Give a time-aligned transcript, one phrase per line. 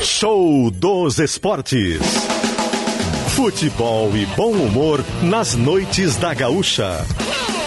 [0.00, 2.00] Show dos Esportes.
[3.34, 7.04] Futebol e bom humor nas noites da Gaúcha.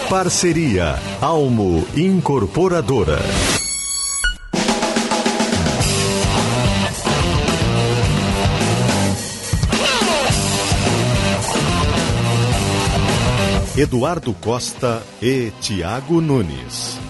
[0.10, 3.20] Parceria Almo Incorporadora.
[13.78, 17.07] Eduardo Costa e Tiago Nunes.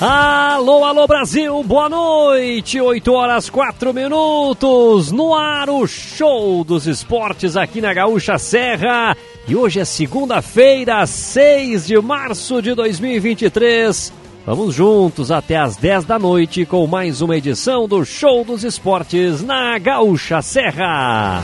[0.00, 7.56] Alô, alô Brasil, boa noite, 8 horas 4 minutos, no ar o show dos esportes
[7.56, 9.16] aqui na Gaúcha Serra.
[9.48, 14.12] E hoje é segunda-feira, 6 de março de 2023.
[14.46, 19.42] Vamos juntos até às 10 da noite com mais uma edição do Show dos Esportes
[19.42, 21.42] na Gaúcha Serra.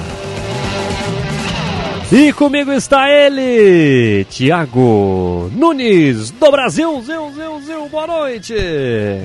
[2.12, 7.00] E comigo está ele, Tiago Nunes, do Brasil.
[7.02, 8.54] Zil, zil, zil, boa noite.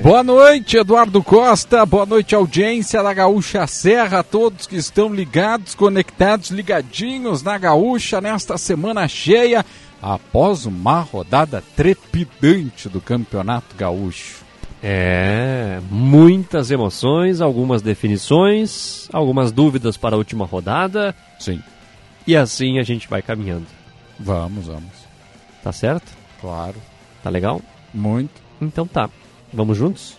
[0.02, 1.84] Boa noite, Eduardo Costa.
[1.84, 4.24] Boa noite, audiência da Gaúcha Serra.
[4.24, 9.64] Todos que estão ligados, conectados, ligadinhos na Gaúcha nesta semana cheia,
[10.02, 14.40] após uma rodada trepidante do Campeonato Gaúcho.
[14.82, 21.14] É, muitas emoções, algumas definições, algumas dúvidas para a última rodada.
[21.38, 21.60] Sim.
[22.26, 23.66] E assim a gente vai caminhando.
[24.18, 24.92] Vamos, vamos.
[25.62, 26.10] Tá certo?
[26.40, 26.76] Claro.
[27.22, 27.60] Tá legal?
[27.92, 28.40] Muito.
[28.60, 29.08] Então tá.
[29.52, 30.16] Vamos juntos?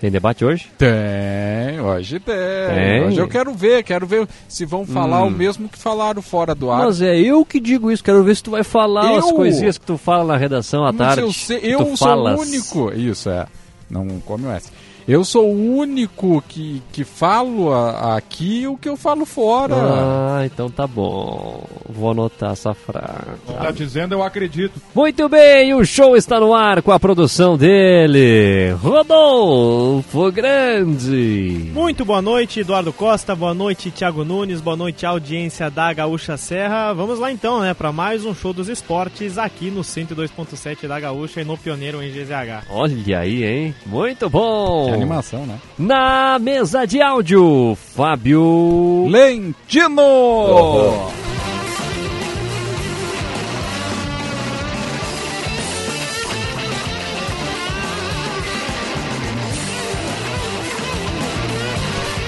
[0.00, 0.68] Tem debate hoje?
[0.76, 2.34] Tem, hoje tem.
[2.34, 3.04] Tem.
[3.06, 5.28] Hoje eu quero ver, quero ver se vão falar Hum.
[5.28, 6.84] o mesmo que falaram fora do ar.
[6.86, 9.18] Mas é eu que digo isso, quero ver se tu vai falar Eu?
[9.18, 11.20] as coisinhas que tu fala na redação à Mas tarde.
[11.22, 12.92] eu sei- eu sou o único.
[12.92, 13.46] Isso é.
[13.88, 14.72] Não come o S.
[15.06, 19.74] Eu sou o único que, que falo a- aqui o que eu falo fora.
[19.76, 21.64] Ah, então tá bom.
[21.88, 23.40] Vou anotar essa frase.
[23.46, 24.80] Tá dizendo, eu acredito.
[24.94, 31.70] Muito bem, o show está no ar com a produção dele, Rodolfo Grande.
[31.72, 33.34] Muito boa noite, Eduardo Costa.
[33.34, 34.60] Boa noite, Thiago Nunes.
[34.60, 36.92] Boa noite, audiência da Gaúcha Serra.
[36.92, 41.40] Vamos lá então, né, para mais um show dos esportes aqui no 102.7 da Gaúcha
[41.40, 42.64] e no Pioneiro em GZH.
[42.70, 43.74] Olha aí, hein?
[43.86, 44.91] Muito bom.
[44.94, 45.58] Animação, né?
[45.78, 49.06] Na mesa de áudio, Fábio.
[49.08, 50.02] Lentino!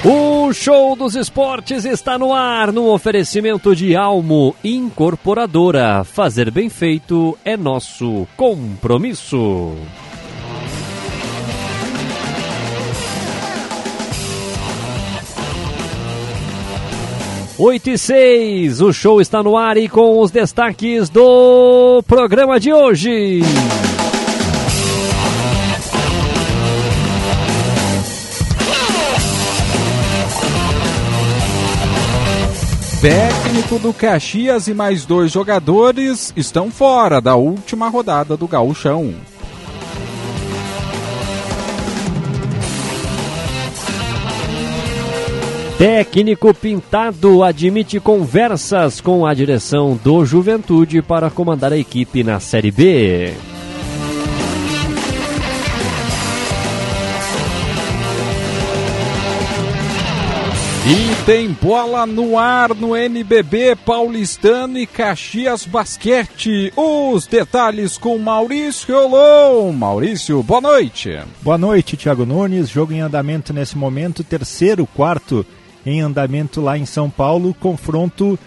[0.07, 6.05] O show dos esportes está no ar no oferecimento de Almo Incorporadora.
[6.05, 9.75] Fazer bem feito é nosso compromisso.
[17.57, 22.73] Oito e seis, o show está no ar e com os destaques do programa de
[22.73, 23.43] hoje.
[33.01, 39.15] Técnico do Caxias e mais dois jogadores estão fora da última rodada do Gauchão.
[45.79, 52.71] Técnico Pintado admite conversas com a direção do Juventude para comandar a equipe na Série
[52.71, 53.35] B.
[60.87, 66.73] E tem bola no ar no NBB Paulistano e Caxias Basquete.
[66.77, 69.73] Os detalhes com Maurício Olon.
[69.73, 71.19] Maurício, boa noite.
[71.43, 72.69] Boa noite, Thiago Nunes.
[72.69, 75.45] Jogo em andamento nesse momento, terceiro, quarto
[75.85, 77.55] em andamento lá em São Paulo.
[77.55, 78.39] Confronto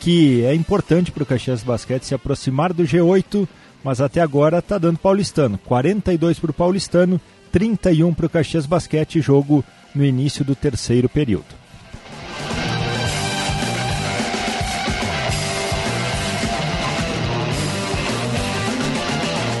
[0.00, 3.48] que é importante para o Caxias Basquete se aproximar do G8,
[3.82, 5.58] mas até agora está dando paulistano.
[5.58, 11.63] 42 para o paulistano, 31 para o Caxias Basquete, jogo no início do terceiro período.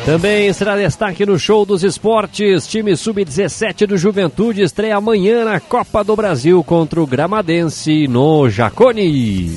[0.04, 2.66] Também será destaque no show dos esportes.
[2.66, 9.48] Time sub-17 do Juventude estreia amanhã na Copa do Brasil contra o Gramadense no Jacone.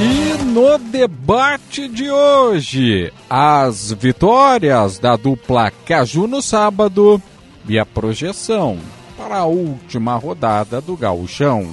[0.00, 7.22] E no debate de hoje, as vitórias da dupla Caju no sábado
[7.66, 8.78] e a projeção
[9.16, 11.66] para a última rodada do Gauchão.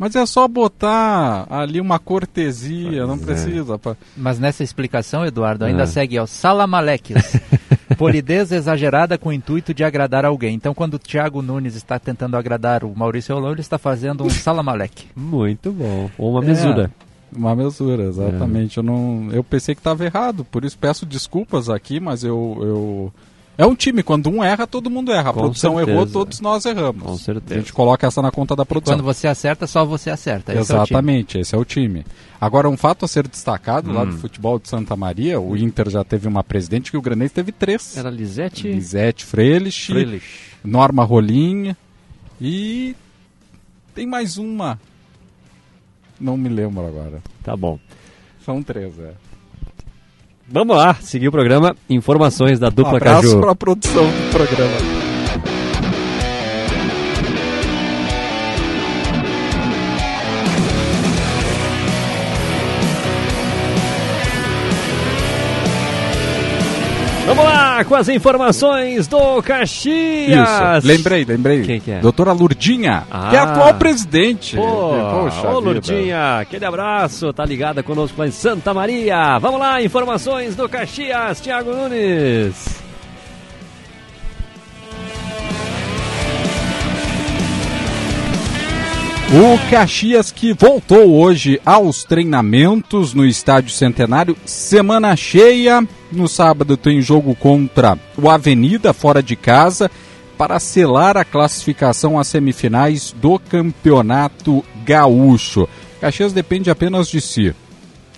[0.03, 3.25] Mas é só botar ali uma cortesia, não Pois é.
[3.45, 3.79] precisa.
[3.79, 5.87] pra- Mas nessa explicação, Eduardo, ainda Ah.
[5.87, 7.15] segue ó, salamaleques.
[7.97, 10.55] Polidez exagerada com o intuito de agradar alguém.
[10.55, 14.29] Então, quando o Thiago Nunes está tentando agradar o Maurício Olão, ele está fazendo um
[14.29, 15.07] salamaleque.
[15.15, 16.09] Muito bom.
[16.17, 16.47] Ou uma É.
[16.47, 16.91] mesura.
[17.35, 18.77] Uma mesura, exatamente.
[18.77, 23.13] Eu, não, eu pensei que estava errado, por isso peço desculpas aqui, mas eu, eu,
[23.55, 25.29] É um time, quando um erra, todo mundo erra.
[25.29, 25.91] A Com produção certeza.
[25.91, 27.03] errou, todos nós erramos.
[27.03, 27.53] Com certeza.
[27.53, 28.95] A gente coloca essa na conta da produção.
[28.95, 30.51] Quando você acerta, só você acerta.
[30.53, 30.75] Esse é.
[30.75, 32.03] Exatamente, esse é o time.
[32.41, 34.07] Agora, um fato a ser destacado lá Hum.
[34.09, 37.51] do futebol de Santa Maria, o Inter já teve uma presidente que o Granês teve
[37.51, 37.95] três.
[37.95, 40.25] Era Lisete Lisete Freilich, Freilich.
[40.63, 41.75] Norma Rolim
[42.41, 42.95] e
[43.93, 44.79] tem mais uma.
[46.19, 47.21] Não me lembro agora.
[47.43, 47.77] Tá bom.
[48.43, 49.13] São três, é.
[50.53, 51.75] Vamos lá, seguir o programa.
[51.89, 53.41] Informações da Um dupla abraço Caju.
[53.41, 55.12] para a produção do programa.
[67.73, 70.47] Lá com as informações do Caxias.
[70.83, 71.61] Isso, lembrei, lembrei.
[71.63, 71.99] Quem que é?
[71.99, 73.29] Doutora Lurdinha, Ah.
[73.29, 74.55] que é a atual presidente.
[74.55, 75.71] Pô, Poxa ô vida.
[75.71, 79.39] Lurdinha, aquele abraço, tá ligada conosco lá em Santa Maria.
[79.39, 82.82] Vamos lá, informações do Caxias, Thiago Nunes.
[89.35, 95.83] O Caxias que voltou hoje aos treinamentos no Estádio Centenário, semana cheia.
[96.11, 99.89] No sábado tem jogo contra o Avenida fora de casa
[100.37, 105.67] para selar a classificação às semifinais do Campeonato Gaúcho.
[105.99, 107.55] Caxias depende apenas de si.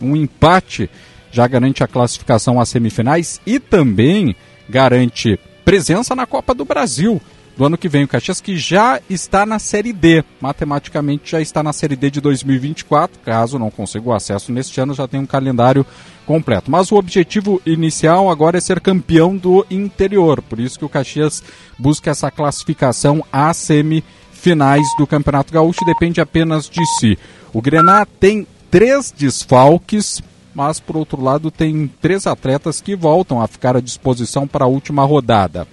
[0.02, 0.90] Um empate
[1.32, 4.36] já garante a classificação às semifinais e também
[4.68, 7.22] garante presença na Copa do Brasil
[7.56, 8.04] do ano que vem.
[8.04, 12.22] O Caxias que já está na Série D, matematicamente já está na Série D de
[12.22, 13.20] 2024.
[13.20, 15.86] Caso não consiga o acesso neste ano, já tem um calendário
[16.26, 16.70] completo.
[16.70, 20.42] Mas o objetivo inicial agora é ser campeão do interior.
[20.42, 21.44] Por isso que o Caxias
[21.78, 27.18] busca essa classificação às semifinais do Campeonato Gaúcho depende apenas de si.
[27.54, 30.22] O Grená tem três desfalques,
[30.54, 34.68] mas por outro lado tem três atletas que voltam a ficar à disposição para a
[34.68, 35.68] última rodada.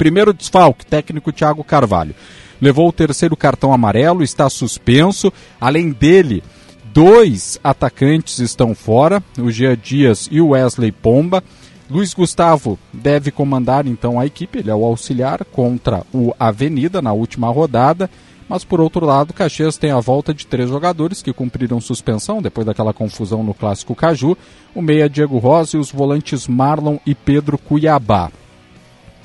[0.00, 2.14] Primeiro desfalque, técnico Thiago Carvalho.
[2.58, 5.30] Levou o terceiro cartão amarelo, está suspenso.
[5.60, 6.42] Além dele,
[6.86, 11.44] dois atacantes estão fora, o Jean Dias e o Wesley Pomba.
[11.90, 17.12] Luiz Gustavo deve comandar então a equipe, ele é o auxiliar contra o Avenida na
[17.12, 18.08] última rodada.
[18.48, 22.66] Mas por outro lado, Caxias tem a volta de três jogadores que cumpriram suspensão depois
[22.66, 24.34] daquela confusão no clássico Caju:
[24.74, 28.30] o meia Diego Rosa e os volantes Marlon e Pedro Cuiabá.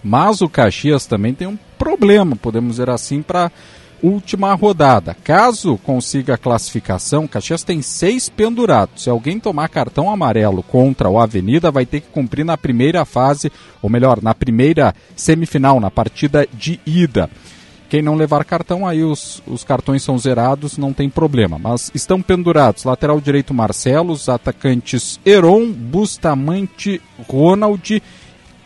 [0.07, 3.51] Mas o Caxias também tem um problema, podemos dizer assim, para
[4.03, 5.17] última rodada.
[5.23, 9.01] Caso consiga a classificação, Caxias tem seis pendurados.
[9.01, 13.51] Se alguém tomar cartão amarelo contra o Avenida, vai ter que cumprir na primeira fase,
[13.81, 17.27] ou melhor, na primeira semifinal, na partida de ida.
[17.89, 21.57] Quem não levar cartão, aí os, os cartões são zerados, não tem problema.
[21.57, 28.03] Mas estão pendurados lateral direito Marcelo, os atacantes Heron, Bustamante, Ronald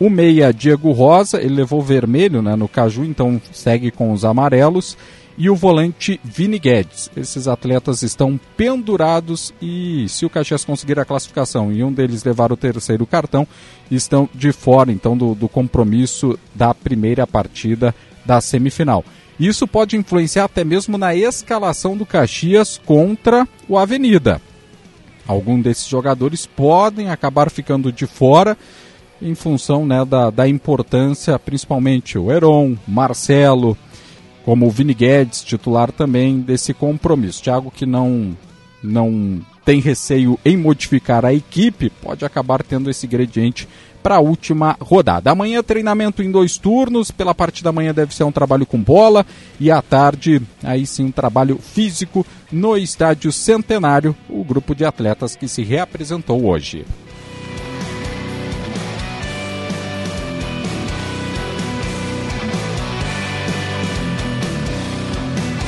[0.00, 4.96] o meia Diego Rosa, ele levou vermelho né, no Caju, então segue com os amarelos.
[5.36, 7.10] E o volante Vini Guedes.
[7.16, 12.52] Esses atletas estão pendurados e se o Caxias conseguir a classificação e um deles levar
[12.52, 13.46] o terceiro cartão,
[13.90, 19.04] estão de fora então do, do compromisso da primeira partida da semifinal.
[19.38, 24.42] Isso pode influenciar até mesmo na escalação do Caxias contra o Avenida.
[25.26, 28.58] Algum desses jogadores podem acabar ficando de fora
[29.22, 33.76] em função né, da, da importância, principalmente o Heron, Marcelo,
[34.44, 37.42] como o Vini Guedes, titular também desse compromisso.
[37.42, 38.36] Thiago que não,
[38.82, 43.68] não tem receio em modificar a equipe, pode acabar tendo esse ingrediente
[44.02, 45.30] para a última rodada.
[45.30, 49.26] Amanhã treinamento em dois turnos, pela parte da manhã deve ser um trabalho com bola
[49.58, 55.36] e à tarde aí sim um trabalho físico no estádio Centenário, o grupo de atletas
[55.36, 56.86] que se reapresentou hoje.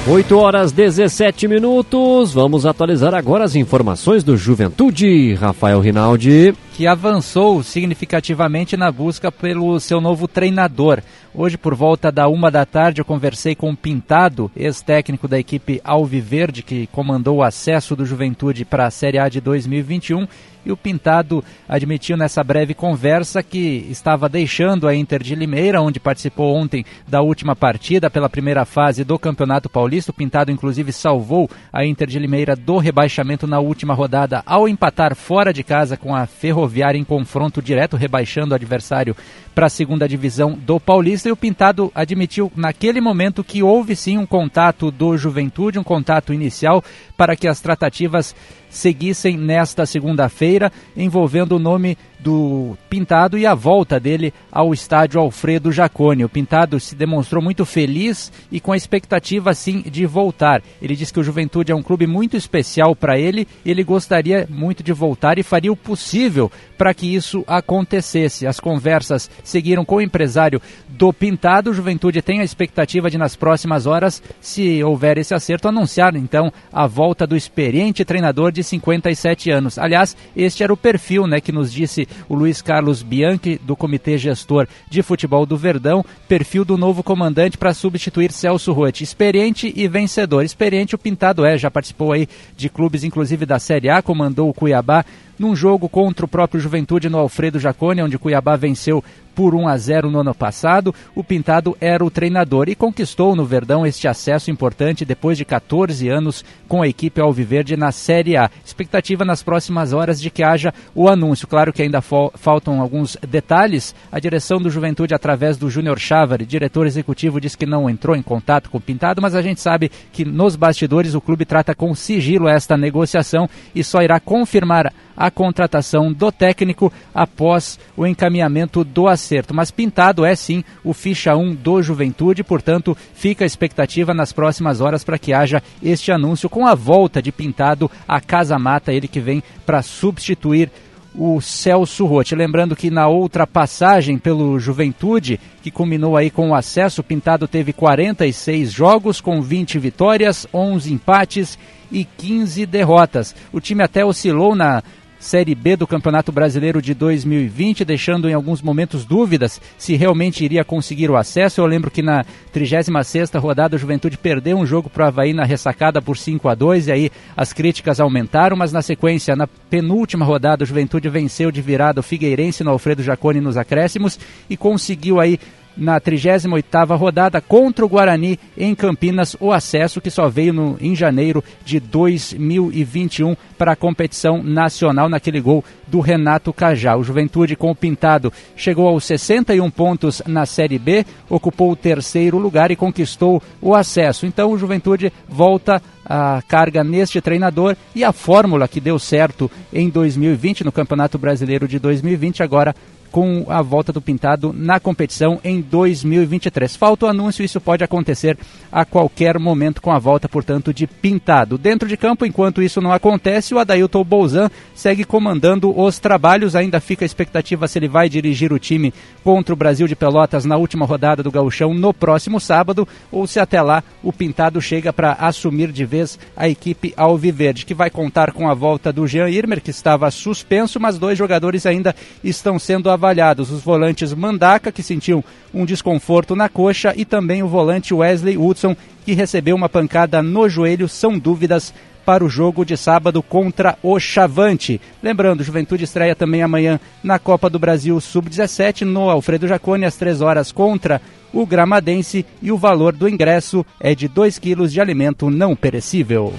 [0.05, 2.35] 8 horas 17 minutos.
[2.35, 5.35] Vamos atualizar agora as informações do Juventude.
[5.35, 6.53] Rafael Rinaldi.
[6.75, 11.01] Que avançou significativamente na busca pelo seu novo treinador.
[11.33, 15.81] Hoje, por volta da uma da tarde, eu conversei com o Pintado, ex-técnico da equipe
[15.85, 20.27] Alviverde, que comandou o acesso do Juventude para a Série A de 2021.
[20.65, 25.99] E o Pintado admitiu nessa breve conversa que estava deixando a Inter de Limeira, onde
[25.99, 30.13] participou ontem da última partida pela primeira fase do Campeonato Paulista.
[30.13, 35.17] O Pintado, inclusive, salvou a Inter de Limeira do rebaixamento na última rodada ao empatar
[35.17, 39.17] fora de casa com a Ferroviária em confronto direto, rebaixando o adversário
[39.55, 41.29] para a segunda divisão do Paulista.
[41.29, 46.33] E o Pintado admitiu naquele momento que houve sim um contato do Juventude, um contato
[46.33, 46.83] inicial
[47.17, 48.35] para que as tratativas
[48.73, 55.73] seguissem nesta segunda-feira, envolvendo o nome do Pintado e a volta dele ao estádio Alfredo
[55.73, 56.25] Jaconi.
[56.25, 60.63] O Pintado se demonstrou muito feliz e com a expectativa sim de voltar.
[60.81, 64.47] Ele disse que o Juventude é um clube muito especial para ele e ele gostaria
[64.49, 68.47] muito de voltar e faria o possível para que isso acontecesse.
[68.47, 71.71] As conversas seguiram com o empresário do Pintado.
[71.71, 76.53] O Juventude tem a expectativa de nas próximas horas, se houver esse acerto, anunciar então
[76.73, 79.79] a volta do experiente treinador de 57 anos.
[79.79, 84.17] Aliás, este era o perfil, né, que nos disse o Luiz Carlos Bianchi, do Comitê
[84.19, 89.05] Gestor de Futebol do Verdão, perfil do novo comandante para substituir Celso Rotti.
[89.05, 90.45] Experiente e vencedor.
[90.45, 94.55] Experiente o Pintado é, já participou aí de clubes, inclusive da Série A, comandou o
[94.55, 95.05] Cuiabá
[95.39, 99.03] num jogo contra o próprio Juventude no Alfredo Jacone, onde Cuiabá venceu
[99.35, 100.95] por 1 a 0 no ano passado.
[101.15, 106.09] O Pintado era o treinador e conquistou no Verdão este acesso importante depois de 14
[106.09, 108.51] anos com a equipe Alviverde na Série A.
[108.65, 111.47] Expectativa nas próximas horas de que haja o anúncio.
[111.47, 113.95] Claro que ainda faltam alguns detalhes.
[114.11, 118.23] A direção do Juventude, através do Júnior Chávari, diretor executivo, diz que não entrou em
[118.23, 121.95] contato com o Pintado, mas a gente sabe que nos bastidores o clube trata com
[121.95, 129.09] sigilo esta negociação e só irá confirmar a contratação do técnico após o encaminhamento do
[129.09, 129.55] acerto.
[129.55, 134.81] Mas Pintado é sim o ficha 1 do Juventude, portanto, fica a expectativa nas próximas
[134.81, 139.09] horas para que haja este anúncio com a volta de Pintado à Casa Mata, ele
[139.09, 140.71] que vem para substituir
[141.15, 142.35] o Celso Rotti.
[142.35, 147.73] Lembrando que na outra passagem pelo Juventude, que culminou aí com o acesso, Pintado teve
[147.73, 151.59] 46 jogos com 20 vitórias, 11 empates
[151.91, 153.35] e 15 derrotas.
[153.53, 154.83] O time até oscilou na
[155.23, 160.65] Série B do Campeonato Brasileiro de 2020, deixando em alguns momentos dúvidas se realmente iria
[160.65, 161.61] conseguir o acesso.
[161.61, 165.45] Eu lembro que na 36ª rodada o Juventude perdeu um jogo para o Havaí na
[165.45, 170.25] ressacada por 5 a 2 e aí as críticas aumentaram, mas na sequência, na penúltima
[170.25, 174.19] rodada, o Juventude venceu de virada o Figueirense no Alfredo Jaconi nos acréscimos
[174.51, 175.39] e conseguiu aí
[175.77, 180.95] na 38ª rodada contra o Guarani em Campinas, o acesso que só veio no, em
[180.95, 186.97] janeiro de 2021 para a competição nacional naquele gol do Renato Cajá.
[186.97, 192.39] O Juventude com o Pintado chegou aos 61 pontos na Série B, ocupou o terceiro
[192.39, 194.27] lugar e conquistou o acesso.
[194.27, 199.89] Então o Juventude volta a carga neste treinador e a fórmula que deu certo em
[199.89, 202.75] 2020 no Campeonato Brasileiro de 2020 agora
[203.13, 206.75] com a volta do Pintado na competição em 2023.
[206.75, 208.39] Falta o anúncio, isso pode acontecer
[208.73, 211.59] a qualquer momento com a volta, portanto, de Pintado.
[211.59, 216.57] Dentro de campo, enquanto isso não acontece, o Adailton Bolzan segue comandando os trabalhos.
[216.57, 220.47] Ainda fica a expectativa se ele vai dirigir o time contra o Brasil de Pelotas
[220.47, 224.91] na última rodada do Gauchão no próximo sábado ou se até lá o Pintado chega
[224.91, 229.29] para assumir de vez a equipe Alviverde, que vai contar com a volta do Jean
[229.29, 234.71] Irmer, que estava suspenso, mas dois jogadores ainda estão sendo avaliados avaliados os volantes Mandaca,
[234.71, 239.69] que sentiu um desconforto na coxa, e também o volante Wesley Hudson, que recebeu uma
[239.69, 240.89] pancada no joelho.
[240.89, 244.81] São dúvidas para o jogo de sábado contra o Chavante.
[245.03, 250.21] Lembrando, Juventude estreia também amanhã na Copa do Brasil Sub-17 no Alfredo Jacone às 3
[250.21, 251.01] horas contra
[251.33, 256.33] o Gramadense e o valor do ingresso é de 2 quilos de alimento não perecível.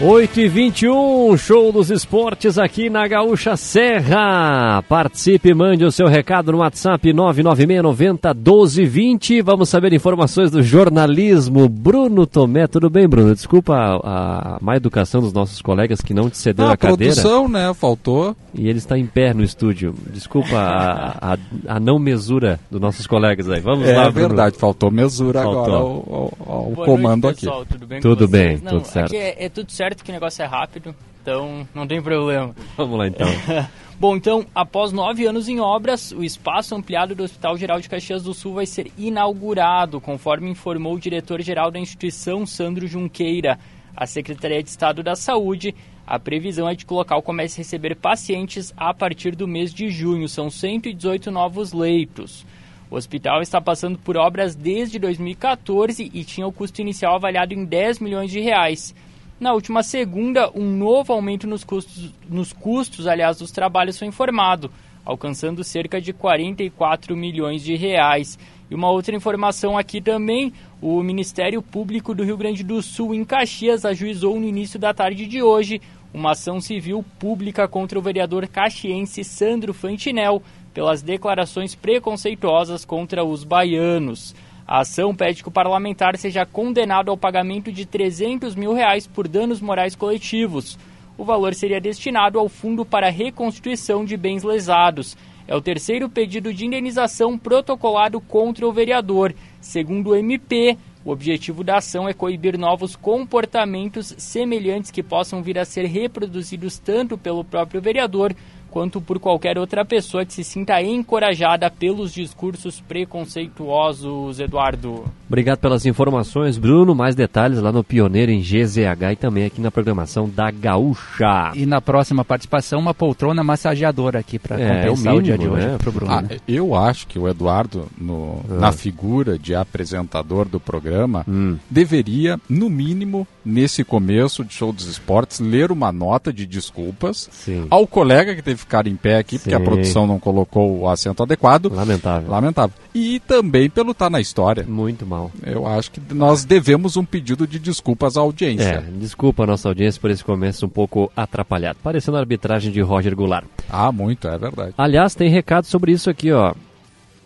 [0.00, 4.80] 8 e 21 show dos esportes aqui na Gaúcha Serra.
[4.88, 9.42] Participe, mande o seu recado no WhatsApp 996901220.
[9.42, 11.68] Vamos saber informações do jornalismo.
[11.68, 13.34] Bruno Tomé, tudo bem, Bruno?
[13.34, 16.76] Desculpa a, a má educação dos nossos colegas que não te cedeu ah, a, a
[16.76, 17.12] cadeira.
[17.12, 17.74] produção, né?
[17.74, 18.36] Faltou.
[18.54, 19.92] E ele está em pé no estúdio.
[20.12, 23.58] Desculpa a, a, a não mesura dos nossos colegas aí.
[23.60, 25.64] Vamos é, lá, É verdade, faltou mesura faltou.
[25.64, 27.72] agora ao, ao, ao comando noite, pessoal, aqui.
[27.72, 28.00] Tudo bem?
[28.00, 29.12] Tudo bem, não, tudo certo.
[29.12, 32.54] É, é tudo certo certo que o negócio é rápido, então não tem problema.
[32.76, 33.26] Vamos lá então.
[33.98, 38.22] Bom, então, após nove anos em obras, o espaço ampliado do Hospital Geral de Caxias
[38.22, 43.58] do Sul vai ser inaugurado, conforme informou o diretor-geral da instituição, Sandro Junqueira.
[43.96, 45.74] A Secretaria de Estado da Saúde,
[46.06, 49.74] a previsão é de que o local comece a receber pacientes a partir do mês
[49.74, 50.28] de junho.
[50.28, 52.46] São 118 novos leitos.
[52.90, 57.64] O hospital está passando por obras desde 2014 e tinha o custo inicial avaliado em
[57.64, 58.94] 10 milhões de reais.
[59.40, 64.68] Na última segunda, um novo aumento nos custos, nos custos aliás, dos trabalhos foi informado,
[65.04, 68.36] alcançando cerca de 44 milhões de reais.
[68.68, 73.24] E uma outra informação aqui também, o Ministério Público do Rio Grande do Sul, em
[73.24, 75.80] Caxias, ajuizou no início da tarde de hoje
[76.12, 80.42] uma ação civil pública contra o vereador caxiense Sandro Fantinel
[80.74, 84.34] pelas declarações preconceituosas contra os baianos.
[84.68, 89.26] A ação pede que o parlamentar seja condenado ao pagamento de 300 mil reais por
[89.26, 90.78] danos morais coletivos.
[91.16, 95.16] O valor seria destinado ao Fundo para Reconstituição de Bens Lesados.
[95.46, 99.34] É o terceiro pedido de indenização protocolado contra o vereador.
[99.58, 105.58] Segundo o MP, o objetivo da ação é coibir novos comportamentos semelhantes que possam vir
[105.58, 108.36] a ser reproduzidos tanto pelo próprio vereador
[108.70, 115.04] quanto por qualquer outra pessoa que se sinta encorajada pelos discursos preconceituosos, Eduardo.
[115.28, 116.94] Obrigado pelas informações, Bruno.
[116.94, 121.52] Mais detalhes lá no Pioneiro em GZH e também aqui na programação da Gaúcha.
[121.54, 125.22] E na próxima participação, uma poltrona massageadora aqui para é, compensar é o, mínimo, o,
[125.22, 125.78] dia de hoje né?
[125.78, 126.12] pro Bruno.
[126.12, 128.54] Ah, eu acho que o Eduardo, no, ah.
[128.54, 131.56] na figura de apresentador do programa, hum.
[131.70, 137.66] deveria, no mínimo, nesse começo de show dos esportes, ler uma nota de desculpas Sim.
[137.70, 139.44] ao colega que teve que ficar em pé aqui, Sim.
[139.44, 141.72] porque a produção não colocou o assento adequado.
[141.72, 142.30] Lamentável.
[142.30, 142.76] Lamentável.
[142.94, 144.64] E também pelo estar tá na história.
[144.68, 145.30] Muito mal.
[145.42, 148.84] Eu acho que nós devemos um pedido de desculpas à audiência.
[148.86, 151.78] É, desculpa a nossa audiência por esse começo um pouco atrapalhado.
[151.82, 153.46] Parecendo a arbitragem de Roger Goulart.
[153.70, 154.74] Ah, muito, é verdade.
[154.76, 156.54] Aliás, tem recado sobre isso aqui, ó.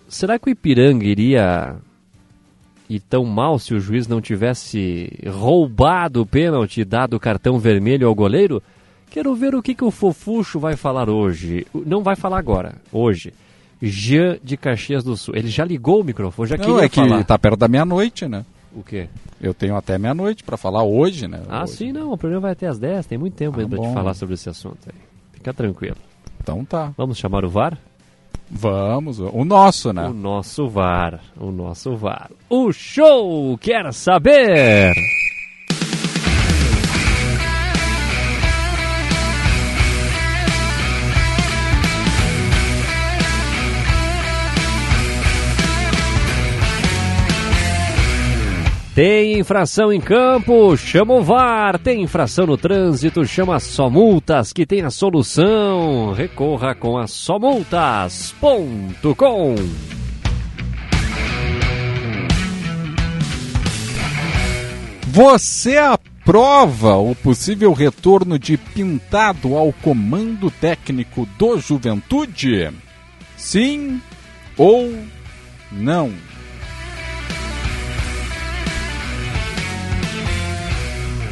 [0.08, 1.76] Será que o Ipiranga iria
[2.88, 8.06] e tão mal se o juiz não tivesse roubado o pênalti dado o cartão vermelho
[8.06, 8.62] ao goleiro?
[9.12, 11.66] Quero ver o que, que o Fofuxo vai falar hoje.
[11.74, 13.34] Não vai falar agora, hoje.
[13.82, 15.34] Jean de Caxias do Sul.
[15.36, 17.22] Ele já ligou o microfone, já Não, é que falar.
[17.22, 18.42] tá perto da meia-noite, né?
[18.74, 19.08] O quê?
[19.38, 21.42] Eu tenho até meia-noite para falar hoje, né?
[21.46, 21.72] Ah, hoje.
[21.72, 22.10] sim, não.
[22.12, 24.32] O programa vai até às 10, tem muito tempo ah, ainda para te falar sobre
[24.34, 24.98] esse assunto aí.
[25.32, 25.96] Fica tranquilo.
[26.40, 26.94] Então tá.
[26.96, 27.76] Vamos chamar o VAR?
[28.50, 30.06] Vamos, o nosso, né?
[30.08, 32.30] O nosso VAR, o nosso VAR.
[32.48, 34.94] O show quer saber!
[48.94, 51.78] Tem infração em campo, chama o VAR.
[51.78, 56.12] Tem infração no trânsito, chama Só Multas, que tem a solução.
[56.12, 59.54] Recorra com a somultas.com.
[65.08, 72.70] Você aprova o possível retorno de Pintado ao comando técnico do Juventude?
[73.38, 74.02] Sim
[74.58, 74.92] ou
[75.70, 76.12] não?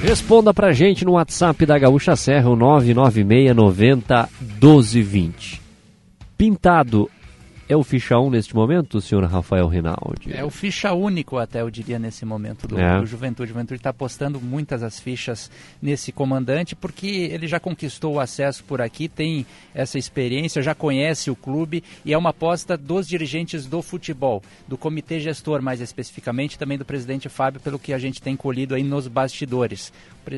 [0.03, 5.61] Responda pra gente no WhatsApp da Gaúcha Serra, o 996 90 1220.
[6.39, 7.11] Pintado
[7.71, 10.33] é o ficha 1 neste momento, senhor Rafael Rinaldi?
[10.33, 12.99] É o ficha único, até eu diria, nesse momento do, é.
[12.99, 13.45] do Juventude.
[13.45, 15.49] O Juventude está apostando muitas as fichas
[15.81, 21.31] nesse comandante, porque ele já conquistou o acesso por aqui, tem essa experiência, já conhece
[21.31, 26.59] o clube e é uma aposta dos dirigentes do futebol, do comitê gestor mais especificamente,
[26.59, 29.93] também do presidente Fábio, pelo que a gente tem colhido aí nos bastidores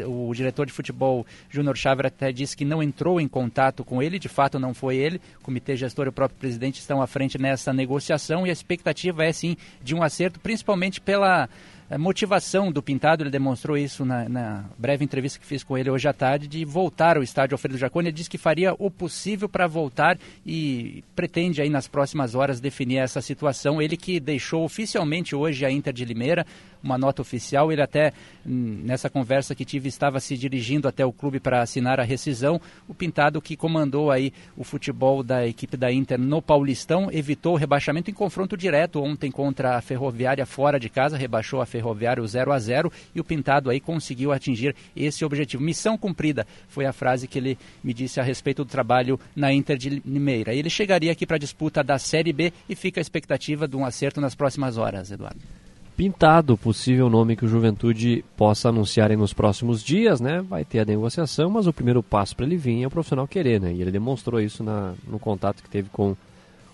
[0.06, 4.18] o diretor de futebol Júnior Cháver até disse que não entrou em contato com ele,
[4.18, 5.20] de fato não foi ele.
[5.40, 9.24] O comitê gestor e o próprio presidente estão à frente nessa negociação e a expectativa
[9.24, 11.48] é sim de um acerto, principalmente pela
[11.92, 15.90] a motivação do Pintado, ele demonstrou isso na, na, breve entrevista que fiz com ele
[15.90, 18.08] hoje à tarde, de voltar ao estádio Alfredo Jaconi.
[18.08, 22.96] Ele disse que faria o possível para voltar e pretende aí nas próximas horas definir
[22.96, 23.82] essa situação.
[23.82, 26.46] Ele que deixou oficialmente hoje a Inter de Limeira,
[26.82, 27.72] uma nota oficial.
[27.72, 28.12] Ele até,
[28.46, 32.60] hum, nessa conversa que tive, estava se dirigindo até o clube para assinar a rescisão.
[32.88, 37.56] O Pintado, que comandou aí o futebol da equipe da Inter no Paulistão, evitou o
[37.56, 42.26] rebaixamento em confronto direto ontem contra a Ferroviária fora de casa, rebaixou a Ferroviária o
[42.26, 45.62] 0 a 0 e o Pintado aí conseguiu atingir esse objetivo.
[45.62, 49.76] Missão cumprida foi a frase que ele me disse a respeito do trabalho na Inter
[49.76, 50.54] de Limeira.
[50.54, 53.84] Ele chegaria aqui para a disputa da Série B e fica a expectativa de um
[53.84, 55.61] acerto nas próximas horas, Eduardo
[55.96, 60.40] pintado, possível nome que o Juventude possa anunciar nos próximos dias, né?
[60.40, 63.60] Vai ter a negociação, mas o primeiro passo para ele vir é o profissional querer,
[63.60, 63.72] né?
[63.72, 66.16] E ele demonstrou isso na, no contato que teve com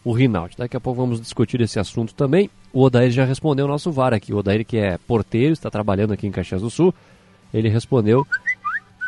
[0.05, 0.57] o Rinaldi.
[0.57, 2.49] Daqui a pouco vamos discutir esse assunto também.
[2.73, 4.33] O Odair já respondeu o nosso VAR aqui.
[4.33, 6.95] O Odair, que é porteiro, está trabalhando aqui em Caxias do Sul,
[7.53, 8.27] ele respondeu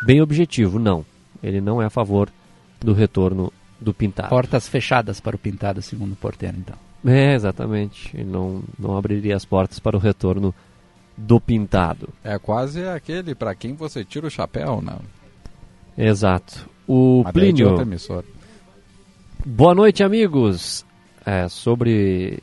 [0.04, 1.04] bem objetivo, não.
[1.42, 2.28] Ele não é a favor
[2.80, 4.28] do retorno do Pintado.
[4.28, 6.89] Portas fechadas para o Pintado, segundo o porteiro, então.
[7.04, 8.14] É, exatamente.
[8.16, 10.54] Ele não, não abriria as portas para o retorno
[11.16, 12.08] do pintado.
[12.24, 14.96] É quase aquele para quem você tira o chapéu, né?
[15.96, 16.68] Exato.
[16.86, 17.76] O Mas Plínio.
[19.44, 20.84] Boa noite, amigos.
[21.24, 22.42] É, sobre.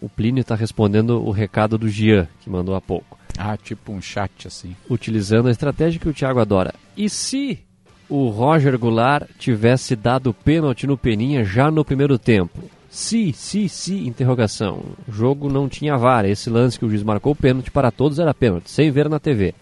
[0.00, 3.18] O Plínio está respondendo o recado do Gian, que mandou há pouco.
[3.38, 4.76] Ah, tipo um chat assim.
[4.88, 6.74] Utilizando a estratégia que o Thiago adora.
[6.96, 7.60] E se
[8.08, 12.62] o Roger Goulart tivesse dado pênalti no Peninha já no primeiro tempo?
[12.94, 14.80] Se, se, se, interrogação.
[15.08, 16.28] O jogo não tinha vara.
[16.28, 19.52] Esse lance que o juiz marcou pênalti para todos era pênalti, sem ver na TV.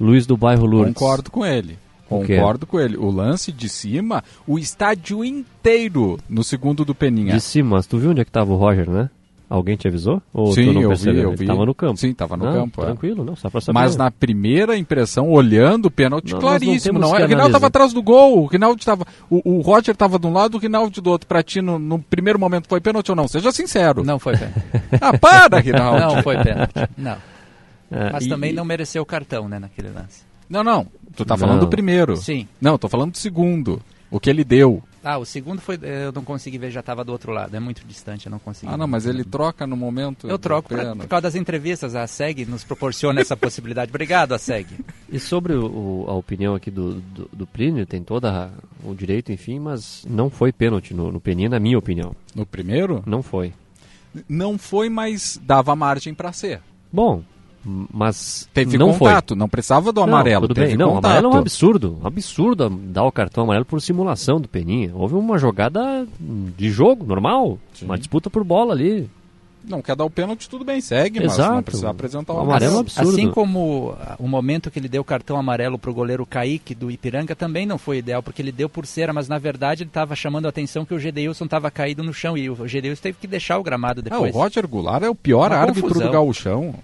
[0.00, 0.94] Luiz do bairro Lourdes.
[0.94, 1.78] Concordo com ele.
[2.08, 2.96] Concordo com ele.
[2.96, 7.34] O lance de cima, o estádio inteiro no segundo do Peninha.
[7.34, 9.10] De cima, mas tu viu onde é que tava o Roger, né?
[9.54, 10.20] Alguém te avisou?
[10.32, 11.22] Ou Sim, tu não eu vi, percebeu?
[11.22, 11.46] eu Ele vi.
[11.46, 11.96] Tava no campo.
[11.96, 12.86] Sim, tava no Não, campo, é.
[12.86, 13.78] Tranquilo, não, só pra saber.
[13.78, 16.98] Mas na primeira impressão, olhando o pênalti, Não, não claríssimo.
[16.98, 18.42] Não, que é, o Rinaldo estava atrás do gol.
[18.42, 21.28] O, Rinaldo tava, o, o Roger estava de um lado, o Rinaldo do outro.
[21.28, 23.28] Pra ti, no, no primeiro momento, foi pênalti ou não?
[23.28, 24.02] Seja sincero.
[24.02, 24.60] Não foi pênalti.
[25.00, 26.00] Ah, para, Rinaldo.
[26.14, 26.72] Não foi pênalti.
[26.98, 27.16] Não.
[27.92, 30.22] É, Mas e- também não mereceu o cartão, né, naquele lance.
[30.50, 30.86] Não, não.
[31.14, 31.38] Tu tá Não.
[31.38, 32.16] falando do primeiro.
[32.16, 32.48] Sim.
[32.60, 33.80] Não, tô falando do segundo.
[34.10, 34.82] O que ele deu.
[35.04, 35.78] Ah, o segundo foi.
[35.82, 37.54] Eu não consegui ver, já estava do outro lado.
[37.54, 38.72] É muito distante, eu não consegui.
[38.72, 40.26] Ah, não, mas ele troca no momento.
[40.26, 40.98] Eu troco pra, pênalti.
[41.00, 41.94] por causa das entrevistas.
[41.94, 43.90] A SEG nos proporciona essa possibilidade.
[43.90, 44.66] Obrigado, a SEG.
[45.10, 48.26] E sobre o- a opinião aqui do, do, do Plínio, tem todo
[48.82, 52.16] o direito, enfim, mas não foi pênalti no, no Peninha, na minha opinião.
[52.34, 53.02] No primeiro?
[53.06, 53.52] Não foi.
[54.28, 56.60] Não foi, mas dava margem pra ser.
[56.92, 57.22] Bom,
[57.64, 60.10] mas Teve não contato, não precisava do foi.
[60.10, 60.42] amarelo.
[60.42, 60.76] Não, tudo teve bem.
[60.76, 61.04] Não, contato.
[61.12, 61.98] amarelo é um absurdo.
[62.02, 64.90] Um absurdo dar o cartão amarelo por simulação do Peninha.
[64.94, 67.58] Houve uma jogada de jogo, normal.
[67.74, 67.86] Sim.
[67.86, 69.08] Uma disputa por bola ali.
[69.66, 71.54] Não quer dar o pênalti, tudo bem, segue, mas Exato.
[71.54, 72.80] não precisa apresentar o O amarelo é um amarelo.
[72.80, 73.08] absurdo.
[73.08, 77.34] Assim como o momento que ele deu o cartão amarelo pro goleiro Kaique do Ipiranga
[77.34, 80.44] também não foi ideal, porque ele deu por cera, mas na verdade ele estava chamando
[80.44, 83.56] a atenção que o Gedeilson estava caído no chão e o Gedeilson teve que deixar
[83.58, 84.34] o gramado Ah, o depois.
[84.34, 86.08] Roger Goulart é o pior Uma árbitro confusão.
[86.08, 86.74] do gauchão.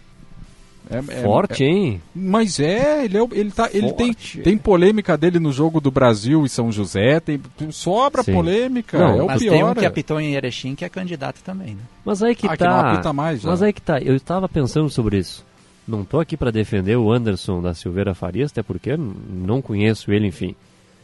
[0.91, 2.01] É- é- Forte, hein?
[2.15, 4.41] Mas é, ele, é, o- ele, tá, ele tem, Forte.
[4.41, 8.33] tem polêmica dele no jogo do Brasil e São José, tem, sobra Sim.
[8.35, 9.53] polêmica, Não, é o mas pior.
[9.53, 11.83] tem um que apitou em Erechim que é candidato também, né?
[12.05, 12.93] Mas aí que Ah, que não tá.
[12.93, 13.49] apita mais, já.
[13.51, 14.01] mas aí que tá.
[14.01, 15.47] Eu estava pensando sobre isso.
[15.87, 20.27] Não tô aqui para defender o Anderson da Silveira Farias, até porque não conheço ele,
[20.27, 20.55] enfim.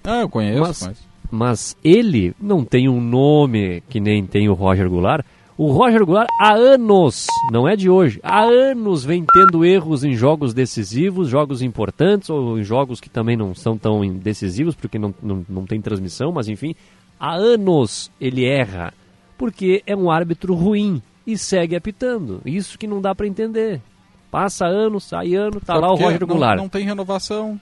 [0.04, 1.16] Ah, eu conheço, Mas- mas...
[1.28, 5.24] Mas ele não tem um nome que nem tem o Roger Goulart.
[5.58, 10.14] O Roger Goulart há anos, não é de hoje, há anos vem tendo erros em
[10.14, 15.14] jogos decisivos, jogos importantes ou em jogos que também não são tão decisivos porque não,
[15.22, 16.74] não, não tem transmissão, mas enfim,
[17.18, 18.92] há anos ele erra
[19.38, 22.42] porque é um árbitro ruim e segue apitando.
[22.44, 23.80] Isso que não dá para entender.
[24.30, 26.58] Passa ano, sai ano, tá Só lá o Roger não, Goulart.
[26.58, 27.58] Não tem renovação.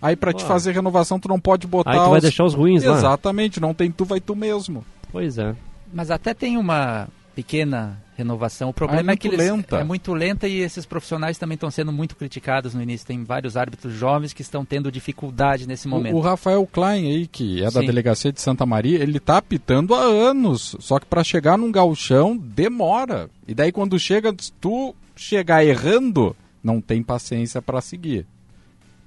[0.00, 2.54] Aí pra te fazer renovação tu não pode botar Aí tu vai os- deixar os
[2.54, 2.96] ruins lá.
[2.96, 4.84] Exatamente, não tem tu, vai tu mesmo.
[5.12, 5.54] Pois é.
[5.92, 8.70] Mas até tem uma pequena renovação.
[8.70, 9.76] O problema é, muito que eles, lenta.
[9.76, 13.06] é muito lenta e esses profissionais também estão sendo muito criticados no início.
[13.06, 16.16] Tem vários árbitros jovens que estão tendo dificuldade nesse O, momento.
[16.16, 17.86] o Rafael Klein aí, que é da Sim.
[17.86, 20.74] delegacia de Santa Maria, ele tá apitando há anos.
[20.80, 23.28] Só que pra chegar num galchão demora.
[23.46, 28.26] E daí quando chega, tu chegar errando, não tem paciência pra seguir.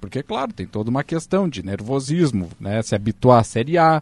[0.00, 2.80] Porque, claro, tem toda uma questão de nervosismo, né?
[2.80, 4.00] Se habituar à Série A.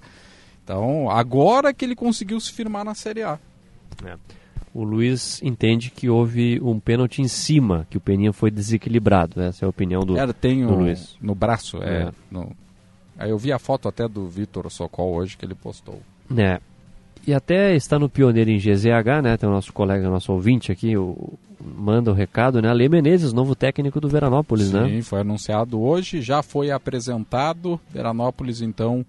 [0.63, 3.39] Então, agora que ele conseguiu se firmar na Série A.
[4.75, 9.41] O Luiz entende que houve um pênalti em cima, que o Peninha foi desequilibrado.
[9.41, 10.17] Essa é a opinião do.
[10.17, 11.17] Era, tem do o, Luiz.
[11.21, 12.03] no braço, é.
[12.05, 12.11] É.
[12.31, 12.53] no-
[13.19, 16.01] Aí eu vi a foto até do Vitor Socol hoje que ele postou.
[16.37, 16.61] É.
[17.27, 19.37] E até está no Pioneiro em GZH, né?
[19.37, 22.69] Tem o nosso colega, nosso ouvinte aqui, o, manda o recado, né?
[22.71, 25.03] Ale Menezes, novo técnico do Veranópolis, Sim, né?
[25.03, 27.81] foi anunciado hoje, já foi apresentado.
[27.93, 29.05] Veranópolis, então,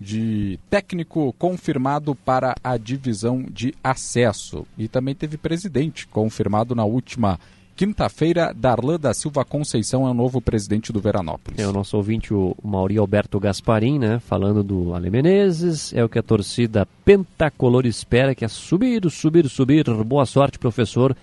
[0.00, 4.66] de técnico confirmado para a divisão de acesso.
[4.76, 7.38] E também teve presidente confirmado na última
[7.78, 8.52] quinta-feira.
[8.54, 11.60] Darlan da Silva Conceição é o novo presidente do Veranópolis.
[11.60, 14.18] É o nosso ouvinte, o Mauri Alberto Gasparim, né?
[14.18, 15.92] Falando do Ale Menezes.
[15.92, 19.84] É o que a torcida pentacolor espera, que é subir, subir, subir.
[20.04, 21.16] Boa sorte, professor.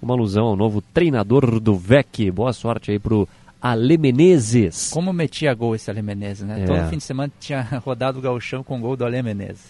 [0.00, 2.30] Uma alusão ao novo treinador do VEC.
[2.30, 3.28] Boa sorte aí pro
[3.60, 4.90] Ale Menezes.
[4.90, 6.62] Como metia gol esse Ale Menezes, né?
[6.62, 6.64] É.
[6.64, 9.66] Todo fim de semana tinha rodado o gauchão com gol do Ale Menezes.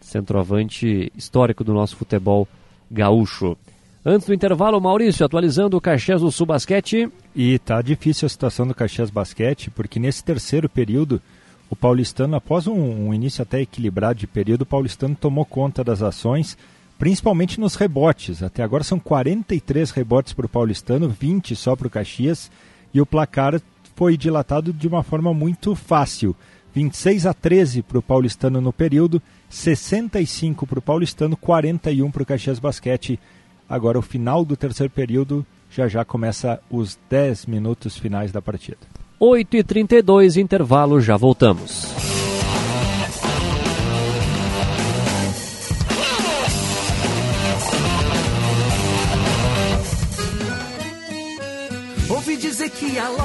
[0.00, 2.46] centroavante histórico do nosso futebol
[2.90, 3.56] gaúcho.
[4.04, 7.10] Antes do intervalo, Maurício, atualizando o Caxias do Sul Basquete.
[7.34, 11.20] E tá difícil a situação do Caxias Basquete, porque nesse terceiro período,
[11.68, 16.02] o paulistano, após um, um início até equilibrado de período, o paulistano tomou conta das
[16.02, 16.56] ações,
[16.96, 18.44] principalmente nos rebotes.
[18.44, 22.48] Até agora são 43 rebotes para o paulistano, 20 só para o Caxias,
[22.96, 23.60] e o placar
[23.94, 26.34] foi dilatado de uma forma muito fácil.
[26.74, 32.26] 26 a 13 para o paulistano no período, 65 para o paulistano, 41 para o
[32.26, 33.20] Caxias Basquete.
[33.68, 38.78] Agora o final do terceiro período, já já começa os 10 minutos finais da partida.
[39.20, 42.05] 8h32, intervalo, já voltamos.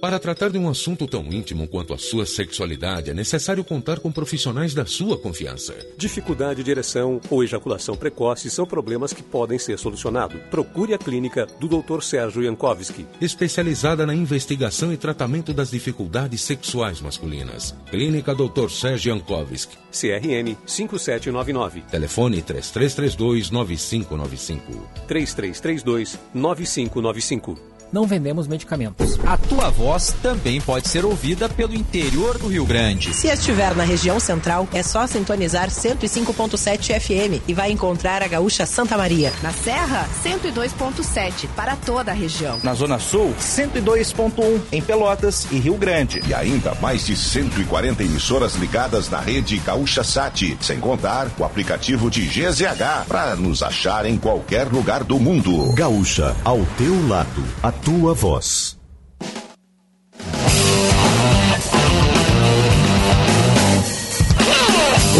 [0.00, 4.12] Para tratar de um assunto tão íntimo quanto a sua sexualidade, é necessário contar com
[4.12, 5.74] profissionais da sua confiança.
[5.96, 10.40] Dificuldade de ereção ou ejaculação precoce são problemas que podem ser solucionados.
[10.50, 12.00] Procure a clínica do Dr.
[12.00, 13.06] Sérgio Jankowski.
[13.20, 17.74] Especializada na investigação e tratamento das dificuldades sexuais masculinas.
[17.90, 18.70] Clínica Dr.
[18.70, 19.76] Sérgio Jankowski.
[19.90, 21.82] CRM 5799.
[21.90, 24.88] Telefone 3332 9595.
[25.08, 27.77] 3332 9595.
[27.92, 29.18] Não vendemos medicamentos.
[29.26, 33.14] A tua voz também pode ser ouvida pelo interior do Rio Grande.
[33.14, 38.66] Se estiver na região central, é só sintonizar 105.7 FM e vai encontrar a Gaúcha
[38.66, 39.32] Santa Maria.
[39.42, 42.60] Na Serra, 102.7 para toda a região.
[42.62, 46.22] Na Zona Sul, 102.1 em Pelotas e Rio Grande.
[46.26, 52.10] E ainda mais de 140 emissoras ligadas na rede Gaúcha Sat, sem contar o aplicativo
[52.10, 55.72] de GZH para nos achar em qualquer lugar do mundo.
[55.74, 57.44] Gaúcha, ao teu lado.
[57.84, 58.78] Tua voz.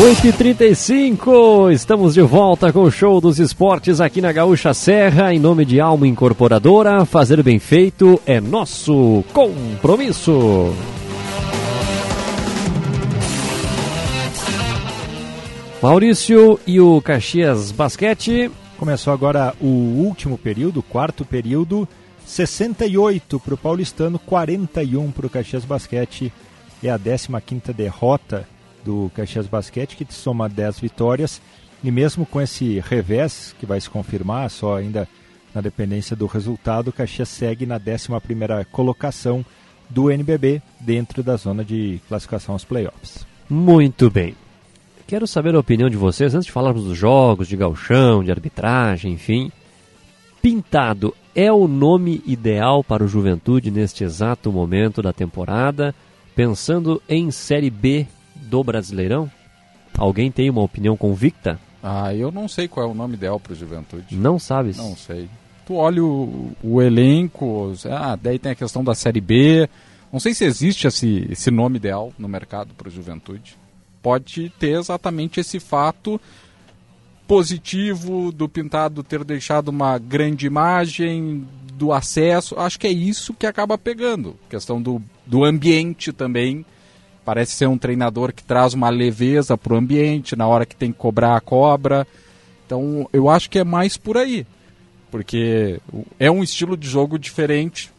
[0.00, 0.64] Oito e trinta
[1.72, 5.80] estamos de volta com o show dos esportes aqui na Gaúcha Serra, em nome de
[5.80, 10.72] Alma Incorporadora, fazer bem feito é nosso compromisso.
[15.82, 18.50] Maurício e o Caxias Basquete.
[18.78, 21.88] Começou agora o último período, o quarto período.
[22.28, 26.30] 68 para o Paulistano, 41 para o Caxias Basquete.
[26.82, 28.46] É a 15 derrota
[28.84, 31.40] do Caxias Basquete, que soma 10 vitórias.
[31.82, 35.08] E mesmo com esse revés, que vai se confirmar, só ainda
[35.54, 39.44] na dependência do resultado, o Caxias segue na 11 colocação
[39.88, 43.26] do NBB, dentro da zona de classificação aos playoffs.
[43.48, 44.36] Muito bem.
[45.06, 49.14] Quero saber a opinião de vocês, antes de falarmos dos jogos, de galchão, de arbitragem,
[49.14, 49.50] enfim.
[50.42, 55.94] Pintado é o nome ideal para o Juventude neste exato momento da temporada,
[56.34, 59.30] pensando em Série B do Brasileirão?
[59.96, 61.56] Alguém tem uma opinião convicta?
[61.80, 64.16] Ah, eu não sei qual é o nome ideal para o Juventude.
[64.16, 64.78] Não sabes?
[64.78, 65.30] Não sei.
[65.64, 69.68] Tu olha o, o, elenco, ah, daí tem a questão da Série B.
[70.12, 73.56] Não sei se existe esse, esse nome ideal no mercado para o Juventude.
[74.02, 76.20] Pode ter exatamente esse fato
[77.28, 82.58] positivo do Pintado ter deixado uma grande imagem, do acesso.
[82.58, 84.34] Acho que é isso que acaba pegando.
[84.48, 86.66] questão do, do ambiente também.
[87.24, 90.90] Parece ser um treinador que traz uma leveza para o ambiente, na hora que tem
[90.90, 92.06] que cobrar a cobra.
[92.66, 94.46] Então eu acho que é mais por aí.
[95.10, 95.80] Porque
[96.18, 97.92] é um estilo de jogo diferente.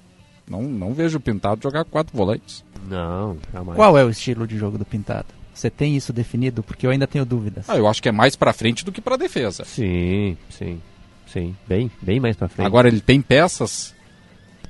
[0.49, 2.65] Não, não vejo o Pintado jogar quatro volantes.
[2.87, 3.75] Não, jamais.
[3.75, 5.38] Qual é o estilo de jogo do Pintado?
[5.59, 6.63] Você tem isso definido?
[6.63, 7.69] Porque eu ainda tenho dúvidas.
[7.69, 9.65] Ah, eu acho que é mais para frente do que para defesa.
[9.65, 10.81] Sim, sim.
[11.27, 12.65] Sim, bem, bem mais para frente.
[12.65, 13.93] Agora ele tem peças.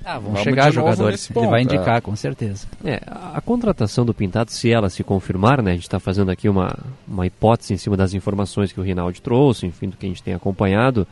[0.04, 1.28] Ah, vão Vamos chegar jogadores.
[1.28, 2.02] Ponto, ele vai indicar, é.
[2.02, 2.65] com certeza.
[2.84, 5.71] É, a, a, contratação do Pintado, se ela se confirmar, né?
[5.71, 6.75] A gente está fazendo aqui uma,
[7.08, 10.23] uma hipótese em cima das informações que o Rinaldi trouxe, enfim, do que a gente
[10.23, 11.08] tem acompanhado.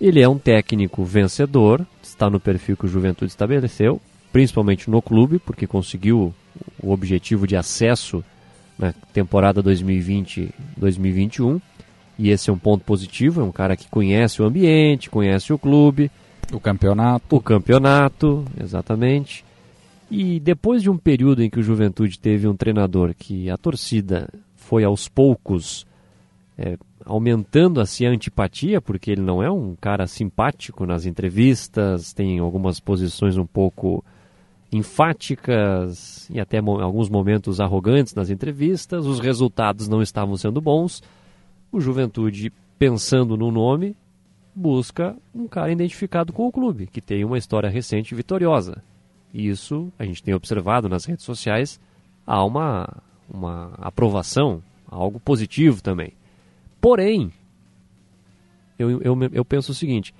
[0.00, 4.00] Ele é um técnico vencedor, está no perfil que o Juventude estabeleceu,
[4.32, 6.32] principalmente no clube, porque conseguiu
[6.82, 8.24] o objetivo de acesso
[8.78, 11.60] na temporada 2020-2021.
[12.18, 15.58] E esse é um ponto positivo, é um cara que conhece o ambiente, conhece o
[15.58, 16.10] clube.
[16.52, 17.36] O campeonato.
[17.36, 19.44] O campeonato, exatamente.
[20.10, 24.28] E depois de um período em que o Juventude teve um treinador que a torcida
[24.56, 25.86] foi aos poucos
[26.56, 32.38] é, aumentando assim a antipatia, porque ele não é um cara simpático nas entrevistas, tem
[32.38, 34.04] algumas posições um pouco
[34.70, 41.02] enfáticas e até mo alguns momentos arrogantes nas entrevistas, os resultados não estavam sendo bons.
[41.72, 43.96] O Juventude, pensando no nome,
[44.54, 48.82] busca um cara identificado com o clube, que tem uma história recente vitoriosa.
[49.32, 51.80] E isso a gente tem observado nas redes sociais,
[52.26, 52.88] há uma,
[53.28, 56.12] uma aprovação, algo positivo também.
[56.80, 57.32] Porém,
[58.78, 60.14] eu, eu, eu penso o seguinte: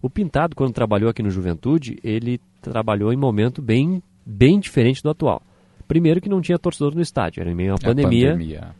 [0.00, 2.40] o Pintado, quando trabalhou aqui no Juventude, ele
[2.70, 5.42] trabalhou em momento bem, bem diferente do atual.
[5.88, 8.74] Primeiro que não tinha torcedor no estádio, era em meio à pandemia, pandemia.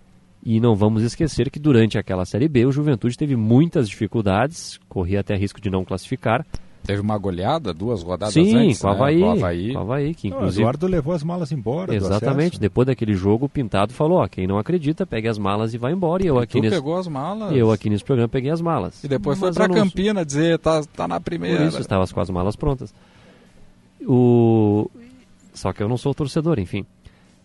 [0.44, 5.20] E não vamos esquecer que durante aquela Série B o Juventude teve muitas dificuldades, corria
[5.20, 6.44] até risco de não classificar.
[6.84, 8.96] Teve uma goleada, duas rodadas Sim, antes, com o né?
[8.96, 9.72] Havaí, Com o Havaí.
[9.72, 10.62] com o Havaí, que Não, inclusive...
[10.62, 11.92] Eduardo levou as malas embora.
[11.92, 15.78] Exatamente, depois daquele jogo o Pintado falou, ó, quem não acredita, pegue as malas e
[15.78, 16.22] vai embora.
[16.22, 16.76] E eu E aqui tu nesse...
[16.76, 17.50] pegou as malas?
[17.56, 19.02] Eu aqui nesse programa peguei as malas.
[19.02, 21.58] E depois Mas foi pra não- Campina dizer, tá, tá na primeira.
[21.58, 22.94] Por isso estava com as malas prontas.
[24.02, 24.90] O...
[25.54, 26.84] Só que eu não sou torcedor, enfim.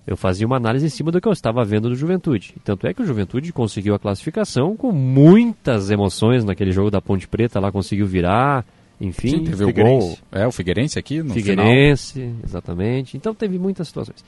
[0.05, 2.55] Eu fazia uma análise em cima do que eu estava vendo do Juventude.
[2.63, 7.27] Tanto é que o Juventude conseguiu a classificação com muitas emoções naquele jogo da Ponte
[7.27, 8.65] Preta, lá conseguiu virar,
[8.99, 9.29] enfim.
[9.29, 10.17] Sim, teve o gol.
[10.31, 13.15] É, o Figueirense aqui no Figueirense, exatamente.
[13.15, 14.25] Então teve muitas situações.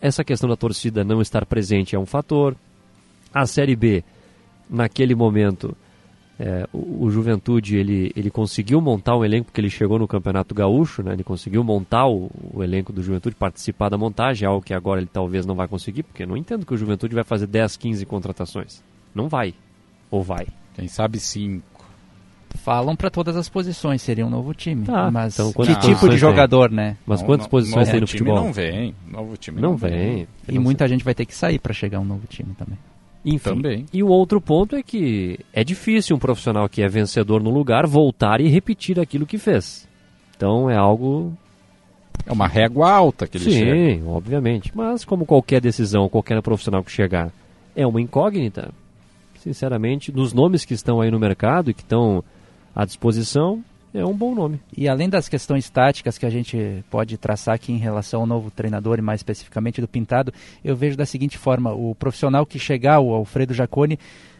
[0.00, 2.56] Essa questão da torcida não estar presente é um fator.
[3.32, 4.02] A Série B,
[4.68, 5.76] naquele momento,
[6.42, 10.54] é, o, o Juventude ele, ele conseguiu montar um elenco porque ele chegou no Campeonato
[10.54, 11.12] Gaúcho, né?
[11.12, 15.10] ele conseguiu montar o, o elenco do Juventude, participar da montagem, algo que agora ele
[15.12, 18.06] talvez não vai conseguir, porque eu não entendo que o Juventude vai fazer 10, 15
[18.06, 18.82] contratações.
[19.14, 19.52] Não vai.
[20.10, 20.46] Ou vai?
[20.74, 21.68] Quem sabe cinco.
[22.54, 24.86] Falam para todas as posições, seria um novo time.
[24.86, 26.76] Tá, mas então que quantas tipo de posições jogador, tem?
[26.76, 26.96] né?
[27.06, 28.44] Mas quantas posições novo tem no time futebol?
[28.44, 28.94] não vem.
[29.06, 30.26] Novo time Não não, vem.
[30.48, 32.78] E muita gente vai ter que sair para chegar um novo time também.
[33.24, 33.50] Enfim.
[33.50, 33.86] Também.
[33.92, 37.86] E o outro ponto é que é difícil um profissional que é vencedor no lugar
[37.86, 39.86] voltar e repetir aquilo que fez.
[40.36, 41.32] Então é algo.
[42.26, 44.06] É uma régua alta que ele Sim, chega.
[44.08, 44.72] obviamente.
[44.74, 47.30] Mas como qualquer decisão, qualquer profissional que chegar
[47.74, 48.70] é uma incógnita,
[49.38, 52.22] sinceramente, dos nomes que estão aí no mercado e que estão
[52.74, 53.62] à disposição,
[53.92, 54.60] é um bom nome.
[54.76, 58.50] E além das questões táticas que a gente pode traçar aqui em relação ao novo
[58.50, 60.32] treinador e mais especificamente do Pintado,
[60.64, 63.98] eu vejo da seguinte forma: o profissional que chegar, o Alfredo Jaconi,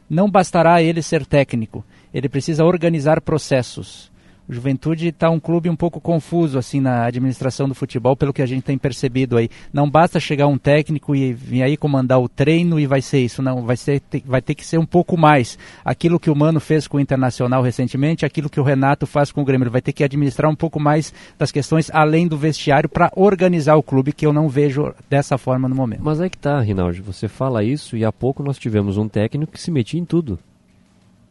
[0.09, 4.10] não bastará ele ser técnico, ele precisa organizar processos.
[4.51, 8.43] O Juventude está um clube um pouco confuso assim na administração do futebol, pelo que
[8.43, 9.49] a gente tem percebido aí.
[9.73, 13.41] Não basta chegar um técnico e vir aí comandar o treino e vai ser isso,
[13.43, 13.63] não.
[13.63, 15.57] Vai, ser, vai ter que ser um pouco mais.
[15.85, 19.41] Aquilo que o Mano fez com o Internacional recentemente, aquilo que o Renato faz com
[19.41, 19.67] o Grêmio.
[19.67, 23.77] Ele vai ter que administrar um pouco mais das questões além do vestiário para organizar
[23.77, 26.03] o clube, que eu não vejo dessa forma no momento.
[26.03, 29.53] Mas é que tá, Rinaldi, você fala isso e há pouco nós tivemos um técnico
[29.53, 30.41] que se metia em tudo.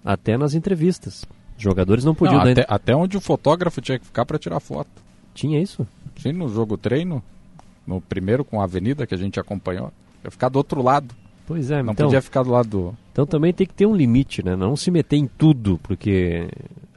[0.05, 1.25] Até nas entrevistas.
[1.59, 4.59] Jogadores não podiam Não, dar até, até onde o fotógrafo tinha que ficar para tirar
[4.59, 4.89] foto.
[5.33, 5.85] Tinha isso?
[6.17, 7.21] Sim, no jogo treino,
[7.85, 9.91] no primeiro com a Avenida que a gente acompanhou,
[10.23, 11.13] ia ficar do outro lado.
[11.45, 12.95] Pois é, Não então, podia ficar do lado do.
[13.11, 14.55] Então também tem que ter um limite, né?
[14.55, 16.47] Não se meter em tudo, porque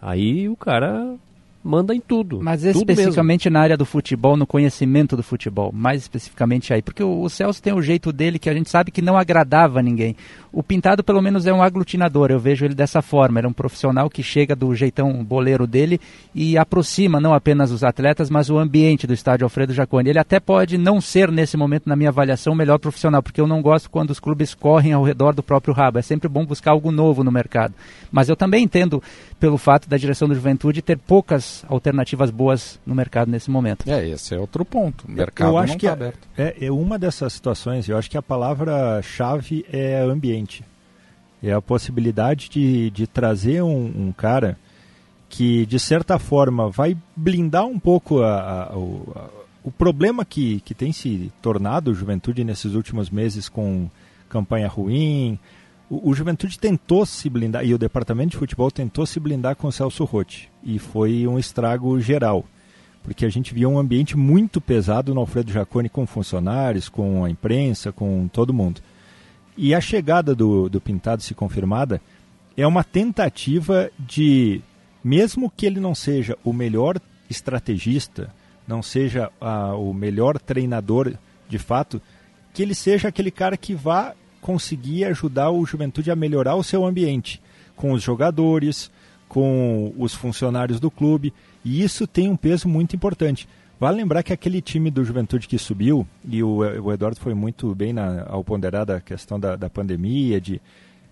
[0.01, 1.17] aí o cara
[1.65, 2.41] manda em tudo.
[2.43, 7.03] Mas tudo especificamente na área do futebol, no conhecimento do futebol, mais especificamente aí, porque
[7.03, 9.83] o, o Celso tem o jeito dele que a gente sabe que não agradava a
[9.83, 10.17] ninguém.
[10.53, 13.55] O Pintado pelo menos é um aglutinador, eu vejo ele dessa forma, ele é um
[13.55, 15.99] profissional que chega do jeitão boleiro dele
[16.35, 20.11] e aproxima não apenas os atletas, mas o ambiente do estádio Alfredo Jaconi.
[20.11, 23.47] Ele até pode não ser nesse momento na minha avaliação o melhor profissional, porque eu
[23.47, 25.99] não gosto quando os clubes correm ao redor do próprio rabo.
[25.99, 27.73] É sempre bom buscar algo novo no mercado.
[28.11, 29.03] Mas eu também entendo
[29.41, 33.91] pelo fato da direção do Juventude ter poucas alternativas boas no mercado nesse momento.
[33.91, 35.07] É, esse é outro ponto.
[35.09, 36.29] O mercado eu acho não que está é- aberto.
[36.37, 40.42] É, é uma dessas situações, eu acho que a palavra-chave é ambiente.
[41.43, 44.57] É a possibilidade de, de trazer um, um cara
[45.29, 49.29] que, de certa forma, vai blindar um pouco a- a- o, a-
[49.65, 53.89] o problema que, que tem se tornado o Juventude nesses últimos meses com
[54.29, 55.39] campanha ruim.
[55.91, 59.69] O, o Juventude tentou se blindar, e o departamento de futebol tentou se blindar com
[59.69, 62.45] o Celso Rotti, e foi um estrago geral
[63.05, 67.29] porque a gente via um ambiente muito pesado no Alfredo Jaconi com funcionários, com a
[67.31, 68.81] imprensa, com todo mundo.
[69.57, 72.01] E a chegada do, do Pintado, se confirmada,
[72.57, 74.61] é uma tentativa de,
[75.03, 78.33] mesmo que ele não seja o melhor estrategista,
[78.67, 81.15] não seja ah, o melhor treinador
[81.49, 82.01] de fato,
[82.53, 86.85] que ele seja aquele cara que vá conseguir ajudar o Juventude a melhorar o seu
[86.85, 87.41] ambiente,
[87.77, 88.91] com os jogadores,
[89.29, 91.33] com os funcionários do clube,
[91.65, 93.49] e isso tem um peso muito importante.
[93.83, 97.75] Vale lembrar que aquele time do Juventude que subiu, e o, o Eduardo foi muito
[97.75, 100.63] bem na, ao ponderar da questão da, da pandemia, de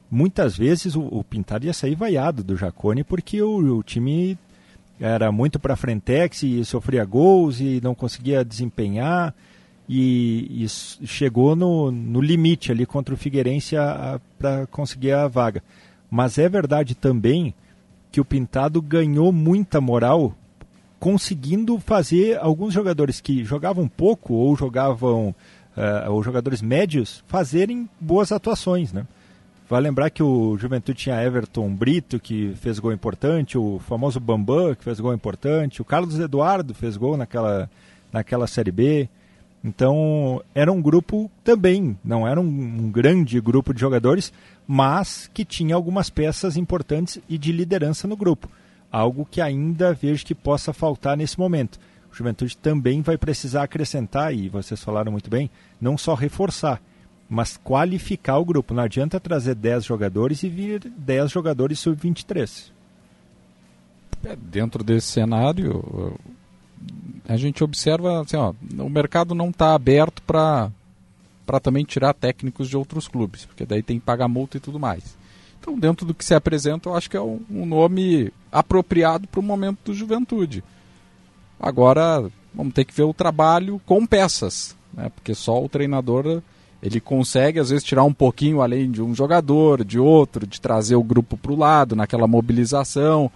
[0.08, 4.38] muitas vezes o, o Pintado ia sair vaiado do Jacone porque o, o time
[5.00, 9.34] era muito para frentex e sofria gols e não conseguia desempenhar
[9.88, 13.74] e, e chegou no, no, limite ali contra o Figueirense
[14.38, 15.60] para conseguir a vaga.
[16.08, 17.52] Mas é verdade também
[18.12, 20.36] que o Pintado ganhou muita moral
[21.00, 25.34] conseguindo fazer alguns jogadores que jogavam pouco ou jogavam
[25.76, 29.06] uh, ou jogadores médios fazerem boas atuações, né?
[29.68, 34.74] Vai lembrar que o Juventude tinha Everton Brito, que fez gol importante, o famoso Bambam,
[34.74, 37.70] que fez gol importante, o Carlos Eduardo fez gol naquela,
[38.12, 39.08] naquela Série B.
[39.62, 44.32] Então, era um grupo também, não era um, um grande grupo de jogadores,
[44.66, 48.50] mas que tinha algumas peças importantes e de liderança no grupo.
[48.90, 51.78] Algo que ainda vejo que possa faltar nesse momento.
[52.12, 55.48] O Juventude também vai precisar acrescentar, e vocês falaram muito bem,
[55.80, 56.82] não só reforçar,
[57.28, 58.74] mas qualificar o grupo.
[58.74, 62.72] Não adianta trazer 10 jogadores e vir 10 jogadores sub-23.
[64.24, 66.18] É, dentro desse cenário,
[67.28, 70.70] a gente observa assim, ó, o mercado não está aberto para
[71.62, 75.16] também tirar técnicos de outros clubes, porque daí tem que pagar multa e tudo mais.
[75.60, 79.40] Então, dentro do que se apresenta, eu acho que é um, um nome apropriado para
[79.40, 80.64] o momento do Juventude.
[81.60, 85.10] Agora, vamos ter que ver o trabalho com peças, né?
[85.14, 86.42] porque só o treinador
[86.82, 90.96] ele consegue às vezes tirar um pouquinho além de um jogador, de outro, de trazer
[90.96, 93.30] o grupo para o lado naquela mobilização.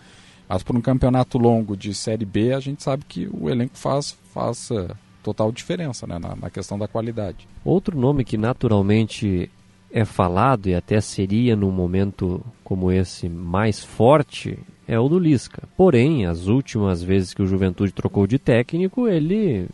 [0.49, 4.17] Mas por um campeonato longo de Série B, a gente sabe que o elenco faz,
[4.33, 4.89] faz uh,
[5.23, 7.47] total diferença né, na, na questão da qualidade.
[7.65, 9.51] Outro nome que naturalmente
[9.95, 15.63] é falado e até seria num momento como esse mais forte é o do Lisca.
[15.77, 19.69] Porém, as últimas vezes que o Juventude trocou de técnico, ele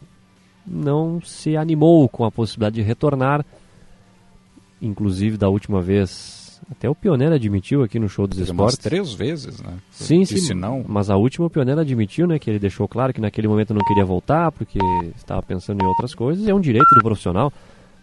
[0.66, 3.44] não se animou com a possibilidade de retornar
[4.80, 8.78] inclusive da última vez, até o Pioneiro admitiu aqui no show dos esportes.
[8.78, 9.74] três vezes, né?
[9.90, 10.54] Sim, sim.
[10.54, 10.84] Não...
[10.86, 12.38] Mas a última o Pioneiro admitiu, né?
[12.38, 14.78] Que ele deixou claro que naquele momento não queria voltar porque
[15.16, 16.46] estava pensando em outras coisas.
[16.48, 17.52] É um direito do profissional.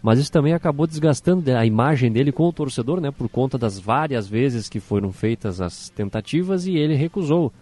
[0.02, 3.10] Mas isso também acabou desgastando a imagem dele com o torcedor, né?
[3.10, 7.52] Por conta das várias vezes que foram feitas as tentativas e ele recusou.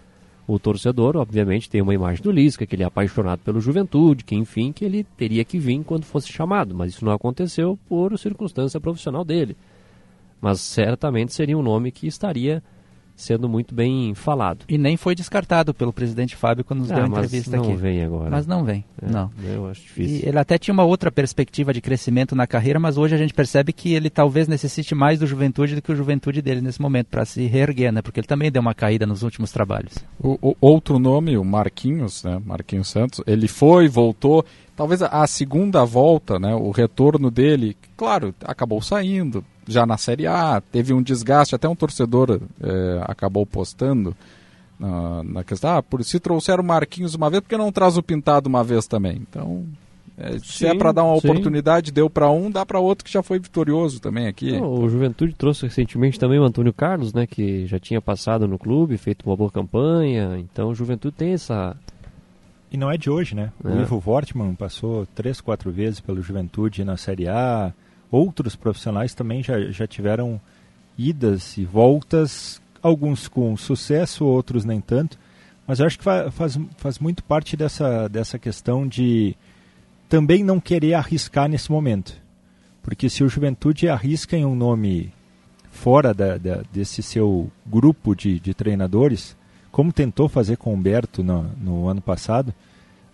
[0.46, 4.36] O torcedor, obviamente, tem uma imagem do Lisca, que ele é apaixonado pelo Juventude, que
[4.36, 8.80] enfim, que ele teria que vir quando fosse chamado, mas isso não aconteceu por circunstância
[8.80, 9.56] profissional dele.
[10.40, 12.62] Mas certamente seria um nome que estaria
[13.16, 14.64] sendo muito bem falado.
[14.68, 17.72] E nem foi descartado pelo presidente Fábio quando nos ah, deu a entrevista não aqui.
[17.72, 18.30] Não vem agora.
[18.30, 19.30] Mas não vem, é, não.
[19.42, 20.20] Eu acho difícil.
[20.24, 23.32] E ele até tinha uma outra perspectiva de crescimento na carreira, mas hoje a gente
[23.32, 27.06] percebe que ele talvez necessite mais do Juventude do que o Juventude dele nesse momento
[27.06, 28.02] para se reerguer, né?
[28.02, 29.94] Porque ele também deu uma caída nos últimos trabalhos.
[30.20, 32.40] O, o outro nome, o Marquinhos, né?
[32.44, 34.44] Marquinhos Santos, ele foi, voltou,
[34.76, 36.54] talvez a, a segunda volta, né?
[36.54, 41.74] O retorno dele, claro, acabou saindo, já na Série A, teve um desgaste, até um
[41.74, 44.16] torcedor é, acabou postando
[44.78, 48.02] na, na, questão, ah, por se trouxeram o Marquinhos uma vez, porque não traz o
[48.02, 49.16] Pintado uma vez também?
[49.28, 49.64] Então,
[50.18, 51.28] é, se é para dar uma sim.
[51.28, 54.52] oportunidade, deu para um, dá para outro que já foi vitorioso também aqui.
[54.52, 58.58] Não, o Juventude trouxe recentemente também o Antônio Carlos, né, que já tinha passado no
[58.58, 61.76] clube, feito uma boa campanha, então o Juventude tem essa...
[62.70, 63.52] E não é de hoje, né?
[63.64, 63.68] É.
[63.68, 67.72] O Ivo Wortmann passou três, quatro vezes pelo Juventude na Série A,
[68.10, 70.40] outros profissionais também já, já tiveram
[70.96, 75.18] idas e voltas, alguns com sucesso, outros nem tanto.
[75.66, 79.36] Mas eu acho que faz, faz muito parte dessa, dessa questão de
[80.08, 82.14] também não querer arriscar nesse momento.
[82.82, 85.12] Porque se o Juventude arrisca em um nome
[85.70, 89.36] fora da, da, desse seu grupo de, de treinadores,
[89.72, 92.54] como tentou fazer com o Humberto no, no ano passado,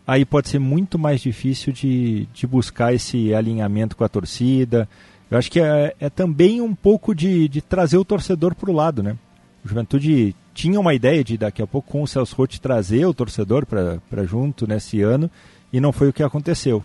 [0.06, 4.88] aí pode ser muito mais difícil de, de buscar esse alinhamento com a torcida.
[5.30, 8.74] Eu acho que é, é também um pouco de, de trazer o torcedor para o
[8.74, 9.16] lado, né?
[9.64, 13.14] O Juventude tinha uma ideia de daqui a pouco com o Celso Rotti trazer o
[13.14, 15.30] torcedor para junto nesse ano
[15.72, 16.82] e não foi o que aconteceu.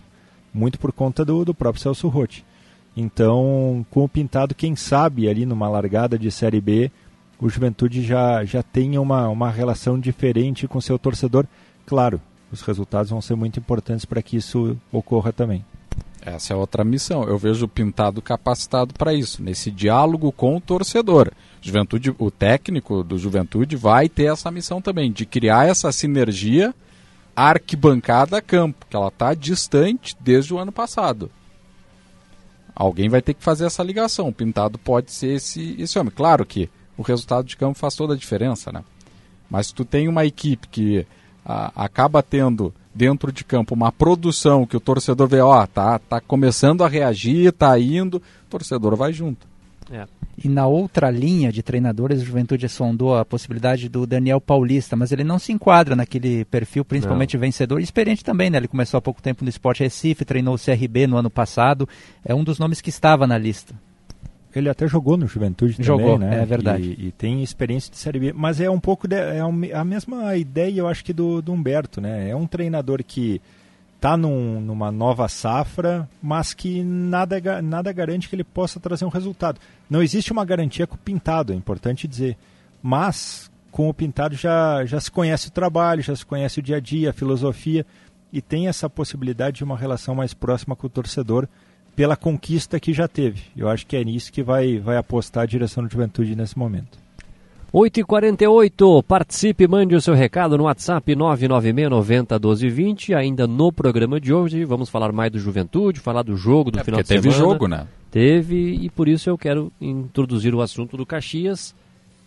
[0.54, 2.44] Muito por conta do, do próprio Celso Rotti.
[2.96, 6.90] Então, com o Pintado, quem sabe ali numa largada de Série B,
[7.38, 11.46] o Juventude já, já tenha uma, uma relação diferente com seu torcedor.
[11.86, 12.20] Claro,
[12.50, 15.64] os resultados vão ser muito importantes para que isso ocorra também.
[16.20, 17.24] Essa é outra missão.
[17.24, 21.30] Eu vejo o Pintado capacitado para isso, nesse diálogo com o torcedor.
[21.60, 26.74] Juventude, o técnico do Juventude vai ter essa missão também, de criar essa sinergia
[27.34, 31.30] arquibancada-campo, que ela está distante desde o ano passado.
[32.74, 34.28] Alguém vai ter que fazer essa ligação.
[34.28, 36.12] O Pintado pode ser esse, esse homem.
[36.14, 38.84] Claro que o resultado de campo faz toda a diferença, né?
[39.48, 41.06] Mas tu tem uma equipe que
[41.48, 46.20] a, acaba tendo dentro de campo uma produção que o torcedor vê, ó, tá, tá
[46.20, 49.46] começando a reagir, tá indo, o torcedor vai junto.
[49.90, 50.06] É.
[50.42, 55.10] E na outra linha de treinadores, o Juventude sondou a possibilidade do Daniel Paulista, mas
[55.10, 57.40] ele não se enquadra naquele perfil, principalmente não.
[57.40, 57.80] vencedor.
[57.80, 58.58] E experiente também, né?
[58.58, 61.88] Ele começou há pouco tempo no Sport Recife, treinou o CRB no ano passado.
[62.24, 63.74] É um dos nomes que estava na lista.
[64.54, 66.42] Ele até jogou no Juventude jogou, também, né?
[66.42, 66.96] É verdade.
[66.98, 68.32] E, e, tem experiência de Série B.
[68.32, 69.40] Mas é um pouco de, é
[69.74, 72.30] a mesma ideia, eu acho que do, do Humberto, né?
[72.30, 73.40] É um treinador que
[73.96, 79.10] está num, numa nova safra, mas que nada, nada garante que ele possa trazer um
[79.10, 79.60] resultado.
[79.90, 82.36] Não existe uma garantia com o Pintado, é importante dizer.
[82.82, 86.76] Mas com o Pintado já, já se conhece o trabalho, já se conhece o dia
[86.76, 87.84] a dia, a filosofia,
[88.32, 91.48] e tem essa possibilidade de uma relação mais próxima com o torcedor
[91.98, 93.42] pela conquista que já teve.
[93.56, 96.96] Eu acho que é nisso que vai, vai apostar a direção do Juventude nesse momento.
[97.74, 103.16] 8h48, participe, mande o seu recado no WhatsApp 996901220.
[103.16, 106.84] Ainda no programa de hoje, vamos falar mais do Juventude, falar do jogo do é
[106.84, 107.36] final de teve semana.
[107.36, 107.88] Teve jogo, né?
[108.12, 111.74] Teve, e por isso eu quero introduzir o assunto do Caxias,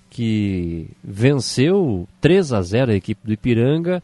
[0.10, 4.04] que venceu 3 a 0 a equipe do Ipiranga,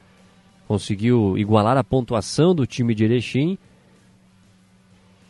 [0.66, 3.58] conseguiu igualar a pontuação do time de Erechim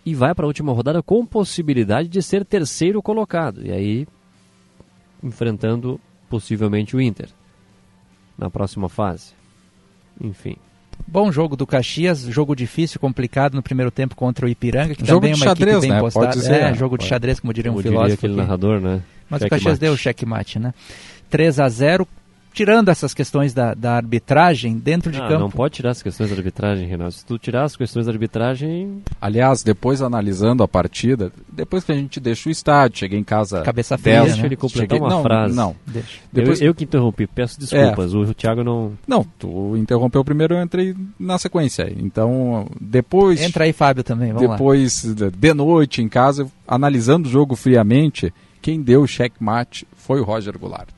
[0.08, 3.66] e vai para a última rodada com possibilidade de ser terceiro colocado.
[3.66, 4.08] E aí,
[5.22, 6.00] enfrentando
[6.30, 7.28] possivelmente o Inter
[8.38, 9.34] na próxima fase.
[10.22, 10.56] Enfim.
[11.06, 15.20] Bom jogo do Caxias, jogo difícil, complicado no primeiro tempo contra o Ipiranga, que jogo
[15.20, 16.00] também é uma xadrez, equipe bem né?
[16.00, 16.26] postada.
[16.28, 18.18] Pode dizer, é, jogo de xadrez, como diria Como um diria filósofo.
[18.20, 18.42] aquele aqui.
[18.42, 19.04] narrador, né?
[19.30, 19.46] Mas Checkmate.
[19.46, 20.74] o Caxias deu o checkmate, né?
[21.30, 22.08] 3 a 0
[22.58, 25.40] tirando essas questões da, da arbitragem dentro de Ah, campo.
[25.42, 27.12] não pode tirar as questões da arbitragem, Renato.
[27.12, 31.96] Se tu tirar as questões da arbitragem, Aliás, depois analisando a partida, depois que a
[31.96, 34.32] gente deixa o estádio, cheguei em casa Cabeça fria, 10, né?
[34.34, 35.56] deixa ele completar cheguei- uma não, frase.
[35.56, 36.20] Não, Deixa.
[36.34, 38.14] Depois- eu, eu que interrompi, peço desculpas.
[38.16, 38.94] O Thiago não.
[39.08, 41.92] não, tu interrompeu primeiro, eu entrei na sequência.
[41.98, 44.56] Então, depois Entra aí, Fábio, também, vamos lá.
[44.56, 50.20] depois de- de noite em casa, analisando o jogo friamente, quem deu o checkmate foi
[50.20, 50.90] o Roger Goulart.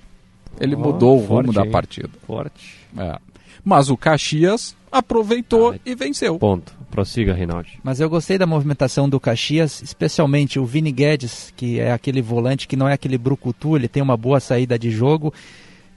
[0.59, 1.71] Ele Ó, mudou o rumo da hein?
[1.71, 2.09] partida.
[2.25, 2.75] Forte.
[2.97, 3.17] É.
[3.63, 6.39] Mas o Caxias aproveitou e venceu.
[6.39, 6.73] Ponto.
[6.89, 7.67] Prossiga, Reinaldo.
[7.83, 12.67] Mas eu gostei da movimentação do Caxias, especialmente o Vini Guedes, que é aquele volante
[12.67, 15.31] que não é aquele brucutu, ele tem uma boa saída de jogo.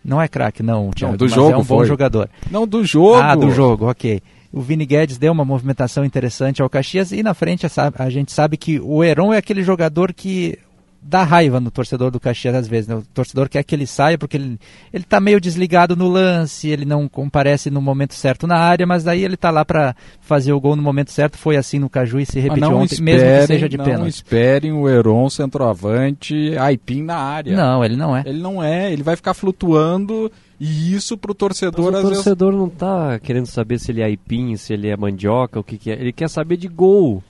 [0.04, 1.86] Não é craque, não, Thiago, do mas jogo é um bom foi.
[1.86, 2.28] jogador.
[2.50, 3.14] Não, do jogo.
[3.14, 4.20] Ah, do jogo, ok.
[4.52, 8.30] O Vini Guedes deu uma movimentação interessante ao Caxias e na frente a, a gente
[8.32, 10.58] sabe que o Heron é aquele jogador que
[11.04, 12.86] dá raiva no torcedor do Caxias às vezes.
[12.88, 12.94] né?
[12.94, 14.58] O torcedor quer que ele saia porque ele,
[14.92, 19.02] ele tá meio desligado no lance, ele não comparece no momento certo na área, mas
[19.04, 21.36] daí ele tá lá para fazer o gol no momento certo.
[21.36, 23.84] Foi assim no Caju e se repetiu não ontem, mesmo que esperem- seja de não
[23.84, 24.08] pênalti.
[24.14, 27.56] esperem o Heron centroavante Aipim na área.
[27.56, 28.22] Não, ele não é.
[28.26, 30.30] Ele não é, ele vai ficar flutuando
[30.60, 34.00] e isso pro torcedor Mas às o vezes torcedor não tá querendo saber se ele
[34.00, 35.94] é aipim, se ele é mandioca, o que, que é.
[35.94, 37.22] Ele quer saber de gol.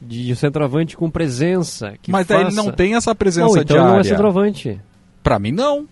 [0.00, 1.94] De centroavante com presença.
[2.00, 2.56] que Mas daí ele faça.
[2.62, 3.82] não tem essa presença Não, então diária.
[3.82, 4.80] ele não é centroavante.
[5.22, 5.86] Pra mim não.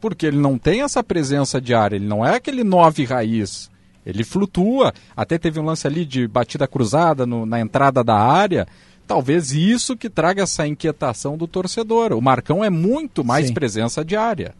[0.00, 3.70] Porque ele não tem essa presença diária, ele não é aquele nove raiz.
[4.06, 4.92] Ele flutua.
[5.16, 8.66] Até teve um lance ali de batida cruzada no- na entrada da área.
[9.06, 12.12] Talvez isso que traga essa inquietação do torcedor.
[12.12, 13.54] O Marcão é muito mais Sim.
[13.54, 14.54] presença diária.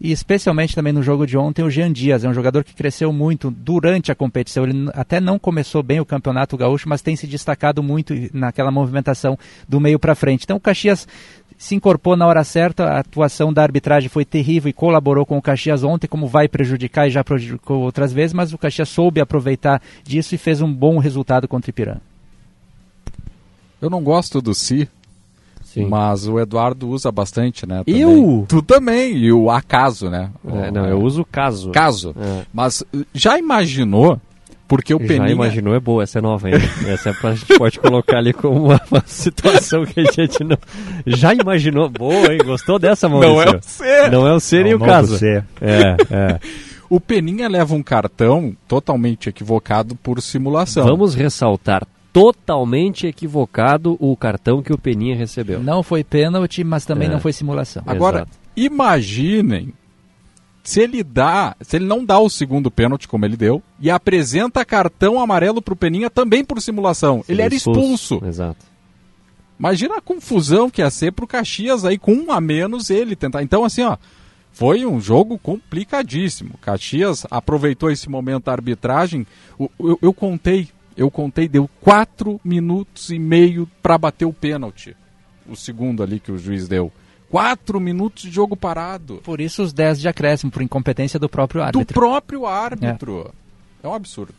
[0.00, 3.12] E especialmente também no jogo de ontem, o Jean Dias é um jogador que cresceu
[3.12, 4.64] muito durante a competição.
[4.64, 9.36] Ele até não começou bem o Campeonato Gaúcho, mas tem se destacado muito naquela movimentação
[9.68, 10.44] do meio para frente.
[10.44, 11.06] Então o Caxias
[11.56, 15.42] se incorporou na hora certa, a atuação da arbitragem foi terrível e colaborou com o
[15.42, 19.82] Caxias ontem, como vai prejudicar e já prejudicou outras vezes, mas o Caxias soube aproveitar
[20.04, 22.02] disso e fez um bom resultado contra o Ipiranga.
[23.82, 24.88] Eu não gosto do Si,
[25.82, 25.88] Sim.
[25.88, 27.82] mas o Eduardo usa bastante, né?
[27.84, 28.00] também.
[28.00, 28.44] Eu?
[28.48, 30.30] Tu também, e o acaso, né?
[30.46, 31.70] É, não, eu uso caso.
[31.70, 32.14] Caso.
[32.18, 32.42] É.
[32.52, 34.20] Mas uh, já imaginou?
[34.66, 35.32] Porque o Já Peninha...
[35.32, 36.62] imaginou, é boa, essa é nova ainda.
[36.92, 40.58] essa é pra gente pode colocar ali como uma, uma situação que a gente não.
[41.06, 41.88] Já imaginou?
[41.88, 42.40] Boa, hein?
[42.44, 43.34] Gostou dessa, Maurício?
[43.34, 44.10] Não é o C.
[44.10, 45.16] Não é o nem É o caso.
[45.16, 45.42] C.
[45.60, 46.40] É, é.
[46.90, 50.86] O Peninha leva um cartão totalmente equivocado por simulação.
[50.86, 51.86] Vamos ressaltar
[52.20, 55.62] totalmente equivocado o cartão que o Peninha recebeu.
[55.62, 57.10] Não foi pênalti, mas também É.
[57.10, 57.82] não foi simulação.
[57.86, 58.38] Agora, Exato.
[58.56, 59.72] imaginem
[60.62, 64.64] se ele dá, se ele não dá o segundo pênalti como ele deu e apresenta
[64.64, 67.24] cartão amarelo pro Peninha também por simulação.
[67.28, 68.20] ele era expulso.
[68.24, 68.66] Exato.
[69.58, 73.42] Imagina a confusão que ia ser pro Caxias aí com um a menos ele tentar.
[73.42, 73.96] Então assim, ó,
[74.52, 76.54] foi um jogo complicadíssimo.
[76.60, 79.26] Caxias aproveitou esse momento da arbitragem.
[79.58, 80.68] O- Eu, eu contei,
[80.98, 84.96] eu contei, deu quatro minutos e meio para bater o pênalti.
[85.48, 86.92] O segundo ali que o juiz deu.
[87.30, 89.20] Quatro minutos de jogo parado.
[89.22, 91.94] Por isso os 10 de acréscimo, por incompetência do próprio Do árbitro.
[91.94, 93.32] próprio árbitro.
[93.82, 93.86] É.
[93.86, 94.34] um absurdo.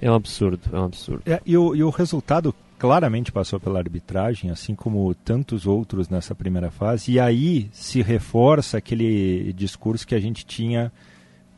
[0.00, 1.22] É um absurdo, é um absurdo.
[1.26, 6.36] É, e, o, e o resultado claramente passou pela arbitragem, assim como tantos outros nessa
[6.36, 10.92] primeira fase, e aí se reforça aquele discurso que a gente tinha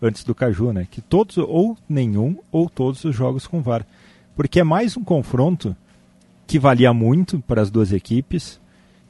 [0.00, 0.86] antes do Caju, né?
[0.90, 3.84] Que todos, ou nenhum, ou todos os jogos com VAR.
[4.36, 5.76] Porque é mais um confronto
[6.46, 8.60] que valia muito para as duas equipes,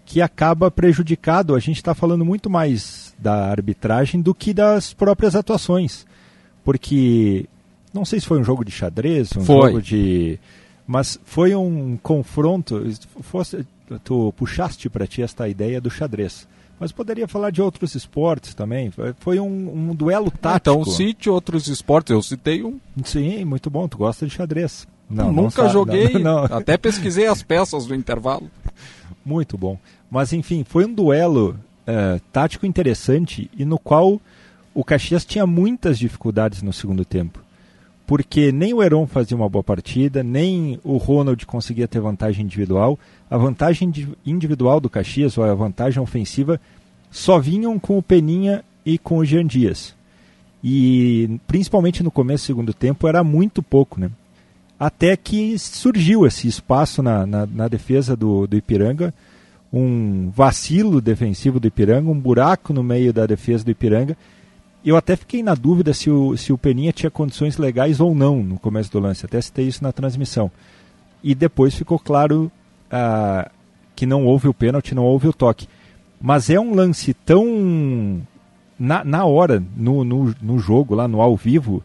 [0.05, 1.55] que acaba prejudicado.
[1.55, 6.07] A gente está falando muito mais da arbitragem do que das próprias atuações.
[6.65, 7.47] Porque
[7.93, 9.69] não sei se foi um jogo de xadrez, um Foi.
[9.69, 10.39] jogo de.
[10.87, 12.83] Mas foi um confronto.
[13.21, 13.67] Fosse,
[14.05, 16.49] tu puxaste para ti esta ideia do xadrez.
[16.81, 18.91] Mas poderia falar de outros esportes também.
[19.19, 20.81] Foi- um, um duelo tático.
[20.81, 22.79] Então cite outros esportes, eu citei um.
[23.05, 23.89] Sim, muito bom.
[23.89, 24.87] Tu gosta de xadrez.
[25.11, 26.45] Nunca sabe, joguei, não, não.
[26.57, 28.51] até pesquisei as peças do intervalo.
[29.25, 29.79] Muito bom.
[30.11, 34.21] Mas enfim, foi um duelo eh, tático interessante e no qual
[34.75, 37.43] o Caxias tinha muitas dificuldades no segundo tempo.
[38.09, 42.99] Porque nem o Heron fazia uma boa partida, nem o Ronald conseguia ter vantagem individual.
[43.31, 46.59] A vantagem indi- individual do Caxias, ou a vantagem ofensiva,
[47.11, 49.95] só vinham com o Peninha e com o Jean Dias.
[50.65, 54.11] E principalmente no começo do segundo tempo era muito pouco, né?
[54.81, 59.13] Até que surgiu esse espaço na, na, na defesa do, do Ipiranga,
[59.71, 64.17] um vacilo defensivo do Ipiranga, um buraco no meio da defesa do Ipiranga.
[64.85, 68.43] Eu até fiquei na dúvida se o, se o Peninha tinha condições legais ou não
[68.43, 70.51] no começo do lance, até citei isso na transmissão.
[71.23, 72.51] E depois ficou claro
[72.91, 73.51] ah,
[73.95, 75.69] que não houve o pênalti, não houve o toque.
[76.21, 78.23] Mas é um lance tão.
[78.79, 81.83] Na, na hora, no, no, no jogo, lá no ao vivo,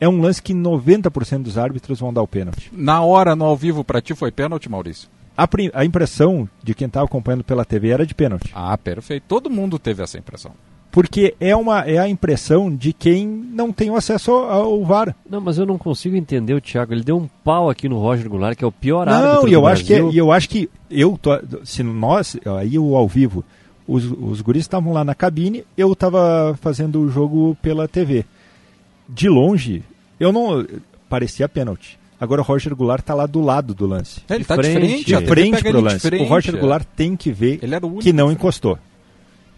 [0.00, 2.70] é um lance que 90% dos árbitros vão dar o pênalti.
[2.72, 5.08] Na hora, no ao vivo, pra ti foi pênalti, Maurício?
[5.36, 8.50] A, a impressão de quem estava acompanhando pela TV era de pênalti.
[8.54, 9.24] Ah, perfeito.
[9.26, 10.52] Todo mundo teve essa impressão.
[10.98, 15.14] Porque é, uma, é a impressão de quem não tem o acesso ao, ao VAR.
[15.30, 16.92] Não, mas eu não consigo entender o Thiago.
[16.92, 19.48] Ele deu um pau aqui no Roger Goulart, que é o pior árbitro Não, do
[19.48, 20.12] e eu acho que é- Brasil.
[20.12, 23.44] e eu acho que eu tô, se nós aí o ao vivo,
[23.86, 28.24] os, os guris estavam lá na cabine, eu estava fazendo o jogo pela TV.
[29.08, 29.84] De longe,
[30.18, 30.66] eu não
[31.08, 31.96] parecia pênalti.
[32.20, 34.20] Agora o Roger Goulart está lá do lado do lance.
[34.28, 36.00] Ele tá de frente, de frente pega pro ele lance.
[36.00, 36.58] frente, o Roger é.
[36.58, 38.76] Goulart tem que ver Ele era o único que não encostou.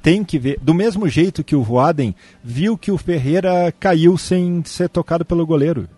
[0.02, 0.58] Tem que ver.
[0.62, 5.46] Do mesmo jeito que o Voaden viu que o Ferreira caiu sem ser tocado pelo
[5.46, 5.88] goleiro.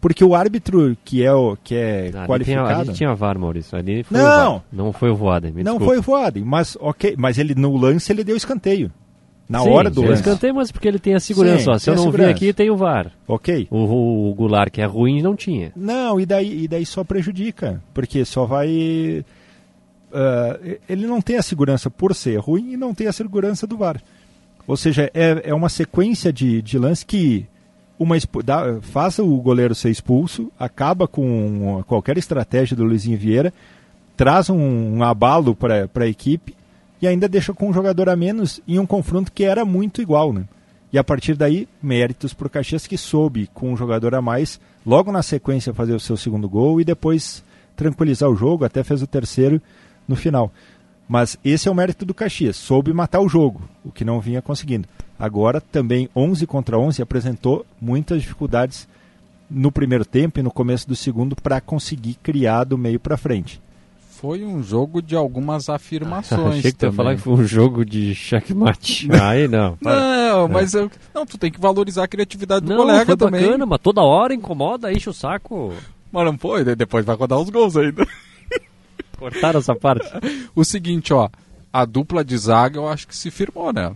[0.00, 2.80] Porque o árbitro que é, o, que é ali tem qualificado.
[2.82, 3.76] ali tinha VAR, Maurício.
[3.78, 4.62] Ali foi Não!
[4.70, 5.50] Não foi o Voaden.
[5.52, 5.84] me Não desculpa.
[5.86, 7.14] foi o Voaden, mas ok.
[7.16, 8.92] Mas ele no lance ele deu escanteio.
[9.48, 10.20] Na Sim, hora do lance.
[10.20, 11.64] escanteio, mas porque ele tem a segurança.
[11.64, 13.12] Sim, ó, se eu tem não vi aqui, tem o VAR.
[13.26, 13.66] Ok.
[13.70, 15.72] O, o, o Goulart, que é ruim, não tinha.
[15.76, 17.82] Não, e daí, e daí só prejudica.
[17.92, 19.24] Porque só vai.
[20.14, 20.58] Ah,
[20.88, 24.00] ele não tem a segurança por ser ruim e não tem a segurança do VAR.
[24.66, 27.46] Ou seja, é, é uma sequência de, de lances que
[27.98, 33.52] uma dá, faz o goleiro ser expulso, acaba com qualquer estratégia do Luizinho Vieira,
[34.16, 36.54] traz um, um abalo para a equipe
[37.02, 40.32] e ainda deixa com um jogador a menos em um confronto que era muito igual.
[40.32, 40.44] Né?
[40.92, 44.60] E a partir daí, méritos para o Caxias que soube, com um jogador a mais,
[44.86, 47.44] logo na sequência fazer o seu segundo gol e depois
[47.76, 49.60] tranquilizar o jogo, até fez o terceiro
[50.08, 50.52] no final.
[51.08, 54.40] Mas esse é o mérito do Caxias, soube matar o jogo, o que não vinha
[54.40, 54.88] conseguindo.
[55.18, 58.88] Agora também 11 contra 11 apresentou muitas dificuldades
[59.50, 63.60] no primeiro tempo e no começo do segundo para conseguir criar do meio para frente.
[64.10, 66.56] Foi um jogo de algumas afirmações.
[66.58, 69.08] Achei que tu ia falar que foi um jogo de checkmate.
[69.20, 69.76] Aí não.
[69.76, 69.94] para.
[70.32, 70.48] Não, É.
[70.48, 73.42] mas eu, não, tu tem que valorizar a criatividade do Não, colega foi também.
[73.44, 75.74] bacana, mas toda hora incomoda, enche o saco.
[76.10, 78.06] Mas não foi, depois vai rodar os gols ainda.
[79.30, 80.06] Cortaram essa parte.
[80.54, 81.28] o seguinte, ó,
[81.72, 83.92] a dupla de zaga eu acho que se firmou, né?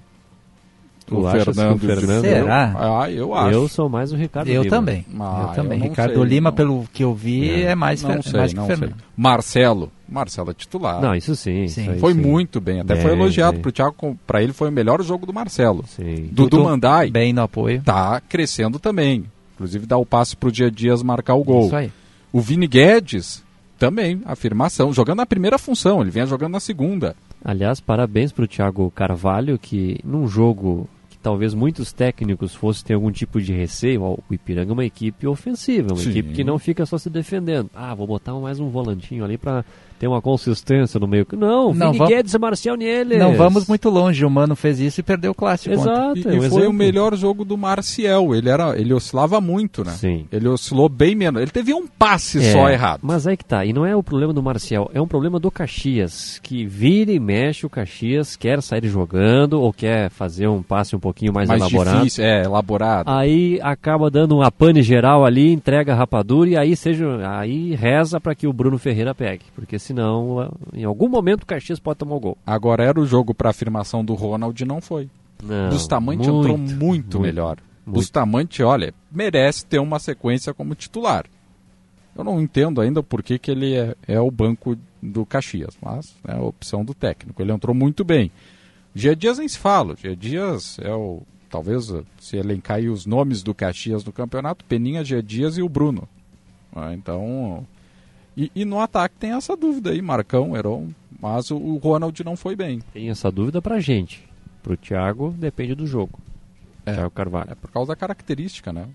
[1.06, 2.74] Tu achas que o Fernando- Será?
[3.02, 3.50] Ah, eu acho.
[3.54, 4.76] Eu sou mais o Ricardo Eu Lima.
[4.76, 5.06] também.
[5.18, 5.78] Ah, eu também.
[5.78, 6.56] eu Ricardo sei, Lima, não.
[6.56, 8.76] pelo que eu vi, é, mais, não sei, mais que não o sei.
[8.76, 9.00] Fernando.
[9.16, 9.90] Marcelo.
[10.06, 11.00] Marcelo é titular.
[11.00, 11.64] Não, isso sim.
[11.64, 12.20] isso aí Foi sim.
[12.20, 12.80] muito bem.
[12.80, 13.62] Até Bem, foi elogiado bem.
[13.62, 14.18] pro Thiago.
[14.26, 15.82] Pra ele foi o melhor jogo do Marcelo.
[15.86, 16.28] Sim.
[16.30, 17.80] Dudu Dudu, Mandai Bem no apoio.
[17.82, 19.24] tá crescendo também.
[19.54, 21.66] Inclusive dá o passe pro Dia Dias marcar o gol.
[21.66, 21.90] Isso aí.
[22.30, 23.42] O Vini Guedes
[23.78, 24.92] também, afirmação.
[24.92, 27.16] Jogando na primeira função, ele vinha jogando na segunda.
[27.44, 33.10] Aliás, parabéns pro Thiago Carvalho, que num jogo que talvez muitos técnicos fossem ter algum
[33.10, 36.10] tipo de receio, o Ipiranga é uma equipe ofensiva, uma Sim.
[36.10, 37.70] equipe que não fica só se defendendo.
[37.74, 39.64] Ah, vou botar mais um volantinho ali pra
[39.98, 41.26] ter uma consistência no meio.
[41.32, 43.18] Não, Não, Vini vamos- Guedes e Marcial Nieles.
[43.18, 44.24] Não vamos muito longe.
[44.24, 45.74] O Mano fez isso e perdeu o clássico.
[45.74, 45.90] ontem.
[45.90, 46.70] Exato, E, é um e foi exemplo.
[46.70, 48.34] o melhor jogo do Marcial.
[48.34, 49.92] Ele era, ele oscilava muito, né?
[49.92, 50.26] Sim.
[50.30, 51.40] Ele oscilou bem menos.
[51.42, 53.00] Ele teve um passe É, só errado.
[53.02, 55.50] Mas aí que tá, e não é o problema do Marcial, é um problema do
[55.50, 60.94] Caxias, que vira e mexe o Caxias, quer sair jogando ou quer fazer um passe
[60.94, 61.98] um pouquinho mais, Mais elaborado.
[61.98, 63.08] difícil, é, elaborado.
[63.10, 67.06] Aí acaba dando uma pane geral ali, entrega a rapadura e aí seja,
[67.38, 71.80] aí reza para que o Bruno Ferreira pegue, porque senão em algum momento o Caxias
[71.80, 72.38] pode tomar o gol.
[72.46, 75.08] Agora era o jogo para afirmação do Ronald e não foi.
[75.42, 77.58] Não, Bustamante muito, entrou muito, muito, melhor.
[77.86, 77.96] muito.
[77.96, 81.24] Bustamante, olha, merece ter uma sequência como titular.
[82.16, 86.14] Eu não entendo ainda por que, que ele é, é o banco do Caxias, mas
[86.26, 87.40] é a opção do técnico.
[87.40, 88.30] Ele entrou muito bem.
[88.94, 89.96] Gia Dias nem se fala.
[89.96, 91.22] Gia Dias é o.
[91.48, 96.06] Talvez se elencar os nomes do Caxias no campeonato, Peninha, Gia Dias e o Bruno.
[96.74, 97.64] Ah, então.
[98.38, 100.88] E, e no ataque tem essa dúvida aí, Marcão, Heron.
[101.20, 102.80] Mas o, o Ronald não foi bem.
[102.92, 104.22] Tem essa dúvida pra gente.
[104.62, 106.20] Pro Thiago depende do jogo.
[106.86, 106.92] É.
[106.94, 107.50] Thiago Carvalho.
[107.50, 108.86] É por causa da característica, né?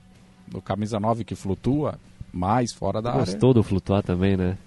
[0.48, 2.00] Do camisa 9 que flutua
[2.32, 3.26] mais fora da área.
[3.26, 4.58] Gostou do flutuar também, né?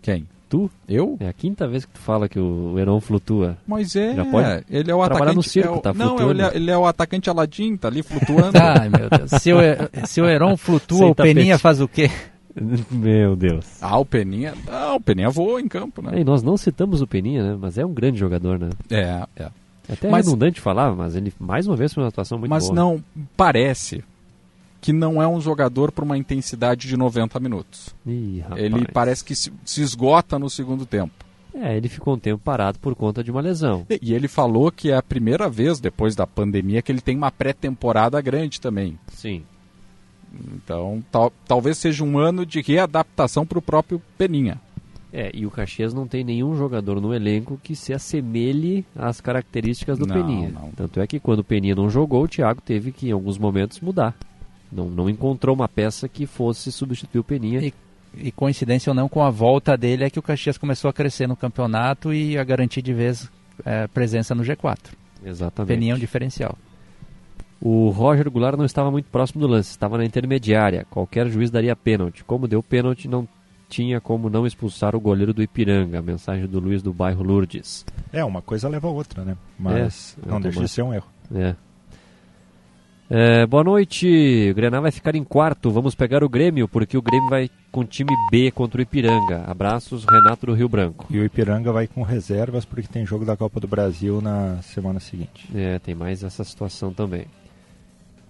[0.00, 0.26] Quem?
[0.48, 0.70] Tu?
[0.88, 1.16] Eu?
[1.20, 3.58] É a quinta vez que tu fala que o Heron flutua.
[3.66, 5.34] Mas é, Já pode ele é o atacante.
[5.36, 6.32] no circo, é o- tá não, flutuando.
[6.32, 8.56] ele é, ele é o atacante Aladim, tá ali flutuando.
[8.58, 9.30] Ai, meu Deus.
[9.42, 9.58] Se o,
[10.06, 11.62] se o Heron flutua, Sem o Peninha tapete.
[11.62, 12.10] faz o quê?
[12.90, 13.66] Meu Deus.
[13.82, 14.54] Ah, o Peninha.
[14.66, 16.12] Não, o Peninha voou em campo, né?
[16.16, 17.58] É, e nós não citamos o Peninha, né?
[17.60, 18.70] Mas é um grande jogador, né?
[18.90, 19.50] É, é.
[19.86, 22.64] É até Mas- redundante falar, mas ele mais uma vez foi uma atuação muito Mas
[22.64, 22.74] boa.
[22.74, 23.04] não
[23.36, 24.02] parece
[24.80, 27.94] que não é um jogador para uma intensidade de 90 minutos.
[28.06, 28.62] Ih, rapaz.
[28.62, 31.12] Ele parece que se, se esgota no segundo tempo.
[31.54, 33.84] É, ele ficou um tempo parado por conta de uma lesão.
[33.90, 37.16] E- E ele falou que é a primeira vez depois da pandemia que ele tem
[37.16, 38.98] uma pré-temporada grande também.
[39.08, 39.42] Sim.
[40.54, 44.60] Então, tal- talvez seja um ano de readaptação para o próprio Peninha.
[45.12, 49.96] É, e o Caxias não tem nenhum jogador no elenco que se assemelhe às características
[49.98, 50.48] do Não, Peninha.
[50.50, 50.70] não.
[50.72, 53.78] Tanto é que quando o Peninha não jogou, o Thiago teve que, em alguns momentos,
[53.80, 54.16] mudar.
[54.72, 57.60] Não, não encontrou uma peça que fosse substituir o Peninha.
[57.64, 57.72] E,
[58.16, 61.28] e coincidência ou não, com a volta dele é que o Caxias começou a crescer
[61.28, 63.30] no campeonato e a garantir de vez
[63.64, 64.78] é, presença no G4.
[65.24, 65.68] Exatamente.
[65.68, 66.58] Peninha é um diferencial.
[67.60, 70.86] O Roger Goulart não estava muito próximo do lance, estava na intermediária.
[70.90, 72.24] Qualquer juiz daria pênalti.
[72.24, 73.26] Como deu pênalti, não
[73.68, 76.02] tinha como não expulsar o goleiro do Ipiranga.
[76.02, 77.84] Mensagem do Luiz do bairro Lourdes.
[78.12, 79.36] É, uma coisa leva a outra, né?
[79.58, 81.06] Mas É, não deixa de ser um erro.
[81.34, 81.54] É.
[83.08, 84.48] É, boa noite.
[84.50, 85.70] O Grenal vai ficar em quarto.
[85.70, 89.44] Vamos pegar o Grêmio, porque o Grêmio vai com time B contra o Ipiranga.
[89.46, 91.06] Abraços, Renato do Rio Branco.
[91.10, 95.00] E o Ipiranga vai com reservas porque tem jogo da Copa do Brasil na semana
[95.00, 95.48] seguinte.
[95.54, 97.26] É, tem mais essa situação também.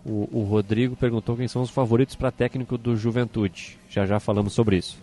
[0.05, 3.79] O, o Rodrigo perguntou quem são os favoritos para técnico do Juventude.
[3.89, 4.99] Já já falamos sobre isso.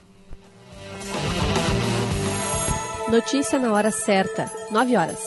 [3.09, 5.19] Notícia na hora certa, 9 horas.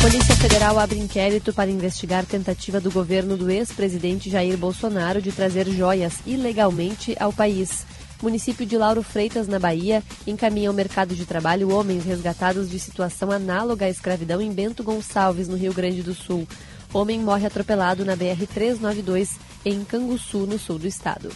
[0.00, 5.66] Polícia Federal abre inquérito para investigar tentativa do governo do ex-presidente Jair Bolsonaro de trazer
[5.68, 7.86] joias ilegalmente ao país.
[8.22, 13.32] Município de Lauro Freitas, na Bahia, encaminha ao mercado de trabalho homens resgatados de situação
[13.32, 16.46] análoga à escravidão em Bento Gonçalves, no Rio Grande do Sul.
[16.94, 19.30] Homem morre atropelado na BR-392,
[19.64, 21.30] em Canguçu, no sul do estado.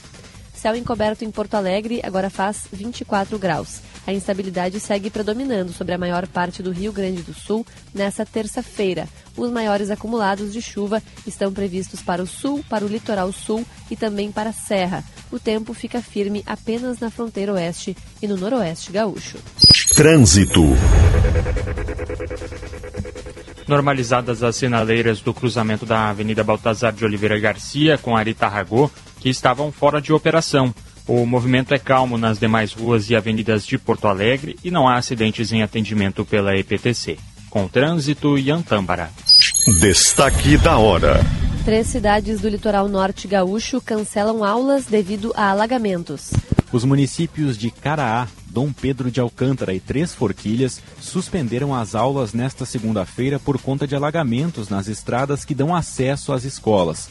[0.54, 3.80] Céu encoberto em Porto Alegre agora faz 24 graus.
[4.06, 9.08] A instabilidade segue predominando sobre a maior parte do Rio Grande do Sul nesta terça-feira.
[9.36, 13.96] Os maiores acumulados de chuva estão previstos para o sul, para o litoral sul e
[13.96, 15.04] também para a serra.
[15.30, 19.38] O tempo fica firme apenas na fronteira oeste e no noroeste gaúcho.
[19.94, 20.62] Trânsito.
[23.68, 28.90] Normalizadas as sinaleiras do cruzamento da Avenida Baltazar de Oliveira Garcia com Ari Tarragô,
[29.20, 30.74] que estavam fora de operação.
[31.06, 34.96] O movimento é calmo nas demais ruas e avenidas de Porto Alegre e não há
[34.96, 37.18] acidentes em atendimento pela EPTC.
[37.50, 39.10] Com trânsito e Antâmbara.
[39.80, 41.20] Destaque da hora.
[41.64, 46.30] Três cidades do litoral norte gaúcho cancelam aulas devido a alagamentos.
[46.72, 52.64] Os municípios de Caraá, Dom Pedro de Alcântara e Três Forquilhas suspenderam as aulas nesta
[52.64, 57.10] segunda-feira por conta de alagamentos nas estradas que dão acesso às escolas.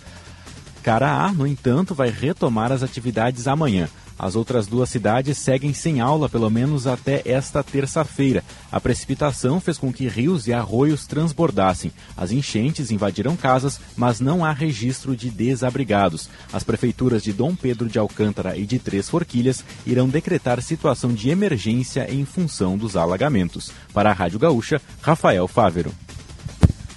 [0.82, 3.88] Caraá, no entanto, vai retomar as atividades amanhã.
[4.18, 8.44] As outras duas cidades seguem sem aula pelo menos até esta terça-feira.
[8.72, 11.92] A precipitação fez com que rios e arroios transbordassem.
[12.16, 16.30] As enchentes invadiram casas, mas não há registro de desabrigados.
[16.54, 21.30] As prefeituras de Dom Pedro de Alcântara e de Três Forquilhas irão decretar situação de
[21.30, 23.72] emergência em função dos alagamentos.
[23.94, 26.05] Para a Rádio Gaúcha, Rafael Fávero.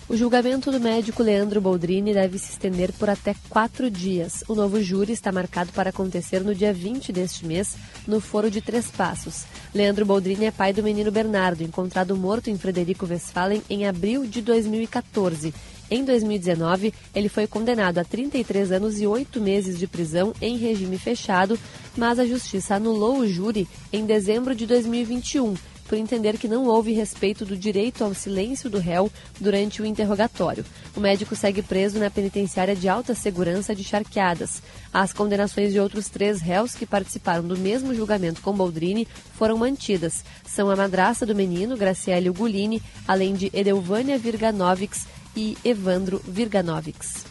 [0.09, 4.43] O julgamento do médico Leandro Boldrini deve se estender por até quatro dias.
[4.49, 8.63] O novo júri está marcado para acontecer no dia 20 deste mês, no Foro de
[8.63, 9.45] Três Passos.
[9.75, 14.41] Leandro Boldrini é pai do menino Bernardo, encontrado morto em Frederico Westphalen em abril de
[14.41, 15.53] 2014.
[15.91, 20.97] Em 2019, ele foi condenado a 33 anos e 8 meses de prisão em regime
[20.97, 21.59] fechado,
[21.95, 25.55] mas a justiça anulou o júri em dezembro de 2021
[25.89, 29.11] por entender que não houve respeito do direito ao silêncio do réu
[29.41, 30.65] durante o interrogatório.
[30.95, 34.63] O médico segue preso na penitenciária de alta segurança de Charqueadas.
[34.93, 40.25] As condenações de outros três réus que participaram do mesmo julgamento com Boldrini foram mantidas.
[40.47, 47.25] São a madraça do menino, Graciele Ugolini, além de Edelvânia Virganovics e Evandro Virganovics.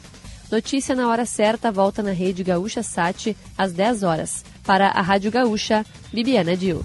[0.50, 4.46] Notícia na hora certa volta na rede Gaúcha Sat às 10 horas.
[4.64, 6.84] Para a Rádio Gaúcha, Bibiana Dil.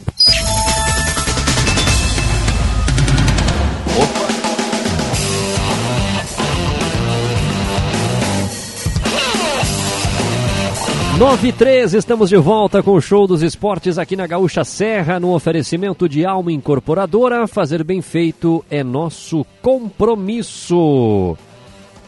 [11.22, 15.20] Nove e três, estamos de volta com o show dos esportes aqui na Gaúcha Serra,
[15.20, 17.46] no oferecimento de Alma Incorporadora.
[17.46, 21.38] Fazer bem feito é nosso compromisso.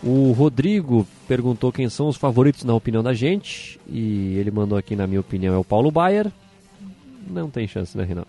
[0.02, 3.78] O Rodrigo perguntou quem são os favoritos na opinião da gente.
[3.86, 6.32] E ele mandou aqui, na minha opinião, é o Paulo Baier.
[7.30, 8.26] Não tem chance, né, Renato?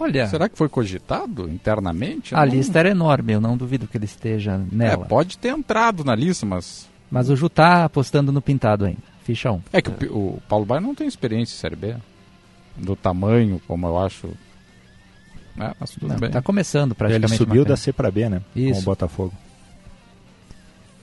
[0.00, 0.26] Olha.
[0.28, 2.34] Será que foi cogitado internamente?
[2.34, 5.04] A Não- lista era enorme, eu não duvido que ele esteja nela.
[5.04, 6.88] É, pode ter entrado na lista, mas.
[7.10, 9.13] Mas o Ju tá apostando no pintado ainda.
[9.24, 9.60] Ficha 1.
[9.72, 11.96] É que o Pi- o, Paulo Baier não tem experiência em Série B.
[12.76, 14.28] Do tamanho, como eu acho.
[15.58, 16.30] É, mas tudo Não, bem.
[16.30, 17.36] tá começando Ele praticamente.
[17.36, 18.40] subiu uma da C para B, né?
[18.52, 18.80] Com Isso.
[18.80, 19.32] o Botafogo.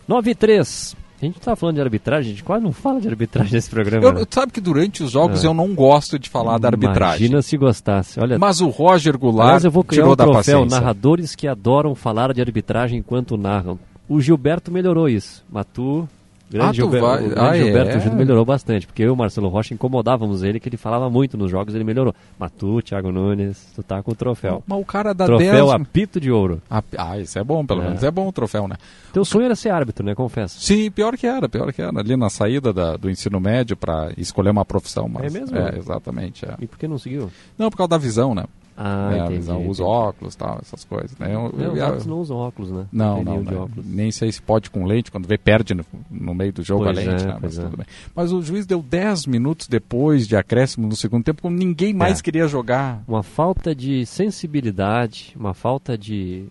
[0.07, 0.95] 9 e 3.
[1.22, 4.03] A gente tá falando de arbitragem, a gente quase não fala de arbitragem nesse programa.
[4.03, 4.24] Eu, né?
[4.30, 5.47] sabe que durante os jogos É.
[5.47, 7.28] eu não gosto de falar da arbitragem.
[7.28, 8.19] Imagina se gostasse.
[8.19, 10.80] Olha, Mas o Roger Goulart Aliás, eu vou criar tirou um da troféu paciência.
[10.80, 13.80] narradores que adoram falar de arbitragem enquanto narram.
[14.09, 15.45] O Gilberto melhorou isso.
[15.49, 16.09] Matu,
[16.51, 17.63] grande, Ah, tu Gilber- vai- o grande Ah, é?
[17.63, 21.09] Gilberto Júnior melhorou bastante, porque eu e o Marcelo Rocha incomodávamos ele, que ele falava
[21.09, 22.13] muito nos jogos, ele melhorou.
[22.39, 24.63] Matu, Thiago Nunes, tu tá com o troféu.
[24.67, 26.61] Mas o cara dá troféu 10 apito de ouro.
[26.69, 27.85] Ah, ah, isso é bom, pelo É.
[27.85, 28.03] menos.
[28.03, 28.75] É bom o troféu, né?
[29.13, 30.13] Teu sonho era ser árbitro, né?
[30.13, 30.59] Confesso.
[30.61, 31.99] Sim, pior que era, pior que era.
[31.99, 35.07] Ali na saída da- do ensino médio para escolher uma profissão.
[35.07, 35.57] Mas, É mesmo?
[35.57, 36.45] É, exatamente.
[36.45, 36.55] é.
[36.59, 37.31] E por que não seguiu?
[37.57, 38.45] Não, por causa da visão, né?
[38.84, 39.82] Ah, é, usa entendi.
[39.84, 41.15] óculos tal, essas coisas.
[41.19, 41.27] Né?
[41.36, 42.86] Eu- Não, eu- os eu- árbitros não usam óculos, né?
[42.91, 43.67] Não, não, de né?
[43.86, 46.97] nem sei se pode com lente, quando vê, perde no, no meio do jogo Pois
[46.97, 47.38] a lente, é, né?
[47.41, 47.63] mas é.
[47.63, 47.86] tudo bem.
[48.15, 52.19] Mas o juiz deu 10 minutos depois de acréscimo no segundo tempo, como ninguém mais
[52.19, 52.23] É.
[52.23, 53.03] queria jogar.
[53.07, 56.45] Uma falta de sensibilidade, uma falta de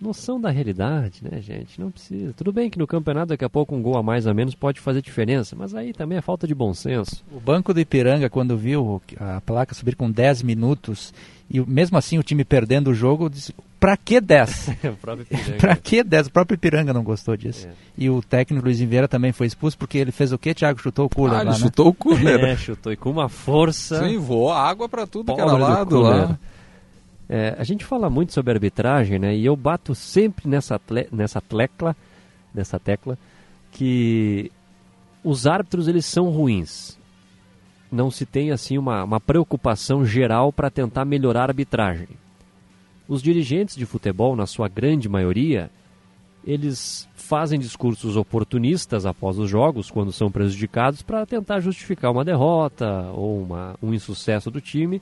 [0.00, 1.80] noção da realidade, né, gente?
[1.80, 2.32] Não precisa.
[2.36, 4.80] Tudo bem que no campeonato daqui a pouco um gol a mais a menos pode
[4.80, 7.24] fazer diferença, mas aí também é falta de bom senso.
[7.32, 11.12] O banco do Ipiranga, quando viu a placa subir com 10 minutos,
[11.50, 14.68] e mesmo assim o time perdendo o jogo, disse: pra que 10?
[14.84, 15.56] O próprio Ipiranga.
[15.58, 16.26] pra que 10?
[16.26, 17.66] O próprio Ipiranga não gostou disso.
[17.66, 17.70] É.
[17.96, 20.80] E o técnico Luiz Vieira também foi expulso porque ele fez o quê, Thiago?
[20.80, 21.56] Chutou o cooler Ah, lá, ele né?
[21.56, 22.44] chutou o cooler.
[22.44, 24.06] É, chutou e com uma força.
[24.06, 26.38] Sim, voou água para tudo que era Pobre do lado lá.
[27.28, 29.36] É, a gente fala muito sobre arbitragem, né?
[29.36, 30.80] E eu bato sempre nessa,
[31.12, 31.94] nessa tecla,
[32.54, 33.18] nessa tecla,
[33.70, 34.50] que
[35.22, 36.98] os árbitros eles são ruins.
[37.92, 42.08] Não se tem assim uma, uma preocupação geral para tentar melhorar a arbitragem.
[43.06, 45.70] Os dirigentes de futebol, na sua grande maioria,
[46.46, 53.10] eles fazem discursos oportunistas após os jogos, quando são prejudicados, para tentar justificar uma derrota
[53.12, 55.00] ou uma, um insucesso do time.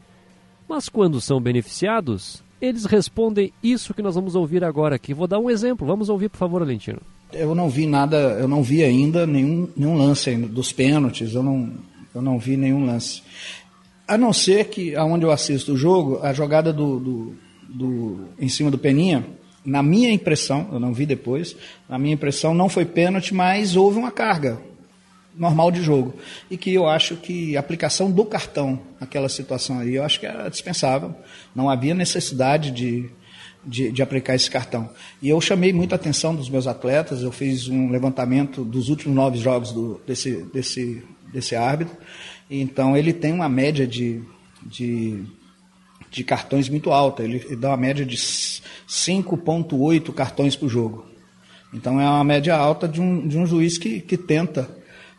[0.68, 5.14] Mas quando são beneficiados, eles respondem isso que nós vamos ouvir agora aqui.
[5.14, 5.86] Vou dar um exemplo.
[5.86, 7.00] Vamos ouvir, por favor, Alentino.
[7.32, 11.42] Eu não vi nada, eu não vi ainda nenhum, nenhum lance ainda dos pênaltis, eu
[11.42, 11.70] não,
[12.14, 13.22] eu não vi nenhum lance.
[14.06, 17.34] A não ser que, aonde eu assisto o jogo, a jogada do, do,
[17.68, 19.26] do- em cima do Peninha,
[19.64, 21.56] na minha impressão, eu não vi depois,
[21.88, 24.60] na minha impressão não foi pênalti, mas houve uma carga
[25.36, 26.14] normal de jogo.
[26.50, 30.26] E que eu acho que a aplicação do cartão naquela situação aí, eu acho que
[30.26, 31.14] era dispensável.
[31.54, 33.10] Não havia necessidade de,
[33.64, 34.88] de, de aplicar esse cartão.
[35.20, 39.38] E eu chamei muita atenção dos meus atletas, eu fiz um levantamento dos últimos nove
[39.38, 41.96] jogos do, desse, desse, desse árbitro.
[42.50, 44.22] Então ele tem uma média de,
[44.62, 45.24] de,
[46.10, 51.04] de cartões muito alta, ele, ele dá uma média de 5,8 cartões por jogo.
[51.74, 54.70] Então é uma média alta de um, de um juiz que, que tenta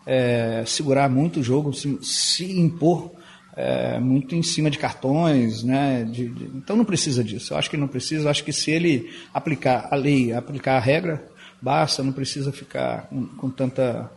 [0.08, 3.12] é, segurar muito o jogo, se, se impor
[3.55, 6.03] é, muito em cima de cartões, né?
[6.05, 7.53] de- de- então não precisa disso.
[7.53, 8.24] Eu acho que não precisa.
[8.26, 11.26] Eu acho que se ele aplicar a lei, aplicar a regra,
[11.62, 12.01] basta.
[12.03, 14.10] Não precisa ficar com, com tanta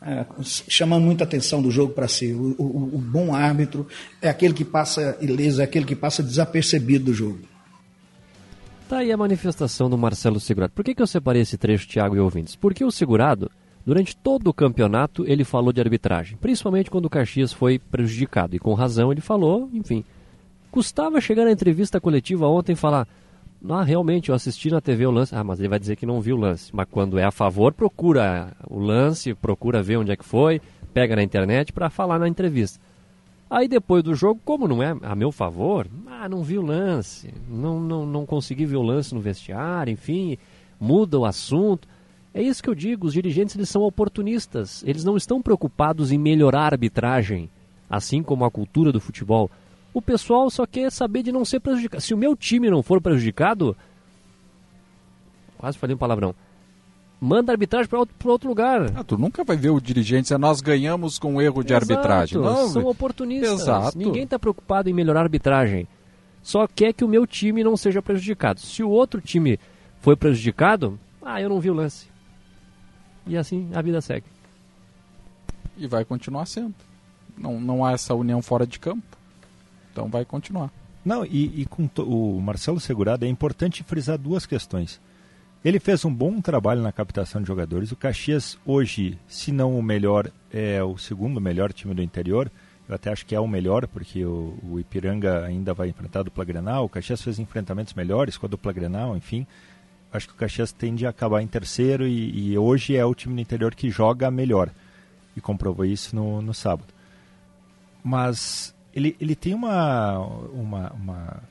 [0.00, 0.24] é,
[0.68, 2.32] chamando muita atenção do jogo para si.
[2.32, 3.86] O, o- o bom árbitro
[4.22, 7.40] é aquele que passa ileso, é aquele que passa desapercebido do jogo.
[8.88, 10.72] Tá aí a manifestação do Marcelo Segurado.
[10.72, 12.56] Por que, que eu separei esse trecho, Thiago e ouvintes?
[12.56, 13.50] Porque o Segurado,
[13.88, 16.36] durante todo o campeonato, ele falou de arbitragem.
[16.36, 18.54] Principalmente quando o Caxias foi prejudicado.
[18.54, 20.04] E com razão ele falou, enfim.
[20.70, 23.08] Custava chegar na entrevista coletiva ontem e falar:
[23.66, 25.34] Ah, realmente, eu assisti na TV o lance.
[25.34, 26.70] Ah, mas ele vai dizer que não viu o lance.
[26.70, 30.60] Mas quando é a favor, procura o lance, procura ver onde é que foi,
[30.92, 32.78] pega na internet para falar na entrevista.
[33.48, 37.32] Aí depois do jogo, como não é a meu favor, ah, não vi o lance,
[37.48, 40.36] não, não, não consegui ver o lance no vestiário, enfim,
[40.78, 41.88] muda o assunto.
[42.34, 46.18] É isso que eu digo, os dirigentes eles são oportunistas, eles não estão preocupados em
[46.18, 47.50] melhorar a arbitragem,
[47.88, 49.50] assim como a cultura do futebol.
[49.94, 52.02] O pessoal só quer saber de não ser prejudicado.
[52.02, 53.76] Se o meu time não for prejudicado,
[55.56, 56.34] quase falei um palavrão,
[57.20, 58.92] manda a arbitragem para outro, outro, lugar.
[58.94, 62.40] Ah, tu nunca vai ver o dirigente dizer nós ganhamos com erro de Exato, arbitragem.
[62.40, 63.62] Não, são oportunistas.
[63.62, 63.98] Exato.
[63.98, 65.88] Ninguém está preocupado em melhorar a arbitragem.
[66.42, 68.60] Só quer que o meu time não seja prejudicado.
[68.60, 69.58] Se o outro time
[70.00, 72.06] foi prejudicado, ah, eu não vi o lance.
[73.28, 74.26] E assim a vida segue.
[75.76, 76.74] E vai continuar sendo.
[77.36, 79.16] Não, não há essa união fora de campo.
[79.92, 80.72] Então vai continuar.
[81.04, 85.00] Não, e, e com o Marcelo Segurado é importante frisar duas questões.
[85.64, 87.92] Ele fez um bom trabalho na captação de jogadores.
[87.92, 92.50] O Caxias, hoje, se não o melhor, é o segundo melhor time do interior.
[92.88, 96.22] Eu até acho que é o melhor, porque o, o Ipiranga ainda vai enfrentar a
[96.24, 96.84] dupla Grenal.
[96.84, 99.46] O Caxias fez enfrentamentos melhores com a dupla Grenal, enfim.
[100.12, 103.34] Acho que o Caxias tende a acabar em terceiro e, e hoje é o time
[103.34, 104.70] do interior que joga melhor.
[105.36, 106.92] E comprovou isso no, no sábado.
[108.02, 111.42] Mas ele, ele tem uma, uma, uma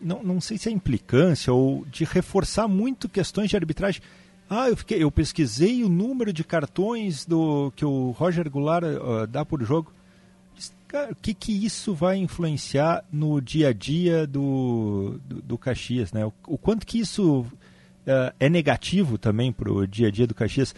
[0.00, 4.02] não, não sei se é implicância ou de reforçar muito questões de arbitragem.
[4.48, 9.26] Ah, eu, fiquei, eu pesquisei o número de cartões do que o Roger Goulart uh,
[9.26, 9.92] dá por jogo.
[11.10, 16.12] O que, que isso vai influenciar no dia a dia do, do, do Caxias?
[16.12, 16.26] Né?
[16.26, 17.46] O, o, quanto que isso
[18.06, 20.74] uh, é negativo também para o dia a dia do Caxias?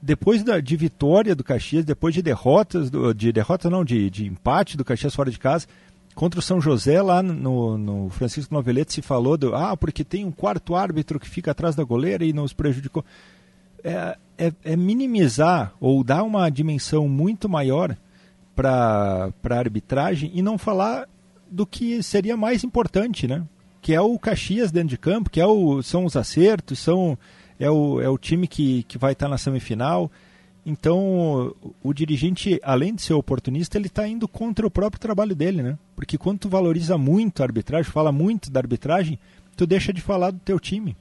[0.00, 4.26] Depois da, de vitória do Caxias, depois de derrotas, do, de derrota não, de, de
[4.26, 5.66] empate do Caxias fora de casa,
[6.14, 9.54] Contra o São José, lá no, no Francisco Novelete, se falou do.
[9.54, 13.04] Ah, porque tem um quarto árbitro que fica atrás da goleira e nos prejudicou.
[13.82, 17.96] É, é, é minimizar ou dar uma dimensão muito maior
[18.54, 21.08] para a arbitragem e não falar
[21.50, 23.44] do que seria mais importante, né?
[23.84, 27.18] Que é o Caxias dentro de campo, que é o, são os acertos, são,
[27.60, 30.10] é, o, é o time que, que vai estar na semifinal.
[30.64, 35.62] Então, o dirigente, além de ser oportunista, ele está indo contra o próprio trabalho dele,
[35.62, 35.78] né?
[35.94, 39.18] Porque quando tu valoriza muito a arbitragem, fala muito da arbitragem,
[39.54, 40.96] tu deixa de falar do teu time.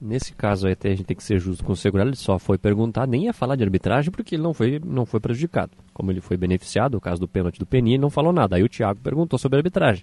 [0.00, 2.38] Nesse caso aí, até a gente tem que ser justo com o segurado, ele só
[2.38, 5.72] foi perguntar, nem ia falar de arbitragem, porque ele não foi, não foi prejudicado.
[5.92, 8.56] Como ele foi beneficiado, o caso do pênalti do Peninha, ele não falou nada.
[8.56, 10.02] Aí o Thiago perguntou sobre arbitragem.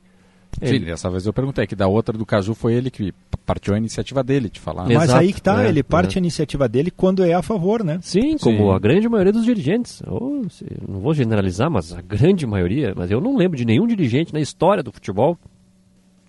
[0.61, 0.79] Ele...
[0.79, 3.13] Sim, dessa vez eu perguntei, que da outra do Caju foi ele que
[3.45, 4.87] partiu a iniciativa dele de falar.
[4.87, 6.19] Mas aí que tá, é, ele parte é.
[6.19, 7.99] a iniciativa dele quando é a favor, né?
[8.01, 8.71] Sim, como Sim.
[8.71, 10.01] a grande maioria dos dirigentes.
[10.07, 10.47] Ou,
[10.87, 14.39] não vou generalizar, mas a grande maioria, mas eu não lembro de nenhum dirigente na
[14.39, 15.37] história do futebol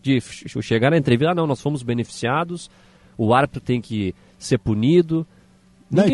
[0.02, 0.20] de
[0.62, 2.70] chegar na entrevista, ah, não, nós fomos beneficiados,
[3.16, 5.26] o árbitro tem que ser punido,
[5.90, 6.06] não,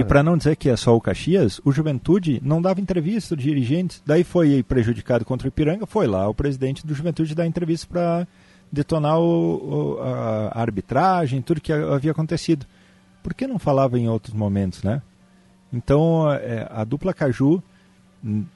[0.00, 3.44] e para não dizer que é só o Caxias, o Juventude não dava entrevista dos
[3.44, 7.86] dirigentes, daí foi prejudicado contra o Ipiranga, foi lá o presidente do Juventude dar entrevista
[7.88, 8.26] para
[8.70, 12.66] detonar o, o, a arbitragem, tudo que havia acontecido.
[13.22, 15.02] Por que não falava em outros momentos, né?
[15.72, 17.60] Então, é, a dupla Caju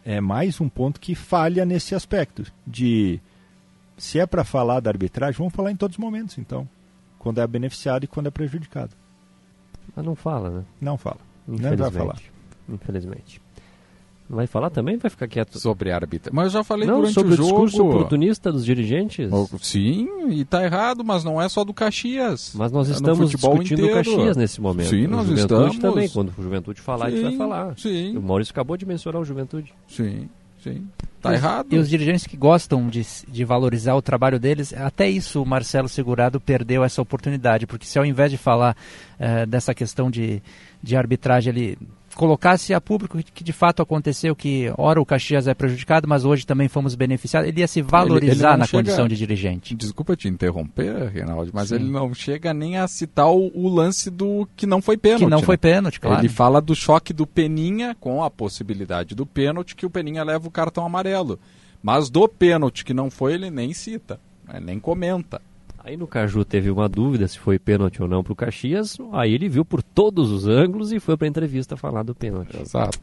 [0.05, 3.21] é mais um ponto que falha nesse aspecto de
[3.97, 6.69] se é para falar da arbitragem, vamos falar em todos os momentos, então,
[7.19, 8.97] quando é beneficiado e quando é prejudicado.
[9.95, 10.65] Mas não fala, né?
[10.81, 11.19] Não fala.
[11.47, 12.19] Não vai falar.
[12.69, 13.41] Infelizmente.
[14.31, 14.97] Não vai falar também?
[14.97, 15.59] Vai ficar quieto?
[15.59, 16.31] Sobre árbitra.
[16.33, 17.49] Mas eu já falei não, durante sobre o jogo.
[17.49, 19.29] discurso oportunista dos dirigentes?
[19.61, 22.53] Sim, e tá errado, mas não é só do Caxias.
[22.55, 24.91] Mas nós é estamos discutindo o Caxias nesse momento.
[24.91, 25.79] Sim, nós o Juventude estamos.
[25.79, 26.09] também.
[26.09, 27.77] Quando o Juventude falar, sim, a gente vai falar.
[27.77, 28.17] Sim.
[28.17, 29.75] O Maurício acabou de mencionar o Juventude.
[29.89, 30.29] Sim,
[30.63, 30.87] sim.
[31.21, 31.67] Tá errado.
[31.71, 35.89] E os dirigentes que gostam de, de valorizar o trabalho deles, até isso o Marcelo
[35.89, 38.75] Segurado perdeu essa oportunidade, porque se ao invés de falar
[39.19, 40.43] uh, dessa questão de,
[40.83, 41.79] de arbitragem, ele
[42.21, 46.47] colocasse a público que de fato aconteceu que ora o Caxias é prejudicado, mas hoje
[46.47, 49.75] também fomos beneficiados, ele ia se valorizar ele, ele na chega, condição de dirigente.
[49.75, 51.77] Desculpa te interromper, Reinaldo, mas Sim.
[51.77, 55.25] ele não chega nem a citar o, o, lance do que não foi pênalti.
[55.25, 55.45] Que não né?
[55.45, 56.21] foi pênalti, claro.
[56.21, 60.47] Ele fala do choque do Peninha com a possibilidade do pênalti que o Peninha leva
[60.47, 61.41] o cartão amarelo.
[61.83, 64.61] Mas do pênalti que não foi, ele nem cita, né?
[64.63, 65.41] nem comenta.
[65.83, 68.99] Aí no Caju teve uma dúvida se foi pênalti ou não para o Caxias.
[69.13, 72.57] Aí ele viu por todos os ângulos e foi para a entrevista falar do pênalti.
[72.61, 73.01] Exato.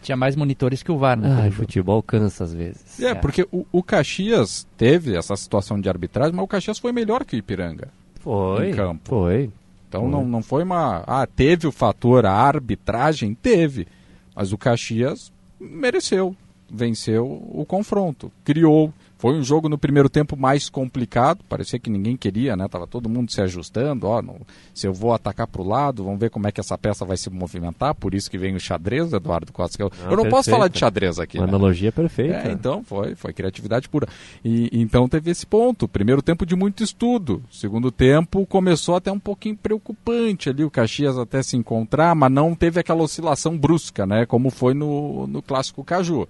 [0.00, 1.46] Tinha mais monitores que o VAR, né?
[1.46, 3.00] Ah, futebol cansa às vezes.
[3.00, 3.14] É, é.
[3.14, 7.36] porque o, o, Caxias teve essa situação de arbitragem, mas o Caxias foi melhor que
[7.36, 7.88] o Ipiranga.
[8.20, 8.70] Foi.
[8.70, 9.08] Em campo.
[9.08, 9.50] Foi.
[9.88, 10.10] Então foi.
[10.10, 11.04] Não, não foi uma.
[11.06, 13.34] Ah, teve o fator a arbitragem?
[13.34, 13.86] Teve.
[14.34, 16.36] Mas o Caxias mereceu.
[16.70, 18.30] Venceu o confronto.
[18.44, 22.68] Criou Foi um jogo no primeiro tempo mais complicado, parecia que ninguém queria, né?
[22.68, 24.38] Tava todo mundo se ajustando, ó, não,
[24.74, 27.16] se eu vou atacar para o lado, vamos ver como é que essa peça vai
[27.16, 29.82] se movimentar, por isso que vem o xadrez, Eduardo Costa.
[29.82, 30.50] Eu, Ah, eu não posso perfeito.
[30.50, 31.52] falar de xadrez aqui, Uma né?
[31.54, 32.48] analogia perfeita.
[32.48, 34.06] É, então foi, foi criatividade pura.
[34.44, 35.88] E então teve esse ponto.
[35.88, 37.42] Primeiro tempo de muito estudo.
[37.50, 42.54] Segundo tempo começou até um pouquinho preocupante ali, o Caxias até se encontrar, mas não
[42.54, 44.26] teve aquela oscilação brusca, né?
[44.26, 46.28] Como foi no, no clássico Caju.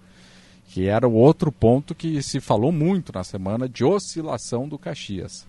[0.74, 5.46] Que era o outro ponto que se falou muito na semana de oscilação do Caxias.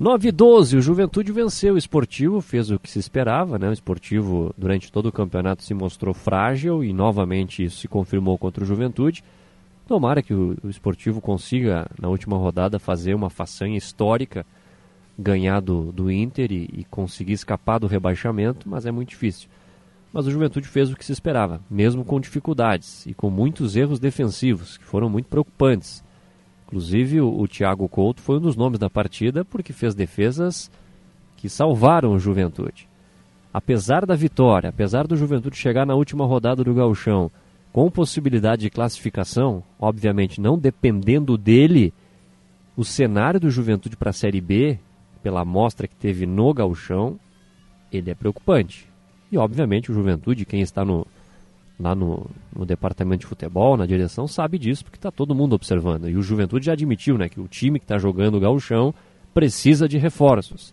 [0.00, 3.68] 9 e 12, o Juventude venceu o Esportivo, fez o que se esperava, né?
[3.68, 8.64] O Esportivo, durante todo o campeonato, se mostrou frágil e novamente isso se confirmou contra
[8.64, 9.22] o Juventude.
[9.86, 14.44] Tomara que o, o Esportivo consiga, na última rodada, fazer uma façanha histórica,
[15.16, 19.48] ganhar do, do Inter e, e conseguir escapar do rebaixamento, mas é muito difícil.
[20.12, 24.00] Mas o Juventude fez o que se esperava, mesmo com dificuldades e com muitos erros
[24.00, 26.02] defensivos, que foram muito preocupantes.
[26.66, 30.70] Inclusive, o, o Thiago Couto foi um dos nomes da partida porque fez defesas
[31.36, 32.88] que salvaram o Juventude.
[33.52, 37.30] Apesar da vitória, apesar do Juventude chegar na última rodada do Gauchão
[37.72, 41.92] com possibilidade de classificação, obviamente não dependendo dele,
[42.76, 44.78] o cenário do Juventude para a Série B,
[45.22, 47.18] pela amostra que teve no Gauchão,
[47.92, 48.87] ele é preocupante.
[49.30, 51.06] E obviamente o Juventude, quem está no,
[51.78, 56.08] lá no, no departamento de futebol, na direção, sabe disso, porque está todo mundo observando.
[56.08, 58.94] E o Juventude já admitiu né, que o time que está jogando o gauchão
[59.32, 60.72] precisa de reforços.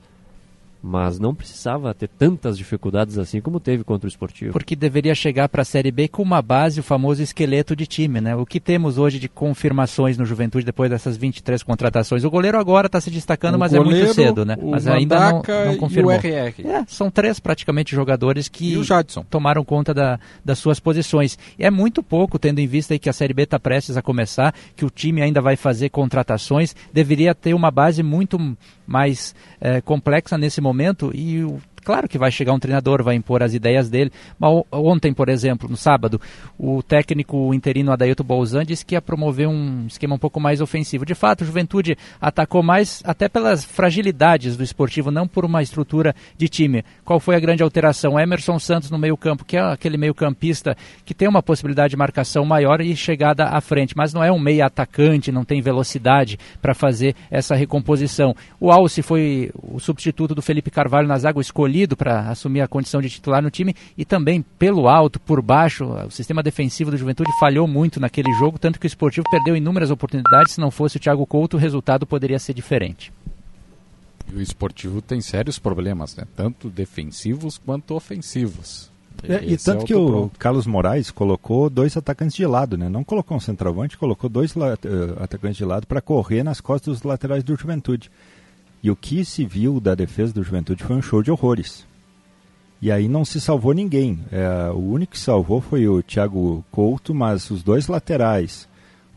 [0.87, 4.53] Mas não precisava ter tantas dificuldades assim como teve contra o Esportivo.
[4.53, 8.21] Porque deveria chegar para a Série B com uma base, o famoso esqueleto de time,
[8.21, 8.35] né?
[8.35, 12.23] O que temos hoje de confirmações no Juventude depois dessas 23 contratações?
[12.23, 14.57] O goleiro agora está se destacando, O mas é muito goleiro, cedo, né?
[14.61, 16.11] o Mas ainda não, não e o confirmou.
[16.11, 16.53] RR.
[16.63, 18.79] É, são três praticamente jogadores que
[19.27, 21.35] tomaram conta da, das suas posições.
[21.57, 24.03] E é muito pouco, tendo em vista aí que a Série B está prestes a
[24.03, 28.37] começar, que o time ainda vai fazer contratações, deveria ter uma base muito
[28.85, 30.74] mais eh, complexa nesse momento
[31.13, 34.11] e o Claro que vai chegar um treinador, vai impor as ideias dele.
[34.39, 36.19] Mas ontem, por exemplo, no sábado,
[36.57, 41.05] o técnico interino Adailton Bolzan disse que ia promover um esquema um pouco mais ofensivo.
[41.05, 46.15] De fato, o Juventude atacou mais até pelas fragilidades do esportivo, não por uma estrutura
[46.35, 46.83] de time.
[47.03, 48.19] Qual foi a grande alteração?
[48.19, 50.75] Emerson Santos no meio-campo, que é aquele meio-campista
[51.05, 54.39] que tem uma possibilidade de marcação maior e chegada à frente, mas não é um
[54.39, 58.35] meio atacante, não tem velocidade para fazer essa recomposição.
[58.59, 61.41] O Alce foi o substituto do Felipe Carvalho na zaga, o
[61.75, 65.85] escolhido para assumir a condição de titular no time e também pelo alto, por baixo,
[65.85, 69.91] o sistema defensivo do Juventude falhou muito naquele jogo, tanto que o Esportivo perdeu inúmeras
[69.91, 73.11] oportunidades, se não fosse o Thiago Couto, o resultado poderia ser diferente.
[74.31, 76.23] E o esportivo tem sérios problemas, né?
[76.35, 78.89] Tanto defensivos quanto ofensivos.
[79.23, 80.39] É, e é tanto que outro o ponto.
[80.39, 82.89] Carlos Moraes colocou dois atacantes de lado, né?
[82.89, 87.03] Não colocou um centroavante, colocou dois eh, atacantes de lado para correr nas costas dos
[87.03, 88.09] laterais do Juventude.
[88.85, 91.87] E o que se viu da defesa do Juventude foi um show de horrores.
[92.79, 94.19] E aí não se salvou ninguém.
[94.31, 98.69] É, o único que salvou foi o Thiago Couto, mas os dois laterais,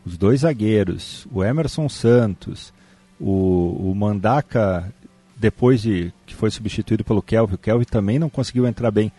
[0.03, 2.73] os dois zagueiros, o Emerson Santos,
[3.19, 3.95] o, o
[5.37, 9.11] depois de que foi substituído pelo Kelvin, o Kelvin também não conseguiu entrar bem.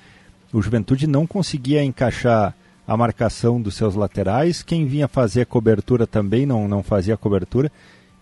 [0.53, 2.57] O Juventude não conseguia encaixar
[2.89, 7.17] a marcação dos seus laterais, quem vinha fazer a cobertura também não, não fazia a
[7.17, 7.71] cobertura.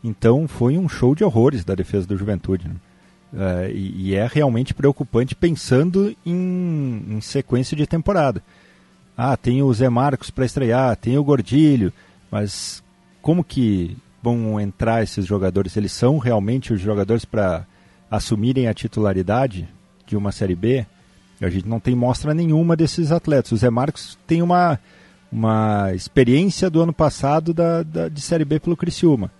[0.02, 2.68] Então foi um show de horrores da defesa do Juventude.
[2.68, 2.74] né?
[3.36, 8.42] É, e, e é realmente preocupante pensando em, em sequência de temporada.
[9.16, 11.92] Ah, tem o Zé Marcos para estrear, tem o Gordilho,
[12.30, 12.82] mas
[13.20, 15.76] como que vão entrar esses jogadores?
[15.76, 17.66] Eles são realmente os jogadores para
[18.10, 19.68] assumirem a titularidade
[20.06, 20.86] de uma Série B?
[21.40, 23.52] A gente não tem mostra nenhuma desses atletas.
[23.52, 24.78] O Zé Marcos tem uma,
[25.30, 29.30] uma experiência do ano passado da, da, de Série B pelo Criciúma.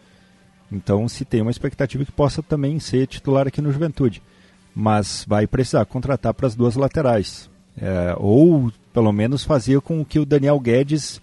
[0.70, 4.23] Então se tem uma expectativa que possa também ser titular aqui no Juventude.
[4.74, 7.51] Mas vai precisar contratar para as duas laterais.
[7.81, 11.20] É, ou pelo menos fazer com que o Daniel Guedes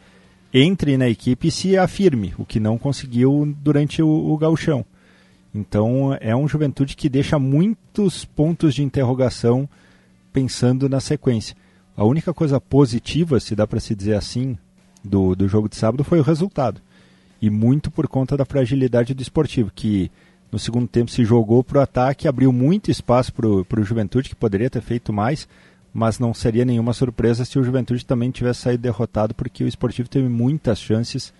[0.54, 4.86] entre na equipe e se afirme, o que não conseguiu durante o, o gauchão.
[5.54, 9.68] Então é um Juventude que deixa muitos pontos de interrogação
[10.32, 11.56] pensando na sequência.
[11.96, 14.58] A única coisa positiva, se dá para se dizer assim,
[15.04, 16.82] do, do jogo de sábado foi o resultado.
[17.46, 20.10] E muito por conta da fragilidade do esportivo, que
[20.52, 24.36] no segundo tempo se jogou para o ataque, abriu muito espaço para o Juventude, que
[24.36, 25.48] poderia ter feito mais,
[25.94, 30.10] mas não seria nenhuma surpresa se o Juventude também tivesse saído derrotado, porque o esportivo
[30.10, 31.32] teve muitas chances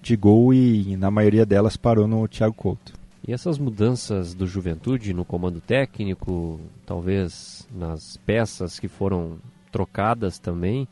[0.00, 2.94] de gol e na maioria delas parou no Thiago Couto.
[3.28, 9.36] E essas mudanças do Juventude no comando técnico, talvez nas peças que foram
[9.70, 10.88] trocadas também,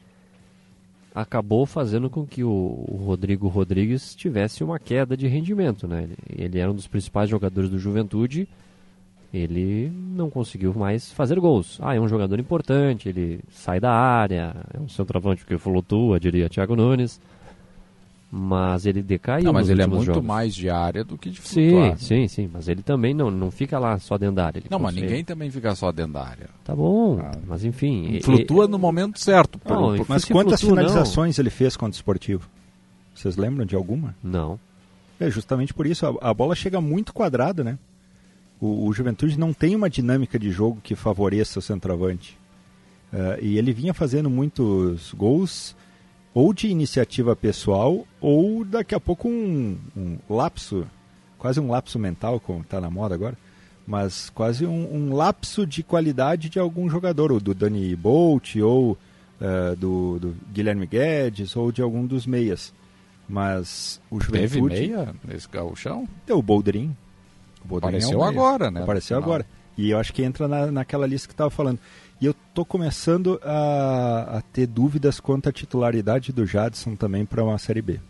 [1.21, 6.05] acabou fazendo com que o, o Rodrigo Rodrigues tivesse uma queda de rendimento, né?
[6.05, 8.49] Ele, ele era um dos principais jogadores do Juventude,
[9.35, 11.79] ele não conseguiu mais fazer gols.
[11.83, 16.49] Ah, é um jogador importante, ele sai da área, é um centroavante que flutua, diria
[16.49, 17.21] Thiago Nunes.
[18.31, 19.45] Mas ele decaiu.
[19.45, 20.23] Não, mas nos ele é muito jogos.
[20.23, 21.91] mais de área do que de Sim, flutuar.
[21.93, 21.97] né?
[21.99, 22.51] sim, sim.
[22.53, 24.59] Mas ele também não, não fica lá só dentro da área.
[24.59, 26.51] Ele Não, mas consegue- ninguém também fica só dentro da área.
[26.63, 28.17] Tá bom, mas enfim.
[28.17, 29.59] e- Flutua no momento certo.
[29.67, 30.89] Não, por- Mas quantas flutua, não.
[30.89, 32.47] finalizações ele fez contra o esportivo?
[33.15, 34.15] Vocês lembram de alguma?
[34.23, 34.61] Não.
[35.19, 36.05] É justamente por isso.
[36.07, 37.79] A, a bola chega muito quadrada, né?
[38.61, 42.37] O, o Juventude não tem uma dinâmica de jogo que favoreça o centroavante.
[43.11, 45.75] Eh, e ele vinha fazendo muitos gols
[46.35, 50.87] ou de iniciativa pessoal ou daqui a pouco um, um lapso,
[51.39, 53.37] quase um lapso mental, como está na moda agora,
[53.87, 58.99] mas quase um, um lapso de qualidade de algum jogador, ou do Dani Bolt, ou
[59.41, 62.73] eh, do, do Guilherme Guedes, ou de algum dos meias.
[63.29, 64.89] Mas o Teve Juventude...
[64.89, 66.09] meia nesse gauchão?
[66.27, 66.95] Tem o Boldrin.
[67.65, 68.83] O Boldrin Apareceu é um agora, né?
[68.83, 69.31] Apareceu final.
[69.31, 69.47] agora.
[69.77, 71.79] E eu acho que entra na, naquela lista que estava falando.
[72.21, 77.45] E eu tô começando a, a ter dúvidas quanto à titularidade do Jadson também para
[77.45, 78.01] uma Série B.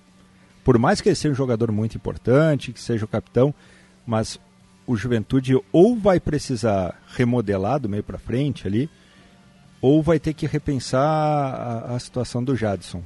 [0.65, 3.55] Por mais que ele seja um jogador muito importante, que seja o capitão,
[4.07, 4.41] mas
[4.87, 8.89] o Juventude ou vai precisar remodelar do meio para frente ali,
[9.83, 13.03] ou vai ter que repensar a, a situação do Jadson.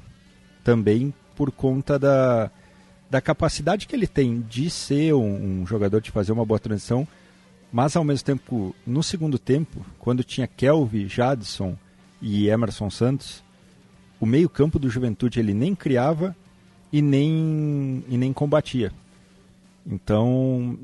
[0.63, 2.49] Também por conta da,
[3.11, 7.07] da capacidade que ele tem de ser um, um jogador de fazer uma boa transição,
[7.73, 11.77] mas ao mesmo tempo, no segundo tempo, quando tinha Kelvin, Jadson
[12.21, 13.43] e Emerson Santos,
[14.21, 16.37] o meio-campo do Juventude ele nem criava
[16.93, 18.93] e nem, e nem combatia.
[19.87, 20.79] Então,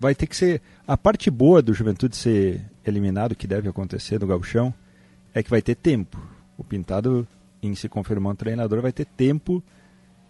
[0.00, 0.62] vai ter que ser.
[0.88, 4.72] A parte boa do Juventude ser eliminado, que deve acontecer no Gauchão,
[5.34, 6.18] é que vai ter tempo.
[6.56, 7.28] O Pintado,
[7.62, 9.62] em se confirmando treinador, vai ter tempo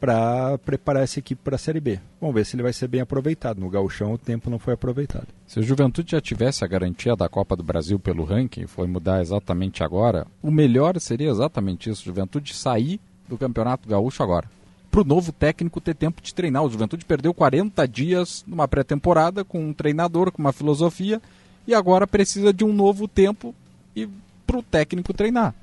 [0.00, 2.00] para preparar essa equipe para a Série B.
[2.18, 3.60] Vamos ver se ele vai ser bem aproveitado.
[3.60, 5.28] No Gauchão, o tempo não foi aproveitado.
[5.46, 9.20] Se o Juventude já tivesse a garantia da Copa do Brasil pelo ranking, foi mudar
[9.20, 12.98] exatamente agora, o melhor seria exatamente isso: o Juventude sair
[13.28, 14.48] do Campeonato Gaúcho agora.
[14.90, 16.64] Para o novo técnico ter tempo de treinar.
[16.64, 21.20] O Juventude perdeu 40 dias numa pré-temporada com um treinador, com uma filosofia,
[21.66, 23.54] e agora precisa de um novo tempo
[23.94, 24.08] e
[24.46, 25.54] para o técnico treinar.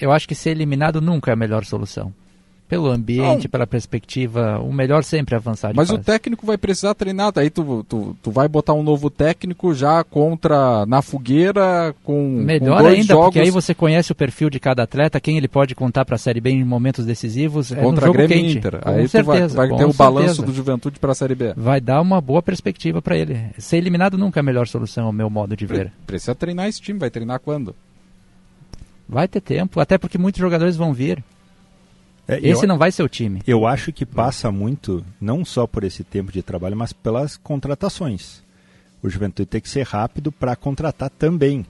[0.00, 2.12] Eu acho que ser eliminado nunca é a melhor solução.
[2.68, 3.50] Pelo ambiente, Não.
[3.50, 6.04] pela perspectiva, o melhor sempre é avançar de Mas o fase.
[6.04, 7.32] técnico vai precisar treinar.
[7.36, 12.76] Aí tu, tu, tu vai botar um novo técnico já contra na fogueira com, Melhor
[12.76, 15.48] com dois ainda, jogos porque aí você conhece o perfil de cada atleta, quem ele
[15.48, 17.72] pode contar para a Série B em momentos decisivos.
[17.72, 18.58] é contra um jogo Grêmio quente.
[18.58, 18.80] Inter.
[18.82, 20.46] Com Aí tu certeza, vai, vai com ter o balanço certeza.
[20.46, 21.54] do Juventude para a Série B.
[21.56, 23.40] Vai dar uma boa perspectiva para ele.
[23.56, 25.90] Ser eliminado nunca é a melhor solução, ao meu modo de ver.
[26.06, 26.98] Precisa treinar esse time.
[26.98, 27.74] Vai treinar quando?
[29.08, 31.24] Vai ter tempo, até porque muitos jogadores vão vir.
[32.28, 33.40] É, Esse eu- não vai ser o time.
[33.46, 38.42] Eu acho que passa muito, não só por esse tempo de trabalho, mas pelas contratações.
[39.02, 41.64] O Juventude tem que ser rápido para contratar também.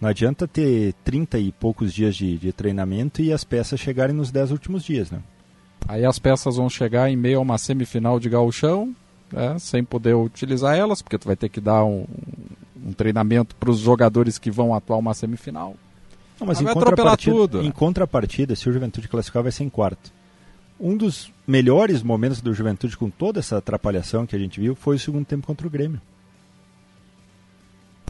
[0.00, 4.30] Não adianta ter 30 e poucos dias de, de treinamento e as peças chegarem nos
[4.30, 5.20] 10 últimos dias, né?
[5.88, 8.94] Aí as peças vão chegar em meio a uma semifinal de gauchão,
[9.32, 12.04] né, sem poder utilizar elas, porque tu vai ter que dar um,
[12.84, 15.74] um treinamento para os jogadores que vão atuar uma semifinal.
[16.42, 17.62] Não, mas Aí em vai atropelar contrapartida, tudo.
[17.62, 20.12] em contrapartida, se o Juventude classificar, vai ser em quarto.
[20.78, 24.96] Um dos melhores momentos do Juventude, com toda essa atrapalhação que a gente viu, foi
[24.96, 26.00] o segundo tempo contra o Grêmio.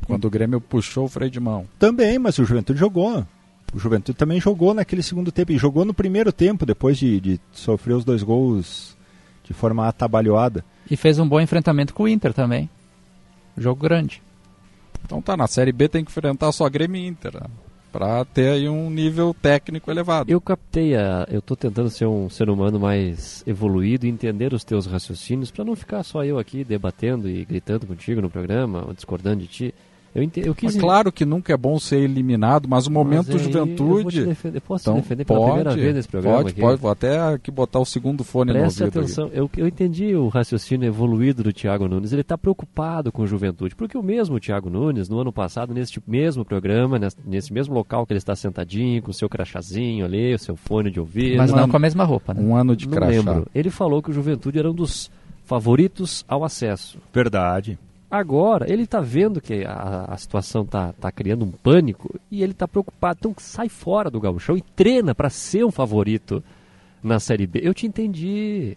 [0.06, 1.66] Quando o Grêmio puxou o freio de mão.
[1.78, 3.26] Também, mas o Juventude jogou.
[3.74, 5.52] O Juventude também jogou naquele segundo tempo.
[5.52, 8.96] E jogou no primeiro tempo, depois de, de sofrer os dois gols
[9.44, 10.64] de forma atabalhoada.
[10.90, 12.68] E fez um bom enfrentamento com o Inter também.
[13.56, 14.22] Jogo grande.
[15.04, 17.46] Então tá, na Série B tem que enfrentar só Grêmio e Inter, né,
[17.92, 20.30] para ter aí um nível técnico elevado.
[20.30, 21.26] Eu captei a.
[21.30, 25.64] Eu tô tentando ser um ser humano mais evoluído e entender os teus raciocínios para
[25.64, 29.74] não ficar só eu aqui debatendo e gritando contigo no programa, ou discordando de ti.
[30.14, 30.74] Eu, ente, eu quis.
[30.74, 34.24] Mas claro que nunca é bom ser eliminado, mas o momento Mas aí eu Juventude.
[34.26, 36.60] defender- eu posso te então, defender pela pode, primeira vez nesse programa Pode, aqui.
[36.60, 36.80] pode.
[36.82, 39.00] Vou até aqui botar o segundo fone Presta no ouvido.
[39.00, 42.12] atenção, eu, eu entendi o raciocínio evoluído do Thiago Nunes.
[42.12, 46.44] Ele está preocupado com juventude, porque o mesmo Thiago Nunes, no ano passado, nesse mesmo
[46.44, 50.38] programa, nesse, nesse mesmo local que ele está sentadinho, com o seu crachazinho ali, o
[50.38, 51.38] seu fone de ouvido.
[51.38, 52.42] Mas não com a mesma roupa, né?
[52.42, 53.10] Um ano de não crachá.
[53.10, 53.46] lembro.
[53.54, 55.10] Ele falou que o Juventude era um dos
[55.44, 56.98] favoritos ao acesso.
[57.12, 57.78] Verdade.
[58.12, 62.52] Agora, ele está vendo que a, a situação está tá criando um pânico e ele
[62.52, 63.16] está preocupado.
[63.18, 66.44] Então sai fora do gauchão e treina para ser um favorito
[67.02, 67.60] na Série B.
[67.62, 68.76] Eu te entendi.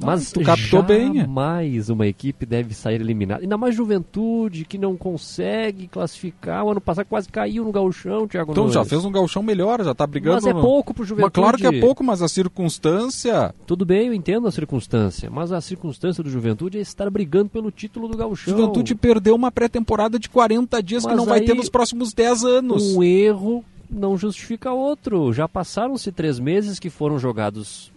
[0.00, 1.26] Mas tu captou bem.
[1.26, 3.42] mais uma equipe deve sair eliminada.
[3.42, 6.64] Ainda mais Juventude, que não consegue classificar.
[6.64, 8.74] O ano passado quase caiu no gauchão, Thiago Então Nunes.
[8.74, 10.36] já fez um gauchão melhor, já tá brigando.
[10.36, 11.32] Mas é no- pouco pro Mas Juventude.
[11.34, 13.54] claro que é pouco, mas a circunstância.
[13.66, 15.28] Tudo bem, eu entendo a circunstância.
[15.30, 18.56] Mas a circunstância do Juventude é estar brigando pelo título do gauchão.
[18.56, 22.44] Juventude perdeu uma pré-temporada de 40 dias que Mas não vai ter nos próximos 10
[22.44, 22.94] anos.
[22.96, 25.32] Um erro não justifica outro.
[25.32, 27.90] Já passaram-se três meses que foram jogados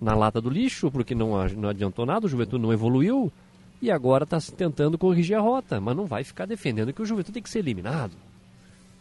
[0.00, 3.32] na lata do lixo, porque não, não adiantou nada, o Juventude não evoluiu.
[3.82, 5.80] E agora está tentando corrigir a rota.
[5.80, 8.12] Mas não vai ficar defendendo que o Juventude tem que ser eliminado.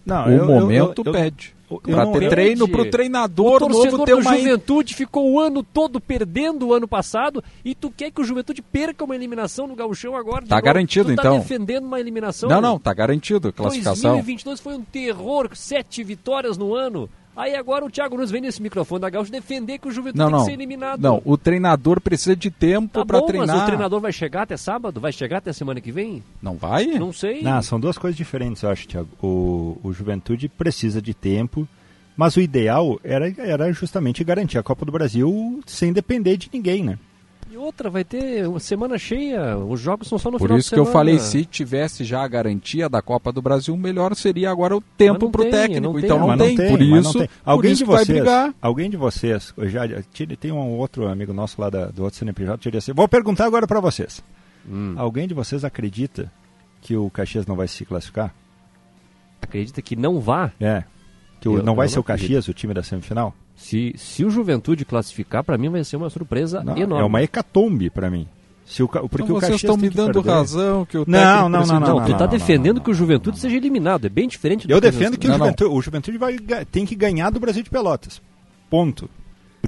[0.06, 1.56] Não, o eu- momento eu- eu- pede.
[1.88, 2.72] não- ter treino, Pede.
[2.78, 4.38] pro treinador o novo ter do uma.
[4.38, 8.61] Juventude ficou o ano todo perdendo o ano passado e tu quer que o Juventude
[8.61, 10.45] perca uma eliminação no gauchão agora?
[10.45, 10.65] Tá novo?
[10.65, 11.40] garantido, tu tá então.
[11.40, 12.49] defendendo uma eliminação?
[12.49, 14.11] Não, não, tá garantido a classificação.
[14.11, 17.10] 2022 foi um terror, sete vitórias no ano.
[17.35, 20.27] Aí agora o Thiago Nunes vem nesse microfone da Gaúcha defender que o Juventude Não,
[20.27, 20.39] tem não.
[20.45, 21.01] que ser eliminado.
[21.01, 23.47] Não, o treinador precisa de tempo Tá pra bom, treinar.
[23.55, 24.99] mas o treinador vai chegar até sábado?
[25.01, 26.23] Vai chegar até semana que vem?
[26.41, 26.85] Não vai?
[26.85, 27.41] Não sei.
[27.41, 29.10] Não, são duas coisas diferentes, eu acho, Thiago.
[29.22, 31.68] O, o Juventude precisa de tempo,
[32.15, 36.84] mas o ideal era, era justamente garantir a Copa do Brasil sem depender de ninguém,
[36.84, 36.99] né?
[37.53, 40.69] E outra, vai ter uma semana cheia, os jogos são só no Por final isso
[40.69, 40.99] de que eu semana.
[40.99, 45.25] falei, se tivesse já a garantia da Copa do Brasil, melhor seria agora o tempo
[45.25, 45.81] não pro tem, técnico.
[45.81, 46.03] não tem.
[46.05, 47.27] então não Mas tem, por mas não isso, tem.
[47.27, 48.53] por Alguém isso de que vai vocês, brigar.
[48.59, 49.81] alguém de vocês, eu já
[50.39, 53.67] tem um outro amigo nosso lá da- do outro CNPJ, diria assim, vou perguntar agora
[53.67, 54.23] para vocês.
[54.67, 54.95] Hum.
[54.97, 56.31] Alguém de vocês acredita
[56.81, 58.34] que o Caxias não vai se classificar?
[59.41, 60.51] Acredita que não vá?
[60.59, 60.84] É.
[61.39, 63.35] Que o- Eu- não vai eu ser não o Caxias o time da semifinal?
[63.55, 67.03] Se, se o Juventude classificar, pra mim vai ser uma surpresa Não, enorme.
[67.03, 68.27] é uma hecatombe para mim.
[68.65, 70.30] Se o, ca- porque Então o vocês estão me dando perder.
[70.31, 72.93] razão que o Não, não, não, não, Não, não, tu tá não, defendendo que o
[72.93, 74.05] Juventude seja eliminado.
[74.05, 75.45] É bem diferente do Eu que defendo que o Não, não.
[75.47, 76.38] Juventude, o Juventude vai,
[76.71, 78.21] tem que ganhar do Brasil de Pelotas.
[78.69, 79.09] Ponto.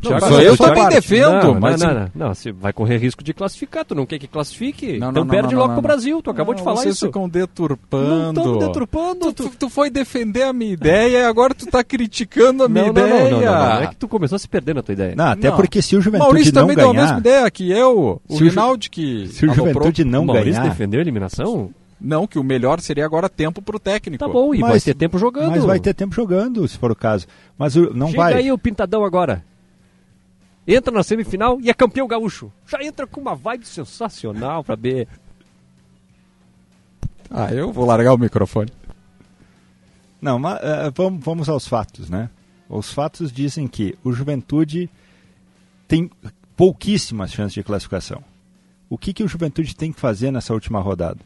[0.04, 0.96] O Não, Thiago eu também parte.
[0.96, 3.96] defendo, não, mas não, se- não, não, não, você vai correr risco de classificar, tu
[3.96, 5.00] não quer que classifique?
[5.00, 5.96] Não, então não, perde não, logo não, pro não.
[5.96, 7.06] Brasil, tu acabou de Não, falar vocês isso.
[7.06, 8.40] ficam Não deturpando.
[8.42, 9.34] estamos deturpando.
[9.34, 12.94] Tu, tu foi defender a minha ideia e agora tu tá criticando a minha Não,
[12.94, 13.24] não, ideia.
[13.24, 15.16] não, não, não, não, é que tu começou a se perder na tua ideia.
[15.16, 15.56] Não, até Não.
[15.56, 17.20] porque se o Juventude Maurício não também deu a mesma ganhar...
[17.20, 19.54] ideia que eu, o o Rinaldi que Se o.
[19.54, 20.70] Juventude não o Maurício ganhar...
[20.70, 21.70] defendeu a eliminação?
[22.02, 24.24] Não, que o melhor seria agora tempo pro técnico.
[24.24, 25.52] Tá bom, e vai Mas- ter tempo jogando.
[25.52, 27.26] Mas vai ter tempo jogando, se for o caso.
[27.58, 28.34] Mas o- não Chega vai.
[28.34, 29.42] aí o Pintadão agora.
[30.68, 32.52] Entra na semifinal e é campeão gaúcho.
[32.68, 35.08] Já entra com uma vibe sensacional pra ver.
[37.28, 38.72] Ah, eu vou largar o microfone.
[40.22, 42.30] Não, mas eh, vamos, vamos aos fatos, né?
[42.70, 44.90] Os fatos dizem que o Juventude
[45.88, 46.10] tem
[46.56, 48.24] pouquíssimas chances de classificação.
[48.90, 51.20] O que, que o Juventude tem que fazer nessa última rodada?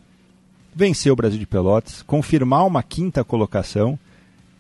[0.74, 4.00] Vencer o Brasil de Pelotas, confirmar uma quinta colocação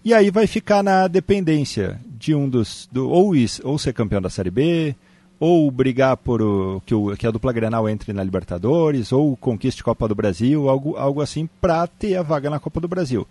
[0.03, 2.87] e aí vai ficar na dependência de um dos.
[2.91, 4.95] Do, ou, is- ou ser campeão da Série B,
[5.39, 9.83] ou brigar por o, que, o, que a dupla Grenal entre na Libertadores, ou conquiste
[9.83, 13.27] Copa do Brasil, algo, algo assim, para ter a vaga na Copa do Brasil.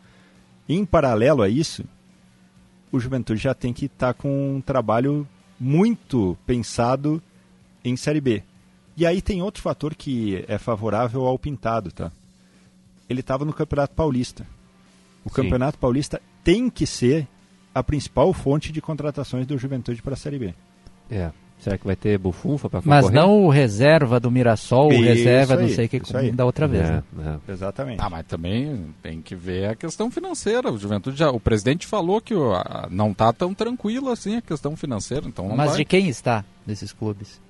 [0.68, 1.84] Em paralelo a isso,
[2.92, 5.26] o Juventude já tem que estar com um trabalho
[5.60, 7.22] muito pensado
[7.84, 8.42] em Série B.
[8.96, 12.10] E aí tem outro fator que é favorável ao Pintado, tá?
[13.08, 14.46] Ele estava no Campeonato Paulista.
[15.24, 15.34] O Sim.
[15.36, 16.20] Campeonato Paulista
[16.52, 17.28] tem que ser
[17.74, 20.54] a principal fonte de contratações do Juventude para a Série B.
[21.10, 21.30] É.
[21.60, 25.56] Será que vai ter bufunfa pra Mas não o reserva do Mirassol, o Isso reserva
[25.56, 26.00] não aí, sei o que
[26.32, 26.88] da outra vez.
[26.88, 27.38] É, né?
[27.48, 27.52] é.
[27.52, 28.00] Exatamente.
[28.00, 30.70] Ah, mas também tem que ver a questão financeira.
[30.72, 34.40] O Juventude já, o presidente falou que o- a- não tá tão tranquilo assim a
[34.40, 35.76] questão financeira, então não Mas vai.
[35.78, 37.40] de quem está nesses clubes?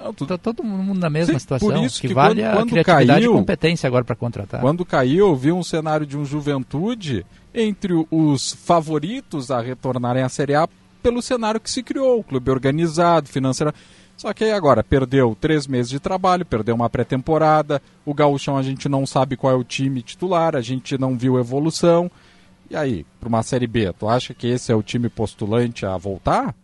[0.00, 1.68] Ah, tu- Tá todo mundo na mesma Sim, situação.
[1.70, 4.60] por isso que, que vale quando- a criatividade caiu- e competência agora para contratar.
[4.60, 7.24] Quando caiu, eu vi um cenário de um Juventude
[7.56, 10.68] entre os favoritos a retornarem à Série A
[11.02, 13.72] pelo cenário que se criou, o clube organizado, financeiro.
[14.16, 18.62] Só que aí agora perdeu três meses de trabalho, perdeu uma pré-temporada, o gauchão a
[18.62, 22.10] gente não sabe qual é o time titular, a gente não viu evolução.
[22.68, 25.96] E aí, para uma Série B, tu acha que esse é o time postulante a
[25.96, 26.54] voltar?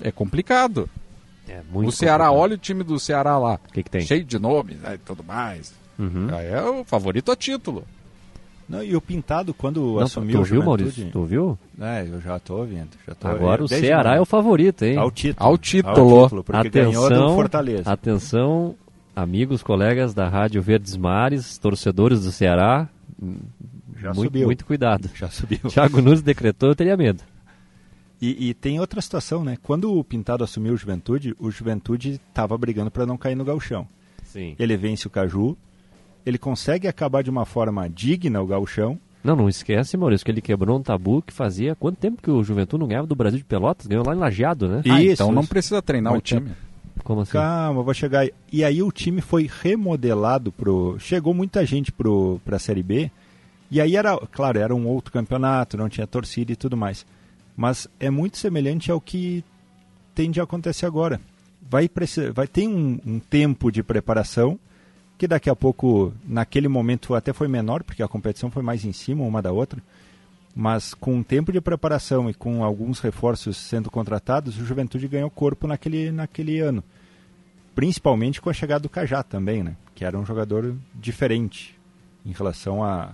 [0.00, 0.88] É complicado.
[1.46, 2.42] É muito o Ceará, complicado.
[2.42, 3.60] olha o time do Ceará lá.
[3.68, 4.00] O que, que tem?
[4.02, 5.74] Cheio de nomes né, e tudo mais.
[5.98, 6.28] Uhum.
[6.32, 7.84] Aí é o favorito a título.
[8.72, 10.66] Não, e o Pintado, quando Não, assumiu tu o Juventude...
[10.66, 11.10] Maurício?
[11.10, 11.58] Tu ouviu?
[11.78, 12.88] É, eu já tô ouvindo.
[13.06, 14.96] Já tô Agora o desde Ceará é o favorito, hein?
[14.96, 15.46] Ao título.
[15.46, 16.18] Ao título.
[16.18, 17.92] Ao título, porque ganhou do Fortaleza.
[17.92, 18.74] Atenção,
[19.14, 22.88] amigos, colegas da Rádio Verdes Mares, torcedores do Ceará.
[24.00, 24.46] Já muito, subiu.
[24.46, 25.10] muito cuidado.
[25.14, 25.58] Já subiu.
[25.68, 27.22] Thiago Nunes decretou, eu teria medo.
[28.22, 29.58] E, e tem outra situação, né?
[29.62, 33.86] Quando o Pintado assumiu o Juventude, o Juventude estava brigando para não cair no gauchão.
[34.24, 34.56] Sim.
[34.58, 35.58] Ele vence o Caju,
[36.24, 38.98] ele consegue acabar de uma forma digna o gauchão.
[39.22, 42.42] Não, não esquece, Maurício, que ele quebrou um tabu que fazia quanto tempo que o
[42.42, 43.86] Juventude não ganhava do Brasil de Pelotas?
[43.86, 44.82] Ganhou lá em Lajeado, né?
[44.88, 45.50] Ah, Isso, então não isso.
[45.50, 46.50] precisa treinar Muito o time.
[47.04, 47.32] Como assim?
[47.32, 48.32] Calma, vou chegar aí.
[48.52, 50.96] E aí o time foi remodelado pro.
[50.98, 53.10] Chegou muita gente pro pra Série B.
[53.70, 57.06] E aí era, claro, era um outro campeonato, não tinha torcida e tudo mais.
[57.56, 59.44] Mas é muito semelhante ao que
[60.14, 61.20] tende a acontecer agora.
[61.70, 64.58] Vai, precisar, vai ter um, um tempo de preparação
[65.22, 68.92] que daqui a pouco, naquele momento, até foi menor, porque a competição foi mais em
[68.92, 69.80] cima uma da outra.
[70.52, 75.30] Mas com um tempo de preparação e com alguns reforços sendo contratados, o Juventude ganhou
[75.30, 76.82] corpo naquele, naquele ano.
[77.72, 79.76] Principalmente com a chegada do Cajá também, né?
[79.94, 81.78] Que era um jogador diferente
[82.26, 83.10] em relação a,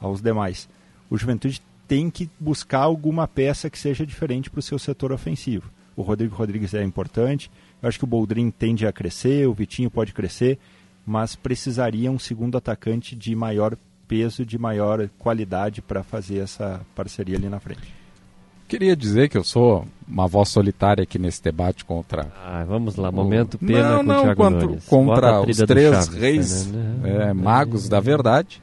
[0.00, 0.66] aos demais.
[1.10, 5.70] O Juventude tem que buscar alguma peça que seja diferente para o seu setor ofensivo.
[5.94, 7.50] O Rodrigo Rodrigues é importante,
[7.82, 10.58] eu acho que o Boldrin tende a crescer, o Vitinho pode crescer,
[11.06, 17.36] mas precisaria um segundo atacante de maior peso, de maior qualidade para fazer essa parceria
[17.36, 17.94] ali na frente.
[18.66, 22.32] Queria dizer que eu sou uma voz solitária aqui nesse debate contra.
[22.36, 27.30] Ah, vamos lá, momento pena não, com não, contra, contra os três Chaves, reis né?
[27.30, 28.62] é, magos da verdade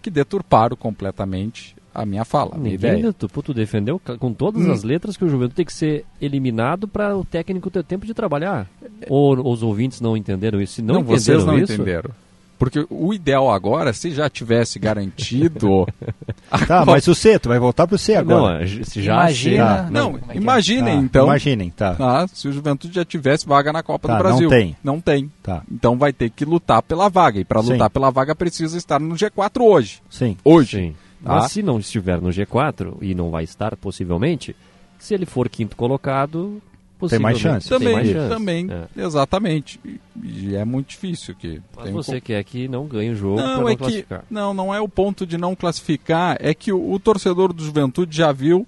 [0.00, 3.12] que deturparam completamente a minha fala, a minha Ninguém, ideia.
[3.12, 4.72] tu, pô, tu defendeu com todas Hum.
[4.72, 8.14] as letras que o Juventude tem que ser eliminado para o técnico ter tempo de
[8.14, 8.66] trabalhar.
[9.08, 10.74] Ou os ouvintes não entenderam isso?
[10.74, 12.10] Se não, Não, entenderam vocês não isso, entenderam.
[12.58, 15.86] Porque o ideal agora, se já tivesse garantido.
[16.66, 18.60] Tá, mas o C, tu vai voltar pro C agora.
[18.60, 19.64] Não, se já Imagina.
[19.84, 19.90] Tá.
[19.90, 20.36] Não, é é?
[20.38, 21.24] imaginem Tá, então.
[21.26, 21.94] imaginem, tá.
[22.00, 24.48] Ah, se o Juventude já tivesse vaga na Copa Tá, do não Brasil.
[24.48, 24.74] tem.
[24.82, 25.30] Não tem.
[25.42, 25.62] Tá.
[25.70, 27.38] Então vai ter que lutar pela vaga.
[27.38, 30.00] E para lutar pela vaga precisa estar no G4 hoje.
[30.08, 30.38] Sim.
[30.42, 30.78] Hoje.
[30.78, 30.94] Sim.
[31.22, 31.34] Tá?
[31.36, 34.54] Mas se não estiver no G4, e não vai estar possivelmente,
[34.98, 36.60] se ele for quinto colocado,
[37.08, 37.68] Tem mais chance.
[37.68, 38.28] Tem Também, mais chance.
[38.28, 39.02] também, É.
[39.02, 39.80] exatamente.
[39.84, 41.60] E, e é muito difícil que.
[41.76, 42.20] Mas tem você um...
[42.20, 44.24] quer que não ganhe o jogo para Não, não é que classificar.
[44.30, 48.16] não, não é o ponto de não classificar, é que o, o torcedor do Juventude
[48.16, 48.66] já viu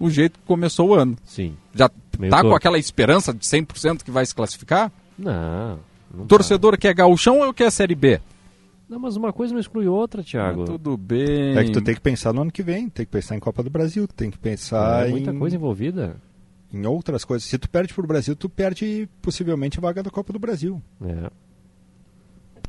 [0.00, 1.16] o jeito que começou o ano.
[1.24, 1.56] Sim.
[1.74, 4.90] Já Meio tá com aquela esperança de 100% que vai se classificar?
[5.18, 5.78] Não.
[6.14, 8.20] não O torcedor quer gauchão ou quer Série B?
[8.88, 10.62] Não, mas uma coisa não exclui outra, Thiago.
[10.62, 11.56] Ah, tudo bem.
[11.58, 13.62] É que tu tem que pensar no ano que vem, tem que pensar em Copa
[13.62, 16.16] do Brasil, tem que pensar É muita em, coisa envolvida.
[16.72, 17.46] em outras coisas.
[17.48, 20.80] Se tu perde pro Brasil, tu perde possivelmente a vaga da Copa do Brasil.
[21.04, 21.30] É.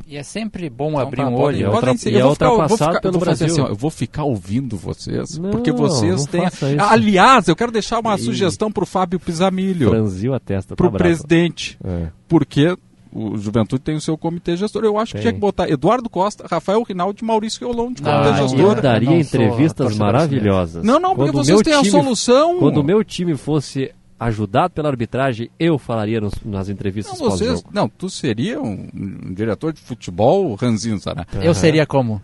[0.07, 1.57] E é sempre bom Então abrir tá, um olho.
[1.57, 3.21] podem ultra- ser- e eu é vou ficar- eu vou ultrapassado ficar- eu pelo vou
[3.21, 3.45] Brasil.
[3.47, 6.41] assim, ó, eu vou ficar ouvindo vocês, Não, porque vocês têm.
[6.79, 8.19] Aliás, eu quero deixar uma Ih.
[8.19, 11.03] sugestão pro Fábio Pisamilho, Franziu a testa, tá pro bravo.
[11.03, 12.07] presidente, É.
[12.27, 12.75] porque
[13.11, 14.83] o Juventude tem o seu comitê gestor.
[14.83, 15.21] Eu acho que Tem.
[15.23, 18.81] tinha que botar Eduardo Costa, Rafael Rinaldi e Maurício Riolon de Ah, comitê eu gestor.
[18.81, 20.83] daria não sou entrevistas maravilhosas.
[20.83, 22.59] Não, não, porque Quando vocês têm a time- solução.
[22.59, 27.49] Quando o meu time fosse ajudado pela arbitragem, eu falaria nos- nas Não, entrevistas vocês,
[27.51, 27.69] pós-jogo.
[27.73, 31.25] não, tu seria um, um diretor de futebol ranzinza, né?
[31.41, 32.21] Eu seria como?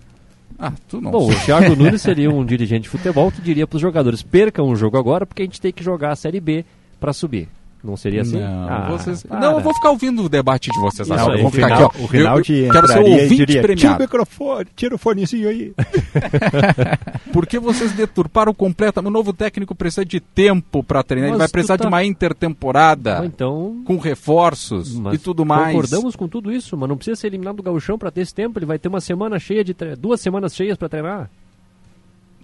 [0.60, 1.12] Ah, tu não.
[1.12, 4.70] Bom, o Thiago Nunes seria um dirigente de futebol que diria para os jogadores: percam
[4.70, 6.64] o jogo agora porque a gente tem que jogar a Série B
[7.00, 7.50] para subir.
[7.86, 8.40] Não seria assim?
[8.40, 11.48] Não, Ah, vocês- não, eu vou ficar ouvindo o debate de vocês aí, Eu vou
[11.48, 12.04] o ficar aqui, ó.
[12.04, 14.00] O Rinaldi Eu- eu quero ser e ouvinte diria, tira o premiado.
[14.02, 15.74] microfone, tira o fonezinho aí.
[17.32, 19.10] Porque vocês deturparam completamente.
[19.10, 21.30] O novo técnico precisa de tempo para treinar.
[21.30, 23.82] Ele Mas vai tu precisar tá- de uma intertemporada Ah, então.
[23.86, 25.68] com reforços Mas e tudo mais.
[25.76, 28.58] Concordamos com tudo isso, mas não precisa ser eliminado do gauchão para ter esse tempo.
[28.58, 29.96] Ele vai ter uma semana cheia de tre...
[29.96, 31.30] duas semanas cheias para treinar.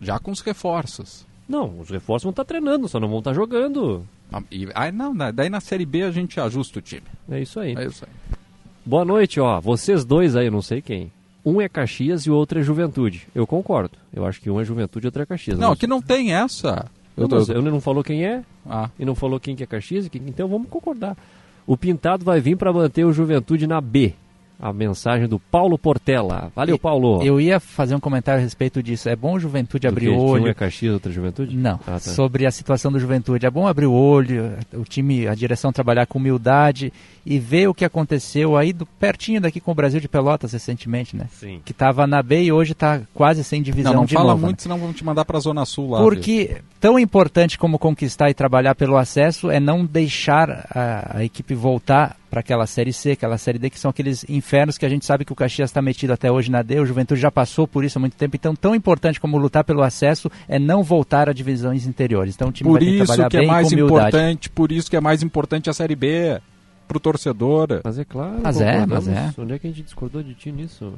[0.02, 1.26] Já com os reforços.
[1.48, 4.06] Não, os reforços vão estar treinando, só não vão estar jogando.
[4.32, 7.04] Ah, e- aí não, na- daí na Série B a gente ajusta o time.
[7.30, 7.76] É isso aí.
[7.78, 8.38] É isso aí.
[8.86, 9.60] Boa noite, ó.
[9.60, 11.12] Vocês dois aí, eu não sei quem.
[11.46, 13.28] Um é Caxias e o outro é Juventude.
[13.34, 13.98] Eu concordo.
[14.14, 15.58] Eu acho que um é Juventude e outro é Caxias.
[15.60, 16.88] Não, Mas- aqui não tem essa.
[17.18, 19.64] Não, Eu tô- mas ele não falou quem é Ah, e não falou quem que
[19.64, 21.18] é Caxias, quem- então vamos concordar.
[21.66, 24.14] O Pintado vai vir para manter o Juventude na B.
[24.62, 26.52] A mensagem do Paulo Portela.
[26.56, 27.24] Valeu, Paulo.
[27.24, 29.10] Eu ia fazer um comentário a respeito disso.
[29.10, 30.44] É bom Juventude Do abrir o olho.
[30.44, 31.58] Um é Caxias, outro é Juventude?
[31.58, 32.00] Não, Ah, tá.
[32.00, 33.46] sobre a situação do Juventude.
[33.46, 36.94] É bom abrir o olho, o time, a direção trabalhar com humildade
[37.26, 41.16] e ver o que aconteceu aí do, pertinho daqui com o Brasil de Pelotas recentemente,
[41.16, 41.26] né?
[41.32, 41.60] Sim.
[41.66, 44.42] Que estava na B e hoje está quase sem divisão não, não de fala novo,
[44.42, 44.46] né?
[44.48, 46.00] muito, senão vão te mandar pra Zona Sul lá.
[46.00, 51.56] Porque tão importante como conquistar e trabalhar pelo acesso é não deixar a, a equipe
[51.56, 55.06] voltar para aquela Série C, aquela Série D, que são aqueles infernos que a gente
[55.06, 57.84] sabe que o Caxias está metido até hoje na D, o Juventude já passou por
[57.84, 58.36] isso há muito tempo.
[58.38, 62.34] Então, tão importante como lutar pelo acesso é não voltar a divisões interiores.
[62.34, 64.72] Então, o time Por vai ter que isso trabalhar que é bem mais importante, por
[64.72, 66.42] isso que é mais importante a Série B
[66.88, 67.82] pro torcedor.
[67.84, 68.40] Mas é claro.
[68.42, 69.34] Mas é, mas é.
[69.38, 70.94] Onde é que a gente discordou de ti nisso?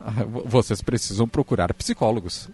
[0.00, 2.48] Ah, vo- Vocês precisam procurar psicólogos.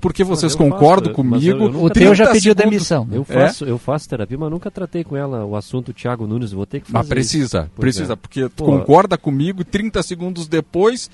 [0.00, 1.64] Porque vocês Mas eu concordam faço, mas eu- comigo.
[1.64, 3.08] eu nunca- O teu já 30 pediu segundos- demissão.
[3.10, 3.24] Eu É?
[3.24, 6.52] faço, eu faço terapia, mas nunca tratei com ela o assunto Thiago Nunes.
[6.52, 6.98] Vou ter que fazer.
[6.98, 7.80] Mas precisa, isso.
[7.80, 8.16] Precisa, é.
[8.16, 8.64] porque tu Pô.
[8.66, 11.10] concorda comigo e 30 segundos depois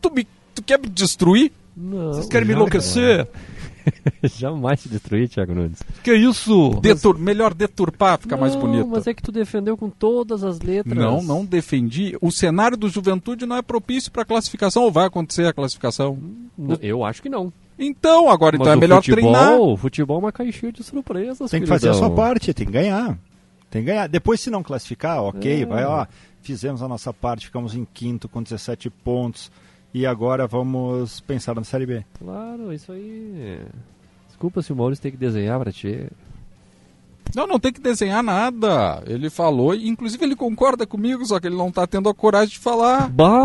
[0.00, 1.50] tu, me, tu quer me destruir?
[1.76, 3.26] Não, Vocês querem me enlouquecer?
[4.22, 5.78] Jamais se destruir, Thiago Nunes.
[6.02, 6.70] Que isso?
[6.82, 7.18] Detur...
[7.18, 8.86] Melhor deturpar, fica mais Não, bonito.
[8.88, 10.94] Mas é que tu defendeu com todas as letras.
[10.96, 12.16] Não, não defendi.
[12.20, 16.18] O cenário do Juventude não é propício para classificação ou vai acontecer a classificação?
[16.56, 17.52] Não, Eu acho que não.
[17.78, 19.58] Então, agora Mas então é melhor futebol, treinar.
[19.58, 22.08] O futebol é uma caixinha de surpresas, Tem que fazer a queridão.
[22.08, 23.16] sua parte, tem que ganhar.
[23.70, 24.08] Tem que ganhar.
[24.08, 25.66] Depois, se não classificar, ok, É.
[25.66, 26.06] vai, ó,
[26.42, 29.50] fizemos a nossa parte, ficamos em quinto com 17 pontos
[29.94, 32.04] e agora vamos pensar na Série B.
[32.18, 33.60] Claro, isso aí.
[34.26, 36.06] Desculpa se o Maurício tem que desenhar pra ti.
[37.36, 39.02] Não, não tem que desenhar nada.
[39.06, 42.48] Ele falou, e inclusive ele concorda comigo, só que ele não tá tendo a coragem
[42.54, 43.08] de falar.
[43.10, 43.44] Bah,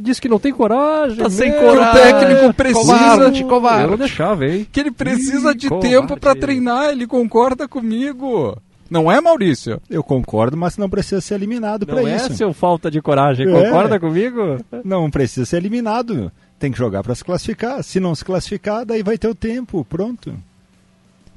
[0.00, 1.16] disse que não tem coragem.
[1.18, 1.60] Tá sem meu.
[1.60, 2.00] coragem.
[2.00, 3.82] O técnico precisa Covarde, de- covarde.
[3.84, 4.66] Eu não deixava, hein?
[4.70, 5.88] Que ele precisa Ih, de covarde.
[5.90, 8.56] tempo para treinar, ele concorda comigo.
[8.88, 9.80] Não é, Maurício?
[9.90, 12.34] Eu concordo, mas não precisa ser eliminado para Não é isso.
[12.36, 13.50] seu falta de coragem, É.
[13.64, 14.58] concorda comigo?
[14.84, 16.30] Não precisa ser eliminado.
[16.58, 17.82] Tem que jogar para se classificar.
[17.82, 19.84] Se não se classificar, daí vai ter o tempo.
[19.84, 20.34] Pronto.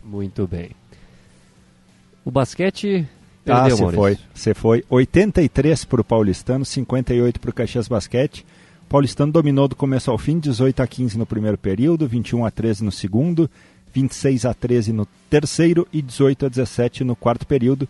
[0.04, 0.70] Muito bem.
[2.24, 3.08] O basquete
[3.48, 4.00] Ah, perdeu, você Maurício.
[4.00, 4.18] foi.
[4.34, 4.86] Você foi.
[4.90, 8.46] 83 para o Paulistano, 58 para o Caxias Basquete.
[8.84, 12.52] O Paulistano dominou do começo ao fim, 18 a 15 no primeiro período, 21 a
[12.52, 13.50] 13 no segundo,
[13.94, 17.88] 26 a 13 no terceiro e 18 a 17 no quarto período.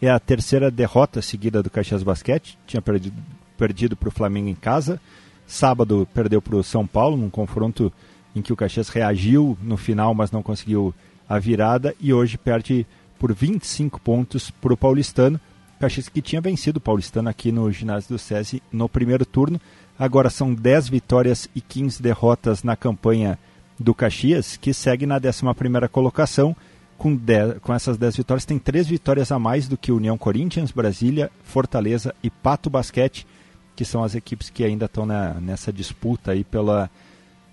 [0.00, 2.58] É a terceira derrota seguida do Caxias Basquete.
[2.66, 3.16] Tinha perdido,
[3.56, 5.00] perdido para o Flamengo em casa.
[5.46, 7.92] Sábado perdeu para o São Paulo, num confronto
[8.34, 10.94] em que o Caxias reagiu no final, mas não conseguiu
[11.28, 11.94] a virada.
[12.00, 12.86] E hoje perde
[13.22, 15.40] por 25 pontos para o Paulistano.
[15.78, 19.60] Caxias que tinha vencido o Paulistano aqui no ginásio do SESI no primeiro turno.
[19.96, 23.38] Agora são 10 vitórias e 15 derrotas na campanha
[23.78, 26.56] do Caxias, que segue na 11ª colocação.
[26.98, 30.72] Com, 10, com essas 10 vitórias, tem 3 vitórias a mais do que União Corinthians,
[30.72, 33.24] Brasília, Fortaleza e Pato Basquete,
[33.76, 35.06] que são as equipes que ainda estão
[35.40, 36.90] nessa disputa aí pela,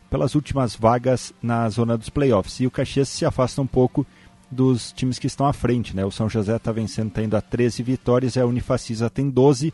[0.10, 2.60] pelas últimas vagas na zona dos playoffs.
[2.60, 4.04] E o Caxias se afasta um pouco
[4.52, 6.04] dos times que estão à frente, né?
[6.06, 9.74] O São José está vencendo, está indo a 13 vitórias, a Unifacisa tem 12.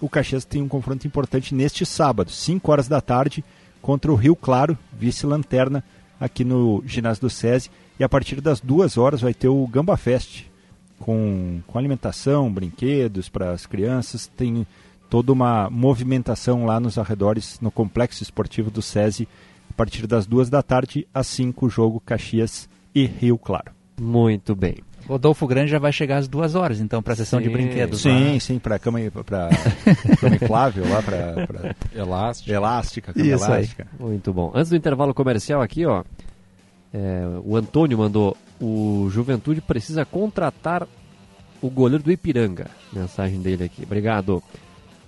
[0.00, 3.44] O Caxias tem um confronto importante neste sábado, 5 horas da tarde,
[3.80, 5.82] contra o Rio Claro, vice-lanterna,
[6.20, 7.70] aqui no ginásio do SESI.
[7.98, 10.44] E a partir das duas horas vai ter o Gamba Fest,
[10.98, 14.26] com, com alimentação, brinquedos para as crianças.
[14.26, 14.66] Tem
[15.10, 19.28] toda uma movimentação lá nos arredores, no complexo esportivo do SESI,
[19.70, 23.73] a partir das duas da tarde, às 5, o jogo Caxias e Rio Claro.
[24.00, 24.76] Muito bem.
[25.06, 27.52] Rodolfo Grande já vai chegar às duas horas, então, para a sessão de Sim.
[27.52, 28.00] brinquedos.
[28.00, 28.40] Sim, lá.
[28.40, 29.50] sim, para cama, pra,
[30.18, 32.52] cama inflável lá, para elástica.
[32.52, 33.50] elástica, cama Isso aí.
[33.52, 33.86] elástica.
[34.00, 34.50] Muito bom.
[34.54, 36.02] Antes do intervalo comercial aqui, ó,
[36.92, 40.88] é, o Antônio mandou: o Juventude precisa contratar
[41.60, 42.68] o goleiro do Ipiranga.
[42.92, 43.82] Mensagem dele aqui.
[43.82, 44.42] Obrigado.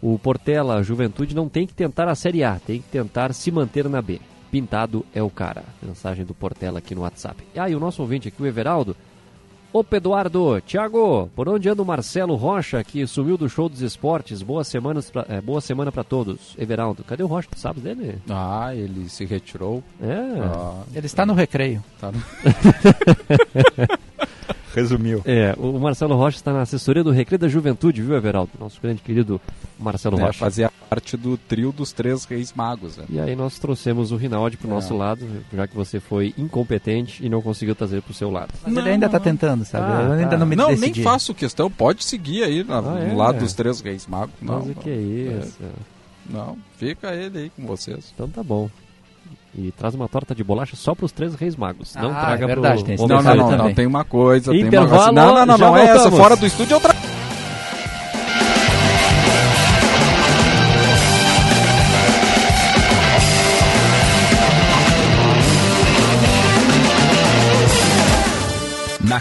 [0.02, 3.88] O Portela, Juventude não tem que tentar a Série A, tem que tentar se manter
[3.88, 4.20] na B.
[4.50, 5.64] Pintado é o cara.
[5.82, 7.42] Mensagem do Portela aqui no WhatsApp.
[7.56, 8.96] Ah, e o nosso ouvinte aqui, o Everaldo.
[9.72, 14.40] Opa, Eduardo, Thiago, por onde anda o Marcelo Rocha, que sumiu do show dos esportes?
[14.40, 16.54] Boas semanas pra, é, boa semana para todos.
[16.58, 17.48] Everaldo, cadê o Rocha?
[17.50, 18.18] Tu sabes dele?
[18.30, 19.82] Ah, ele se retirou.
[20.00, 20.14] É.
[20.40, 21.84] Ah, Ele está no recreio.
[22.00, 22.22] tá no-
[24.76, 25.22] Resumiu.
[25.24, 28.50] É, o Marcelo Rocha está na assessoria do Recreio da Juventude, viu, Everaldo?
[28.60, 29.40] Nosso grande querido
[29.78, 30.38] Marcelo É, Rocha.
[30.38, 32.98] fazia parte do trio dos três reis magos.
[32.98, 33.04] né?
[33.08, 34.70] E aí nós trouxemos o Rinaldi pro É.
[34.74, 38.52] nosso lado, já que você foi incompetente e não conseguiu trazer pro seu lado.
[38.62, 39.86] Mas ele ainda está tentando, sabe?
[39.90, 40.36] Ah, Eu ainda tá.
[40.36, 41.02] não me Não, nem decidi.
[41.02, 41.70] faço questão.
[41.70, 43.08] Pode seguir aí na- Ah, é?
[43.08, 44.34] no lado dos três reis magos.
[44.42, 45.58] Não, Mas o que é isso?
[46.28, 48.12] não, fica ele aí com vocês.
[48.14, 48.68] Então tá bom.
[49.58, 51.94] E traz uma torta de bolacha só pros três reis magos.
[51.94, 54.50] Não Ah, traga é verdade, pro tem esse Não, não, não, não, tem uma coisa.
[54.50, 54.68] Tem uma...
[54.68, 56.10] Intervalo, Não, não, não, não é essa.
[56.10, 56.94] Fora do estúdio é outra.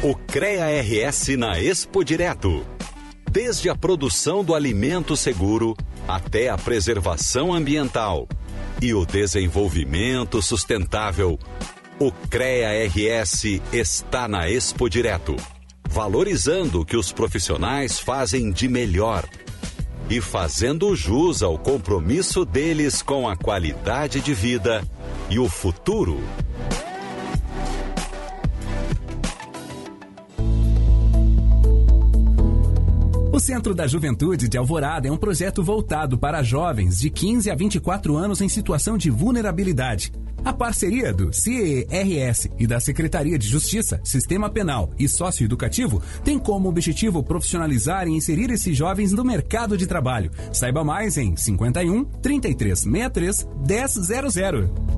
[0.00, 2.64] O CREA RS na Expo Direto.
[3.28, 5.76] Desde a produção do alimento seguro
[6.06, 8.28] até a preservação ambiental
[8.80, 11.36] e o desenvolvimento sustentável,
[11.98, 15.34] o CREA RS está na Expo Direto,
[15.88, 19.28] valorizando o que os profissionais fazem de melhor
[20.08, 24.80] e fazendo jus ao compromisso deles com a qualidade de vida
[25.28, 26.22] e o futuro.
[33.38, 37.54] O Centro da Juventude de Alvorada é um projeto voltado para jovens de 15 a
[37.54, 40.12] 24 anos em situação de vulnerabilidade.
[40.44, 46.68] A parceria do CERS e da Secretaria de Justiça, Sistema Penal e Socioeducativo tem como
[46.68, 50.32] objetivo profissionalizar e inserir esses jovens no mercado de trabalho.
[50.52, 53.46] Saiba mais em 51 3363
[54.34, 54.97] 1000.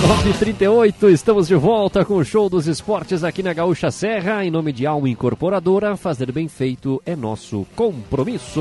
[0.00, 4.44] 9h38, estamos de volta com o show dos esportes aqui na Gaúcha Serra.
[4.44, 8.60] Em nome de Alma Incorporadora, fazer bem feito é nosso compromisso.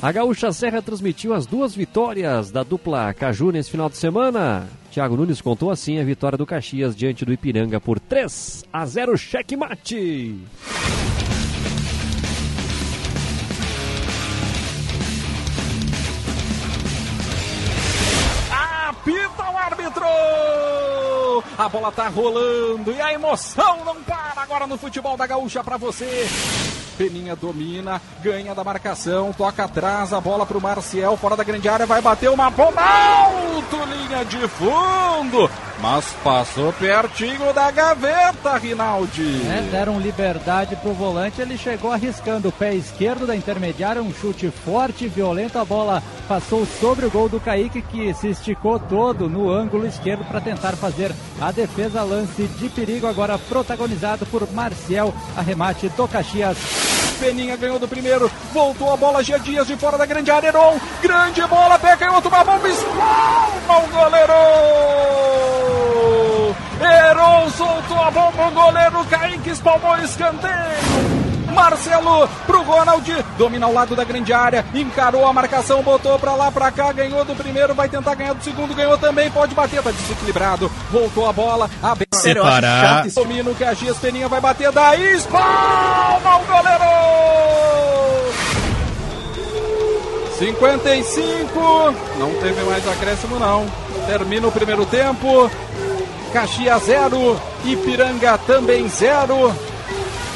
[0.00, 4.68] A Gaúcha Serra transmitiu as duas vitórias da dupla Caju nesse final de semana.
[4.92, 9.18] Thiago Nunes contou assim a vitória do Caxias diante do Ipiranga por 3 a 0
[9.18, 10.36] checkmate.
[21.58, 25.76] A bola tá rolando e a emoção não para agora no futebol da Gaúcha para
[25.76, 26.26] você.
[26.96, 31.86] Peninha domina, ganha da marcação, toca atrás, a bola pro Marcial, fora da grande área,
[31.86, 35.50] vai bater uma bomba alto, linha de fundo,
[35.80, 39.42] mas passou pertinho da gaveta, Rinaldi.
[39.46, 44.50] É, deram liberdade pro volante, ele chegou arriscando o pé esquerdo da intermediária, um chute
[44.50, 49.50] forte violento, a bola passou sobre o gol do Kaique, que se esticou todo no
[49.50, 55.88] ângulo esquerdo para tentar fazer a defesa, lance de perigo, agora protagonizado por Marcial, arremate
[55.90, 56.85] do Caxias.
[57.16, 60.78] Peninha ganhou do primeiro, voltou a bola, Gia Dias de fora da grande área, Heron,
[61.02, 64.32] grande bola, em outro, uma bomba, espalma o goleiro!
[66.80, 71.25] Heron soltou a bomba, o goleiro Kaique espalmou escanteio!
[71.52, 76.50] Marcelo pro Ronald, domina ao lado da grande área, encarou a marcação, botou pra lá,
[76.50, 79.90] pra cá, ganhou do primeiro, vai tentar ganhar do segundo, ganhou também, pode bater, tá
[79.90, 83.06] desequilibrado, voltou a bola, abre, Separar.
[83.08, 86.86] domina o Caxias, Peninha vai bater, daí espalma o goleiro!
[90.38, 93.66] 55, não teve mais acréscimo não,
[94.06, 95.50] termina o primeiro tempo,
[96.32, 99.54] Caxias 0, Ipiranga também 0.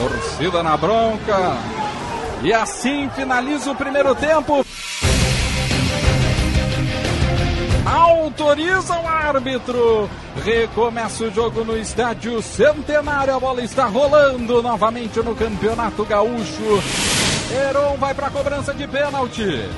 [0.00, 1.58] Torcida na bronca.
[2.42, 4.64] E assim finaliza o primeiro tempo.
[7.84, 10.08] Autoriza o árbitro.
[10.42, 13.36] Recomeça o jogo no estádio Centenário.
[13.36, 16.82] A bola está rolando novamente no Campeonato Gaúcho.
[17.52, 19.68] Heron vai para a cobrança de pênalti.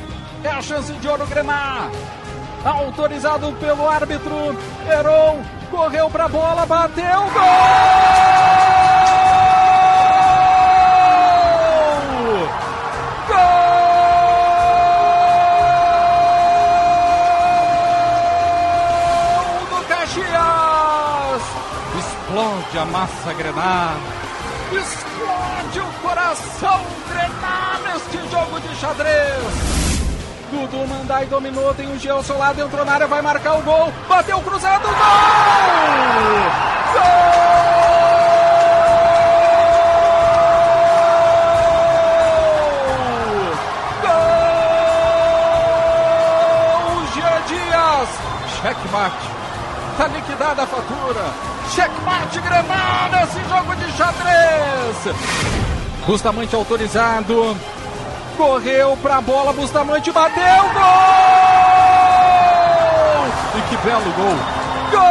[0.44, 1.90] É a chance de ouro grenar.
[2.64, 4.56] Autorizado pelo árbitro.
[4.88, 7.20] Heron correu para a bola, bateu.
[7.34, 8.91] Gol!
[22.72, 23.96] Explode a massa grenar.
[24.72, 29.42] Explode o coração grenar neste jogo de xadrez.
[30.50, 33.62] Dudu Mandai dominou, tem o Geo ao seu lado, entrou na área, vai marcar o
[33.62, 33.92] gol.
[34.08, 34.94] Bateu cruzado, gol!
[36.94, 37.71] Gol!
[51.12, 51.30] Moura.
[51.70, 55.14] Checkmate Granada, esse jogo de xadrez.
[56.06, 57.56] Bustamante autorizado.
[58.36, 60.82] Correu pra bola, Bustamante bateu, gol!
[63.54, 64.38] E que belo gol!
[64.90, 65.02] Gol!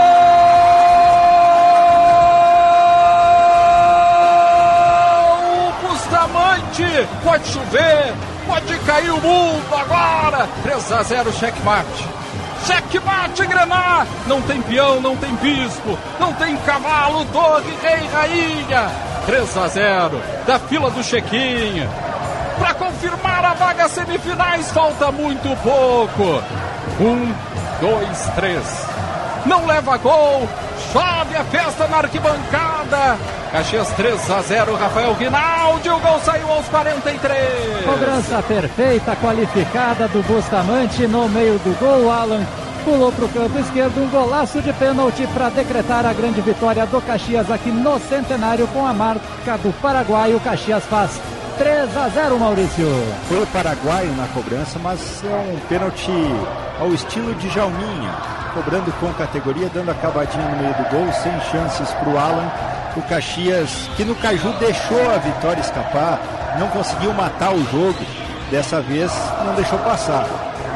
[5.87, 7.07] Bustamante!
[7.23, 8.13] Pode chover,
[8.47, 10.49] pode cair o mundo agora!
[10.63, 12.10] 3 a 0 checkmate.
[12.65, 14.07] Checkmate Grenar!
[14.27, 18.89] Não tem peão, não tem bispo, não tem cavalo, torre, rei, rainha!
[19.25, 21.89] 3 a 0 da fila do chequinho.
[22.57, 26.43] Para confirmar a vaga semifinais, falta muito pouco.
[26.99, 27.33] Um,
[27.79, 28.85] dois, três.
[29.45, 30.47] Não leva gol.
[30.91, 33.17] Chove a festa na arquibancada.
[33.51, 35.89] Caxias 3 a 0, Rafael Rinaldi.
[35.89, 37.85] O gol saiu aos 43.
[37.85, 42.09] Cobrança perfeita, qualificada do Bustamante no meio do gol.
[42.09, 42.45] Alan
[42.85, 44.01] pulou para o campo esquerdo.
[44.01, 48.85] Um golaço de pênalti para decretar a grande vitória do Caxias aqui no Centenário com
[48.85, 50.33] a marca do Paraguai.
[50.33, 51.19] O Caxias faz
[51.57, 52.87] 3 a 0, Maurício.
[53.27, 56.09] Foi o paraguaio na cobrança, mas é um pênalti
[56.79, 58.15] ao estilo de Jalminha,
[58.53, 62.49] cobrando com categoria, dando acabadinha no meio do gol, sem chances para o Alan.
[62.95, 66.19] O Caxias, que no Caju deixou a vitória escapar,
[66.59, 68.05] não conseguiu matar o jogo,
[68.49, 69.11] dessa vez
[69.45, 70.27] não deixou passar.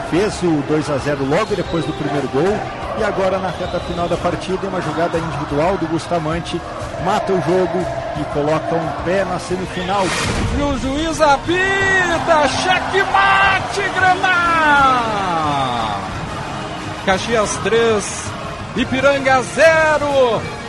[0.09, 2.57] Fez o 2 a 0 logo depois do primeiro gol
[2.97, 6.61] e agora na reta final da partida, uma jogada individual do Bustamante,
[7.03, 7.85] mata o jogo
[8.17, 10.05] e coloca um pé na semifinal.
[10.57, 15.35] E o juiz apita, checkmate, Granada!
[17.05, 18.31] Caxias 3,
[18.77, 20.64] Ipiranga 0.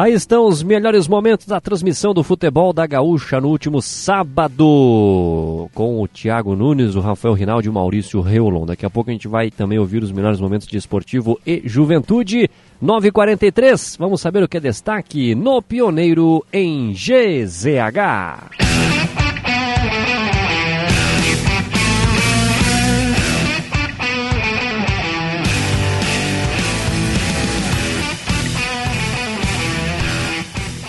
[0.00, 6.00] Aí estão os melhores momentos da transmissão do futebol da Gaúcha no último sábado, com
[6.00, 8.64] o Thiago Nunes, o Rafael Rinaldi e o Maurício Reulon.
[8.64, 12.48] Daqui a pouco a gente vai também ouvir os melhores momentos de esportivo e juventude.
[12.82, 18.69] 9h43, vamos saber o que é destaque no Pioneiro em GZH.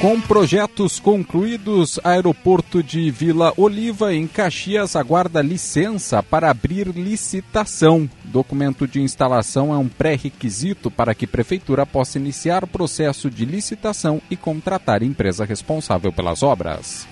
[0.01, 8.09] Com projetos concluídos, aeroporto de Vila Oliva, em Caxias, aguarda licença para abrir licitação.
[8.23, 14.19] Documento de instalação é um pré-requisito para que prefeitura possa iniciar o processo de licitação
[14.27, 17.07] e contratar empresa responsável pelas obras.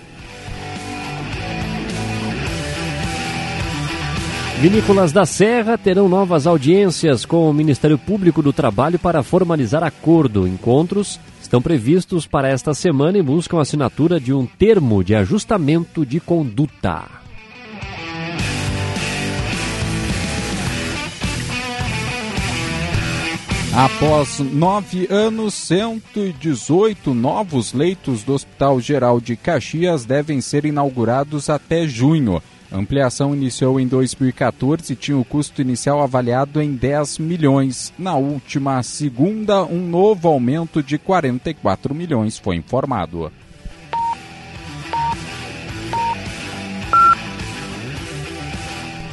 [4.60, 10.48] Vinícolas da Serra terão novas audiências com o Ministério Público do Trabalho para formalizar acordo.
[10.48, 11.20] Encontros
[11.50, 16.20] estão previstos para esta semana e buscam a assinatura de um termo de ajustamento de
[16.20, 17.08] conduta.
[23.74, 31.88] Após nove anos, 118 novos leitos do Hospital Geral de Caxias devem ser inaugurados até
[31.88, 32.44] junho.
[32.72, 37.92] A ampliação iniciou em 2014 e tinha o custo inicial avaliado em 10 milhões.
[37.98, 43.32] Na última segunda, um novo aumento de 44 milhões foi informado.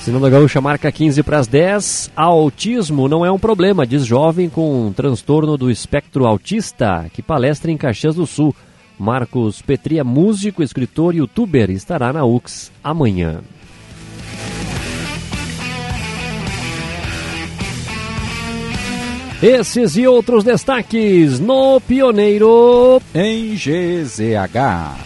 [0.01, 2.12] Sinal da Gaúcha marca 15 para as 10.
[2.15, 7.77] Autismo não é um problema, diz jovem com transtorno do espectro autista, que palestra em
[7.77, 8.55] Caxias do Sul.
[8.98, 11.70] Marcos Petri músico, escritor e youtuber.
[11.70, 13.40] Estará na UX amanhã.
[19.43, 25.06] Esses e outros destaques no Pioneiro em GZH.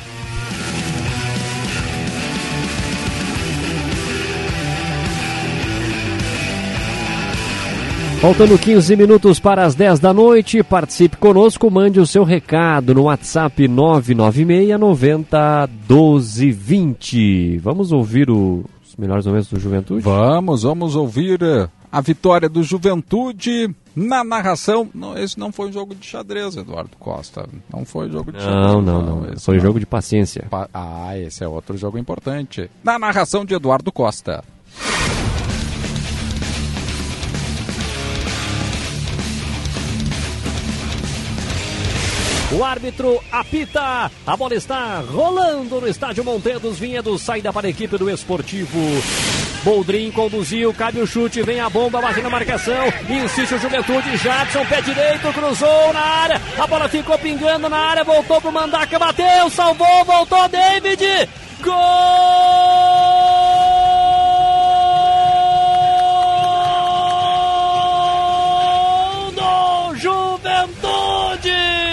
[8.20, 13.04] Faltando 15 minutos para as 10 da noite, participe conosco, mande o seu recado no
[13.04, 17.58] WhatsApp 996 90 12 20.
[17.60, 20.02] Vamos ouvir o, os melhores momentos do Juventude?
[20.02, 21.40] Vamos, vamos ouvir
[21.90, 24.90] a vitória do Juventude na narração.
[24.94, 27.48] Não, esse não foi um jogo de xadrez, Eduardo Costa.
[27.72, 28.66] Não foi um jogo de xadrez.
[28.66, 29.20] Não, não, não.
[29.22, 29.38] não.
[29.38, 29.62] Foi não.
[29.62, 30.44] jogo de paciência.
[30.50, 32.70] Pa ah, esse é outro jogo importante.
[32.84, 34.44] Na narração de Eduardo Costa.
[42.52, 44.10] O árbitro apita.
[44.26, 46.78] A bola está rolando no estádio Monteiros.
[46.78, 48.78] Vinhedos saída para a equipe do Esportivo.
[49.62, 54.64] Boldrin conduziu, cabe o chute, vem a bomba, bate na marcação, insiste o Juventude, Jadson,
[54.64, 59.50] pé direito, cruzou na área, a bola ficou pingando na área, voltou pro Mandaca, bateu,
[59.50, 61.28] salvou, voltou David,
[61.62, 61.74] gol!
[69.36, 71.89] do Juventude!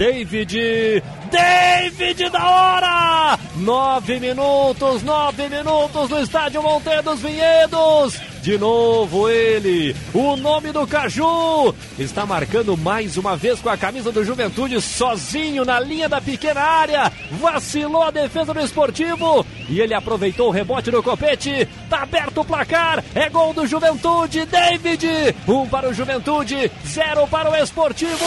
[0.00, 1.02] David.
[1.30, 3.38] David da hora!
[3.56, 8.29] Nove minutos, nove minutos no estádio Monteiro dos Vinhedos.
[8.50, 14.10] De novo ele, o nome do Caju, está marcando mais uma vez com a camisa
[14.10, 17.12] do Juventude, sozinho na linha da pequena área.
[17.30, 21.68] Vacilou a defesa do esportivo e ele aproveitou o rebote do copete.
[21.88, 25.06] Tá aberto o placar, é gol do Juventude, David.
[25.46, 28.26] Um para o Juventude, zero para o esportivo.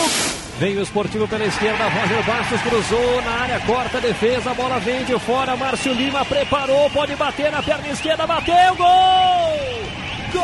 [0.58, 4.80] Vem o esportivo pela esquerda, Roger Bastos cruzou na área, corta a defesa, a bola
[4.80, 10.12] vem de fora, Márcio Lima preparou, pode bater na perna esquerda, bateu, gol!
[10.34, 10.41] Gol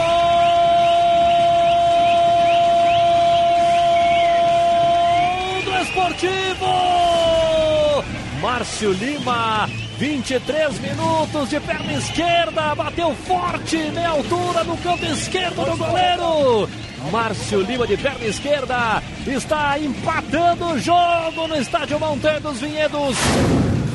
[5.66, 7.00] do esportivo!
[8.42, 9.68] Márcio Lima,
[9.98, 16.70] 23 minutos de perna esquerda, bateu forte, meia altura no canto esquerdo do goleiro.
[17.12, 23.18] Márcio Lima de perna esquerda está empatando o jogo no estádio Monteiro dos Vinhedos.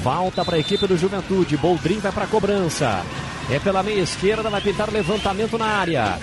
[0.05, 1.57] Falta para a equipe do Juventude.
[1.57, 3.03] Boldrin vai para a cobrança.
[3.51, 6.19] É pela meia esquerda, vai pintar levantamento na área.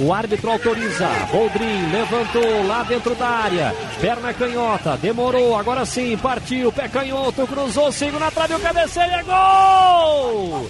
[0.00, 1.06] O árbitro autoriza.
[1.30, 3.74] Boldrin levantou lá dentro da área.
[4.00, 6.72] Perna canhota, demorou, agora sim, partiu.
[6.72, 10.66] Pé canhoto, cruzou, sigo na trave, o cabeceio é gol!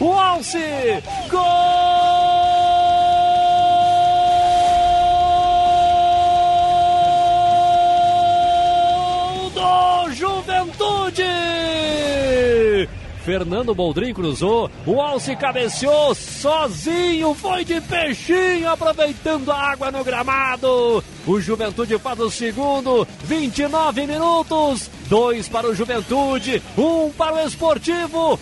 [0.00, 0.58] O Alce!
[1.30, 2.89] Gol!
[9.60, 11.22] Do Juventude!
[13.24, 21.04] Fernando Boldrin cruzou, o Alce cabeceou sozinho, foi de peixinho, aproveitando a água no gramado.
[21.26, 28.40] O Juventude faz o segundo, 29 minutos, dois para o Juventude, um para o Esportivo.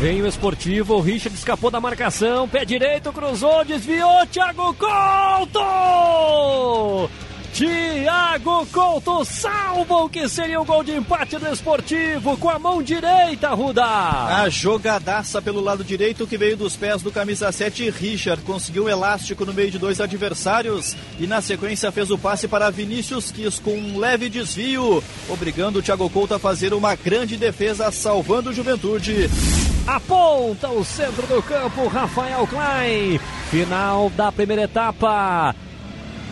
[0.00, 5.60] Vem o Esportivo, o Richard escapou da marcação, pé direito, cruzou, desviou, Thiago Couto!
[7.52, 12.82] Thiago Couto salva o que seria o gol de empate do Esportivo com a mão
[12.82, 13.84] direita, Ruda.
[13.84, 18.88] A jogadaça pelo lado direito que veio dos pés do camisa 7, Richard conseguiu um
[18.88, 23.58] elástico no meio de dois adversários e na sequência fez o passe para Vinícius Quis
[23.58, 28.54] com um leve desvio, obrigando o Thiago Couto a fazer uma grande defesa, salvando o
[28.54, 29.28] Juventude.
[29.86, 33.20] Aponta o centro do campo, Rafael Klein.
[33.50, 35.54] Final da primeira etapa.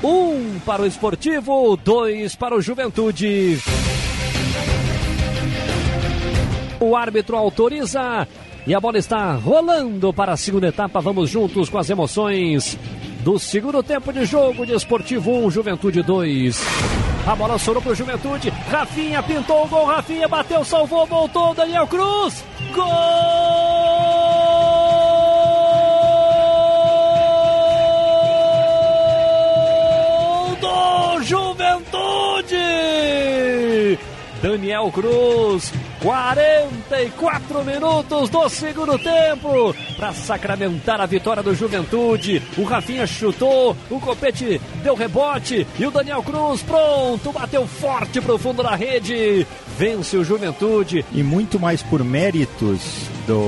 [0.02, 3.58] Um para o esportivo, dois para o juventude.
[6.80, 8.26] O árbitro autoriza
[8.66, 11.00] e a bola está rolando para a segunda etapa.
[11.00, 12.78] Vamos juntos com as emoções
[13.22, 16.62] do segundo tempo de jogo de Esportivo 1, Juventude 2.
[17.26, 18.48] A bola sobrou para o Juventude.
[18.70, 19.84] Rafinha pintou o gol.
[19.84, 21.54] Rafinha bateu, salvou, voltou.
[21.54, 22.42] Daniel Cruz.
[22.74, 24.19] Gol
[31.22, 32.56] Juventude!
[34.42, 35.70] Daniel Cruz,
[36.00, 42.42] 44 minutos do segundo tempo para sacramentar a vitória do Juventude.
[42.56, 48.38] O Rafinha chutou, o Copete deu rebote e o Daniel Cruz pronto, bateu forte pro
[48.38, 49.46] fundo da rede.
[49.76, 51.04] Vence o Juventude.
[51.12, 52.80] E muito mais por méritos
[53.26, 53.38] do,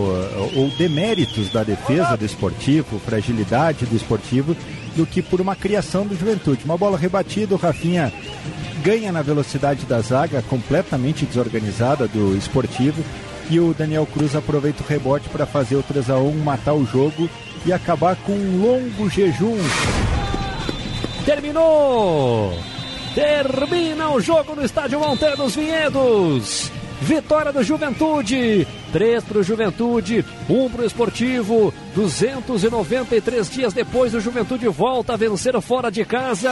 [0.54, 4.54] ou deméritos da defesa do esportivo, fragilidade do esportivo,
[4.96, 6.64] do que por uma criação do Juventude.
[6.64, 8.12] Uma bola rebatida, o Rafinha
[8.82, 13.02] ganha na velocidade da zaga, completamente desorganizada do esportivo.
[13.50, 16.86] E o Daniel Cruz aproveita o rebote para fazer o 3 a 1 matar o
[16.86, 17.28] jogo
[17.66, 19.58] e acabar com um longo jejum.
[21.24, 22.56] Terminou!
[23.14, 26.72] Termina o jogo no estádio Monteiro dos Vinhedos.
[27.02, 31.74] Vitória do Juventude, 3 para o Juventude, 1 para o Esportivo.
[31.96, 36.50] 293 dias depois, o Juventude volta a vencer fora de casa.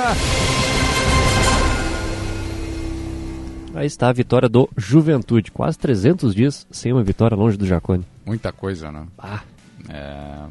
[3.72, 5.52] Aí está a vitória do Juventude.
[5.52, 8.04] Quase 300 dias sem uma vitória longe do Jacone.
[8.26, 9.06] Muita coisa, né?
[9.16, 9.42] Ah.
[9.88, 10.46] É...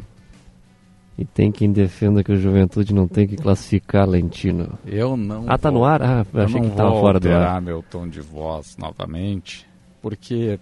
[1.17, 4.79] E tem quem defenda que o Juventude não tem que classificar Lentino.
[4.85, 5.43] Eu não.
[5.49, 6.01] Ah, tá vou, no ar?
[6.01, 7.61] Ah, eu achei não que tava vou fora do ar.
[7.61, 9.67] meu tom de voz novamente,
[10.01, 10.59] porque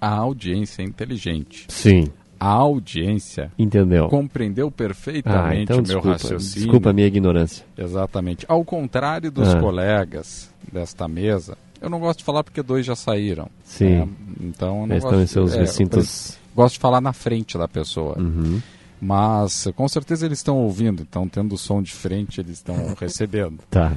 [0.00, 1.66] a audiência é inteligente.
[1.68, 2.08] Sim.
[2.40, 4.08] A audiência Entendeu.
[4.08, 6.64] compreendeu Ah, perfeitamente então o meu desculpa, raciocínio.
[6.64, 7.64] desculpa a minha ignorância.
[7.78, 8.44] Exatamente.
[8.48, 9.60] Ao contrário dos Ah.
[9.60, 13.48] colegas desta mesa, eu não gosto de falar porque dois já saíram.
[13.64, 13.90] Sim.
[13.90, 14.08] né?
[14.40, 16.36] Então eu não Eles gosto estão em seus é, recintos.
[16.54, 18.18] Gosto de falar na frente da pessoa.
[18.18, 18.60] Uhum.
[19.00, 23.60] Mas com certeza eles estão ouvindo, então tendo o som de frente, eles estão recebendo.
[23.70, 23.92] Tá.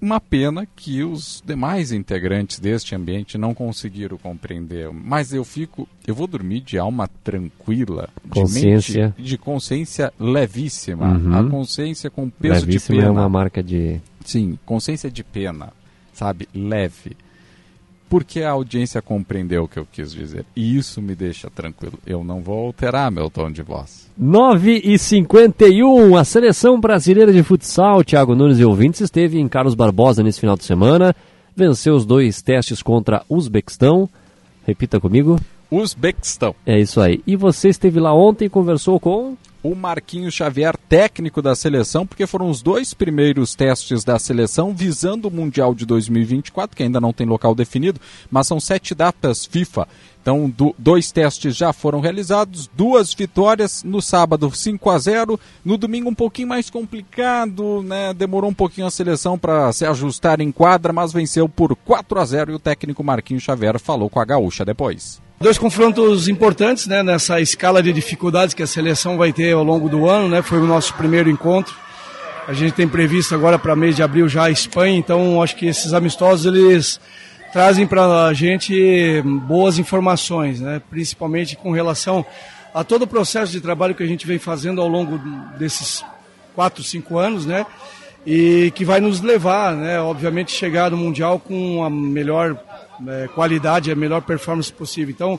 [0.00, 4.90] Uma pena que os demais integrantes deste ambiente não conseguiram compreender.
[4.92, 8.92] Mas eu fico, eu vou dormir de alma tranquila, Consciência.
[8.92, 11.34] de mente, de consciência levíssima, Uhum.
[11.36, 13.08] a consciência com peso Levíssima de pena.
[13.08, 14.00] é uma marca de.
[14.24, 15.72] Sim, consciência de pena,
[16.12, 17.16] sabe, leve.
[18.08, 20.44] Porque a audiência compreendeu o que eu quis dizer.
[20.56, 21.98] E isso me deixa tranquilo.
[22.06, 24.10] Eu não vou alterar meu tom de voz.
[24.16, 29.74] 9 e 51 a seleção brasileira de futsal, Thiago Nunes e ouvintes, esteve em Carlos
[29.74, 31.14] Barbosa nesse final de semana,
[31.54, 34.08] venceu os dois testes contra Uzbequistão.
[34.66, 35.38] Repita comigo.
[35.70, 36.54] Uzbequistão.
[36.64, 37.22] É isso aí.
[37.26, 42.26] E você esteve lá ontem e conversou com o Marquinhos Xavier, técnico da seleção, porque
[42.26, 47.12] foram os dois primeiros testes da seleção visando o Mundial de 2024, que ainda não
[47.12, 49.88] tem local definido, mas são sete datas FIFA.
[50.20, 55.78] Então, do, dois testes já foram realizados, duas vitórias no sábado 5 a 0 no
[55.78, 58.12] domingo um pouquinho mais complicado, né?
[58.12, 62.24] Demorou um pouquinho a seleção para se ajustar em quadra, mas venceu por 4 a
[62.24, 65.27] 0 e o técnico Marquinhos Xavier falou com a Gaúcha depois.
[65.40, 69.88] Dois confrontos importantes né, nessa escala de dificuldades que a seleção vai ter ao longo
[69.88, 70.28] do ano.
[70.28, 71.76] Né, foi o nosso primeiro encontro.
[72.48, 75.66] A gente tem previsto agora para mês de abril já a Espanha, então acho que
[75.66, 77.00] esses amistosos eles
[77.52, 82.26] trazem para a gente boas informações, né, principalmente com relação
[82.74, 85.18] a todo o processo de trabalho que a gente vem fazendo ao longo
[85.56, 86.04] desses
[86.54, 87.64] quatro, cinco anos, né,
[88.26, 92.58] e que vai nos levar, né, obviamente, chegar no Mundial com a melhor
[93.06, 95.14] é, qualidade, a melhor performance possível.
[95.14, 95.38] Então,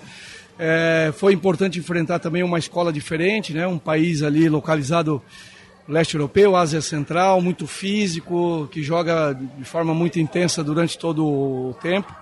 [0.57, 3.65] é, foi importante enfrentar também uma escola diferente, né?
[3.65, 5.21] um país ali localizado
[5.87, 11.75] leste europeu, Ásia Central, muito físico, que joga de forma muito intensa durante todo o
[11.81, 12.13] tempo.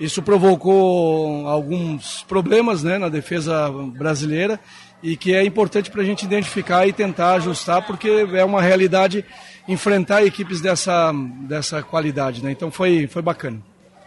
[0.00, 4.60] Isso provocou alguns problemas né, na defesa brasileira
[5.02, 9.24] e que é importante para a gente identificar e tentar ajustar, porque é uma realidade
[9.68, 11.12] enfrentar equipes dessa,
[11.48, 12.42] dessa qualidade.
[12.42, 12.50] Né?
[12.50, 13.62] Então foi, foi bacana.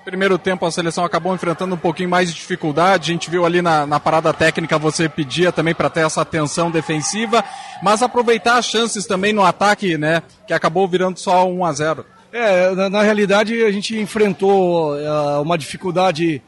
[0.09, 3.11] Primeiro tempo a seleção acabou enfrentando um pouquinho mais de dificuldade.
[3.11, 6.71] A gente viu ali na, na parada técnica você pedia também para ter essa atenção
[6.71, 7.45] defensiva,
[7.83, 10.23] mas aproveitar as chances também no ataque, né?
[10.47, 12.05] Que acabou virando só 1 a 0.
[12.33, 16.41] É, na, na realidade a gente enfrentou uh, uma dificuldade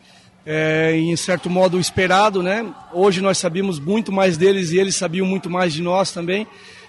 [0.43, 2.65] é, em certo modo esperado, né?
[2.91, 6.47] Hoje nós sabíamos muito mais deles e eles sabiam muito mais de nós também,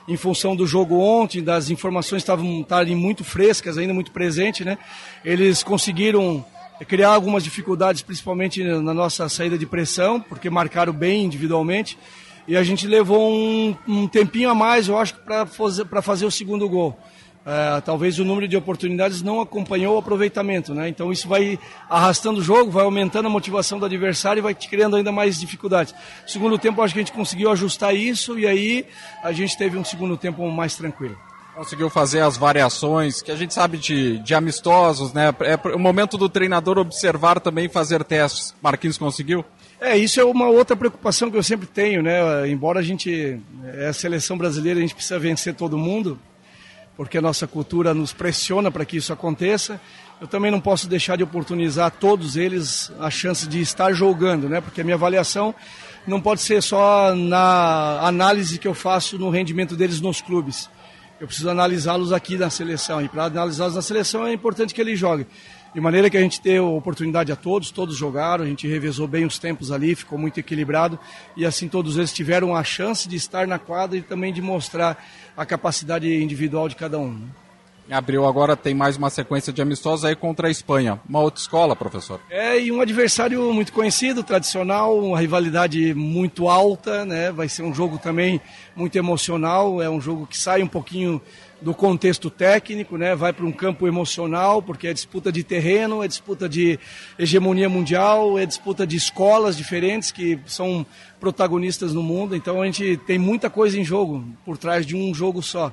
[0.09, 2.65] em função do jogo ontem, das informações estavam
[2.97, 4.79] muito frescas, ainda muito presentes, né?
[5.23, 6.43] Eles conseguiram
[6.87, 11.99] criar algumas dificuldades, principalmente na nossa saída de pressão, porque marcaram bem individualmente.
[12.47, 16.31] E a gente levou um, um tempinho a mais, eu acho, para fazer, fazer o
[16.31, 16.99] segundo gol.
[17.45, 20.89] É, talvez o número de oportunidades não acompanhou o aproveitamento, né?
[20.89, 21.59] Então isso vai
[21.91, 25.93] arrastando o jogo, vai aumentando a motivação do adversário e vai criando ainda mais dificuldades.
[26.25, 28.87] Segundo tempo, acho que a gente conseguiu ajustar isso e aí
[29.25, 31.19] a gente teve um segundo tempo mais tranquilo
[31.55, 35.35] conseguiu fazer as variações, que a gente sabe de, de amistosos, né?
[35.41, 38.55] É o momento do treinador observar também fazer testes.
[38.63, 39.45] Marquinhos conseguiu?
[39.81, 42.49] É, isso é uma outra preocupação que eu sempre tenho, né?
[42.49, 43.41] Embora a gente
[43.75, 46.19] é a seleção brasileira, a gente precisa vencer todo mundo,
[46.97, 49.81] porque a nossa cultura nos pressiona para que isso aconteça.
[50.21, 54.49] Eu também não posso deixar de oportunizar a todos eles a chance de estar jogando,
[54.49, 54.61] né?
[54.61, 55.55] Porque a minha avaliação
[56.07, 60.71] não pode ser só na análise que eu faço no rendimento deles nos clubes
[61.23, 63.01] eu preciso analisá-los aqui na seleção.
[63.01, 65.25] E para analisá-los na seleção é importante que eles joguem.
[65.73, 69.25] De maneira que a gente deu oportunidade a todos, todos jogaram, a gente revezou bem
[69.25, 70.99] os tempos ali, ficou muito equilibrado
[71.37, 75.01] e assim todos eles tiveram a chance de estar na quadra e também de mostrar
[75.37, 77.25] a capacidade individual de cada um.
[77.89, 81.01] Em abril agora tem mais uma sequência de amistosos aí contra a Espanha.
[81.09, 82.21] Uma outra escola, professor?
[82.31, 87.33] É, e um adversário muito conhecido, tradicional, uma rivalidade muito alta, né?
[87.33, 88.41] Vai ser um jogo também
[88.77, 91.21] muito emocional, é um jogo que sai um pouquinho
[91.61, 93.15] do contexto técnico, né?
[93.15, 96.79] Vai para um campo emocional, porque é disputa de terreno, é disputa de
[97.19, 100.85] hegemonia mundial, é disputa de escolas diferentes que são
[101.21, 102.35] protagonistas no mundo.
[102.35, 105.73] Então a gente tem muita coisa em jogo por trás de um jogo só.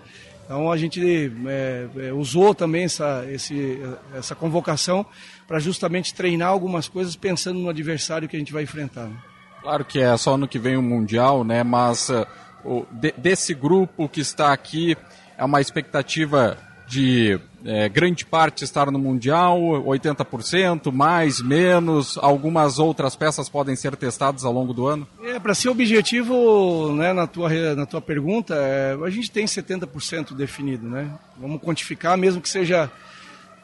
[0.50, 3.80] Então a gente é, é, usou também essa, esse,
[4.16, 5.06] essa convocação
[5.48, 9.06] para justamente treinar algumas coisas pensando no adversário que a gente vai enfrentar.
[9.06, 9.16] Né?
[9.62, 11.62] Claro que é só no que vem o Mundial, né?
[11.62, 12.26] mas uh,
[12.66, 14.98] o, de, desse grupo que está aqui
[15.38, 16.58] é uma expectativa
[16.90, 23.96] de é, grande parte estar no Mundial, 80%, mais, menos, algumas outras peças podem ser
[23.96, 25.08] testadas ao longo do ano?
[25.24, 30.34] É, para ser objetivo, né, na, tua, na tua pergunta, é, a gente tem 70%
[30.36, 31.12] definido, né?
[31.38, 32.90] Vamos quantificar, mesmo que seja,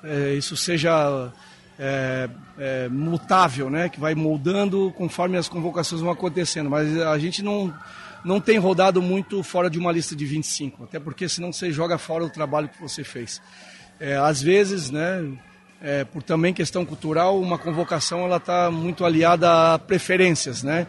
[0.03, 1.31] é, isso seja
[1.79, 2.29] é,
[2.59, 3.89] é, mutável, né?
[3.89, 7.73] Que vai moldando conforme as convocações vão acontecendo, mas a gente não
[8.25, 11.97] não tem rodado muito fora de uma lista de 25, até porque senão você joga
[11.99, 13.39] fora o trabalho que você fez.
[13.99, 15.31] É, às vezes, né,
[15.79, 20.87] é, por também questão cultural, uma convocação ela está muito aliada a preferências, né?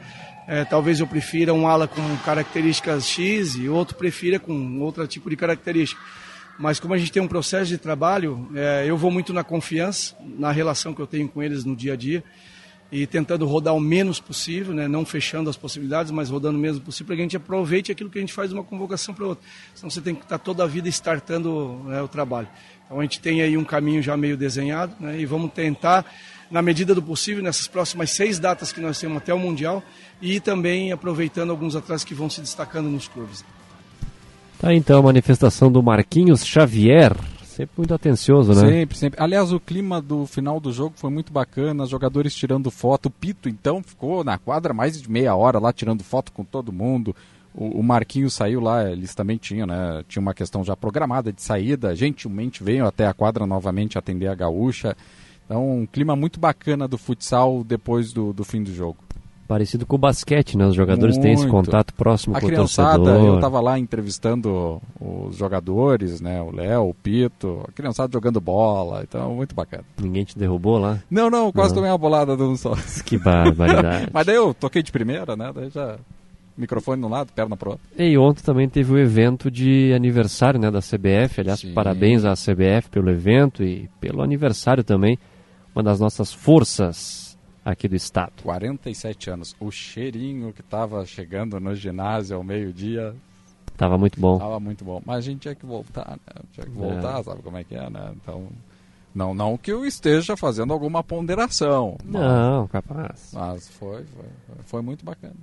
[0.49, 5.29] É, talvez eu prefira um ala com características X e outro prefira com outro tipo
[5.29, 6.01] de característica.
[6.59, 10.17] mas como a gente tem um processo de trabalho, é, eu vou muito na confiança,
[10.39, 12.25] na relação que eu tenho com eles no dia a dia
[12.91, 14.87] e tentando rodar o menos possível, né?
[14.87, 18.09] não fechando as possibilidades, mas rodando o menos possível, para que a gente aproveite aquilo
[18.09, 19.45] que a gente faz uma convocação para outra.
[19.75, 22.49] Senão você tem que estar toda a vida startando né, o trabalho.
[22.85, 25.19] Então a gente tem aí um caminho já meio desenhado né?
[25.19, 26.05] e vamos tentar,
[26.51, 29.83] na medida do possível, nessas próximas seis datas que nós temos até o Mundial
[30.23, 33.45] e também aproveitando alguns atletas que vão se destacando nos clubes.
[34.59, 37.15] Tá então a manifestação do Marquinhos Xavier,
[37.57, 38.69] Sempre muito atencioso, né?
[38.69, 39.23] Sempre, sempre.
[39.23, 43.07] Aliás, o clima do final do jogo foi muito bacana, jogadores tirando foto.
[43.07, 46.71] O Pito, então, ficou na quadra mais de meia hora lá tirando foto com todo
[46.71, 47.17] mundo.
[47.55, 50.05] O, o Marquinhos saiu lá, eles também tinham, né?
[50.07, 51.97] Tinha uma questão já programada de saída.
[51.97, 54.95] Gentilmente veio até a quadra novamente atender a gaúcha.
[55.47, 58.99] Então, um clima muito bacana do futsal depois do, do fim do jogo.
[59.47, 60.67] Parecido com o basquete, né?
[60.67, 61.25] Os jogadores Muito.
[61.25, 63.25] têm esse contato próximo a com o torcedor.
[63.25, 66.43] Eu estava lá entrevistando os jogadores, né?
[66.43, 69.85] O Léo, o Pito, a criançada jogando bola, então muito bacana.
[70.01, 70.99] Ninguém te derrubou lá?
[71.09, 71.77] Não, não, quase não.
[71.77, 72.75] tomei uma bolada de um só.
[73.07, 74.09] Que barbaridade.
[74.13, 75.53] Mas daí eu toquei de primeira, né?
[75.55, 75.97] Daí já
[76.57, 77.87] microfone no lado, perna pro outro.
[77.97, 81.41] E ontem também teve o evento de aniversário, né, da CBF.
[81.41, 81.75] Aliás, Sim.
[81.75, 85.19] parabéns à CBF pelo evento e pelo aniversário também.
[85.75, 87.26] Uma das nossas forças
[87.67, 88.33] aqui do estado.
[88.45, 89.57] 47 anos.
[89.59, 93.13] O cheirinho que estava chegando no ginásio ao meio-dia.
[93.77, 94.39] Tava muito bom.
[94.39, 95.03] Tava muito bom.
[95.05, 96.43] Mas a gente tinha que voltar, né?
[96.53, 97.23] Tinha que voltar, é.
[97.25, 98.13] sabe como é que é, né?
[98.15, 98.47] Então.
[99.13, 101.97] Não, não que eu esteja fazendo alguma ponderação.
[102.05, 103.31] Mas, não, capaz.
[103.33, 104.27] Mas foi, foi,
[104.67, 105.35] foi muito bacana.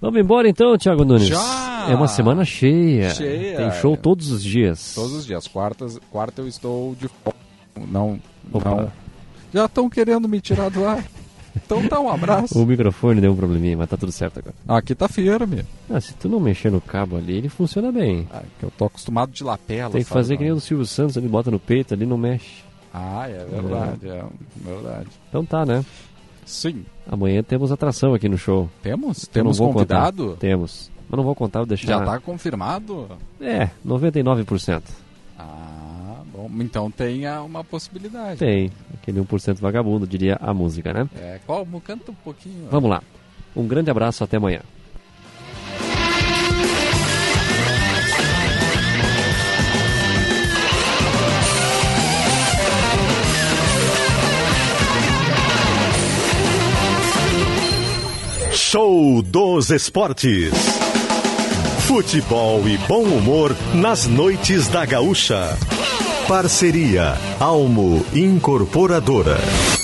[0.00, 1.28] Vamos embora então, Thiago Nunes.
[1.28, 1.86] Já!
[1.88, 3.10] É uma semana cheia.
[3.10, 3.56] Cheia.
[3.56, 4.94] Tem show todos os dias.
[4.94, 5.46] Todos os dias.
[5.46, 7.08] Quartas, quarta eu estou de
[7.88, 8.20] não,
[8.52, 8.70] Opa.
[8.70, 8.92] não.
[9.54, 11.04] Já estão querendo me tirar do ar.
[11.56, 12.60] Então tá, um abraço.
[12.60, 14.54] o microfone deu um probleminha, mas tá tudo certo agora.
[14.68, 15.64] Aqui tá firme.
[15.88, 18.28] Ah, se tu não mexer no cabo ali, ele funciona bem.
[18.32, 19.92] Ah, que eu tô acostumado de lapela.
[19.92, 22.62] Tem que fazer que nem o Silvio Santos, ele bota no peito ali não mexe.
[22.92, 24.24] Ah, é verdade, é, é
[24.64, 25.08] verdade.
[25.28, 25.84] Então tá, né?
[26.44, 26.84] Sim.
[27.08, 28.68] Amanhã temos atração aqui no show.
[28.82, 29.26] Temos?
[29.28, 30.24] Temos convidado?
[30.24, 30.40] Contar.
[30.40, 30.90] Temos.
[31.08, 31.86] Mas não vou contar, vou deixar...
[31.86, 33.08] Já tá confirmado?
[33.40, 34.82] É, 99%.
[35.38, 35.69] Ah.
[36.60, 38.38] Então tem uma possibilidade.
[38.38, 38.70] Tem.
[38.94, 41.08] Aquele 1% vagabundo, diria a música, né?
[41.16, 41.66] É, qual?
[41.84, 42.68] Canta um pouquinho.
[42.70, 43.02] Vamos lá.
[43.56, 44.60] Um grande abraço, até amanhã.
[58.52, 60.52] Show dos Esportes.
[61.88, 65.58] Futebol e bom humor nas noites da Gaúcha.
[66.30, 69.79] Parceria Almo Incorporadora.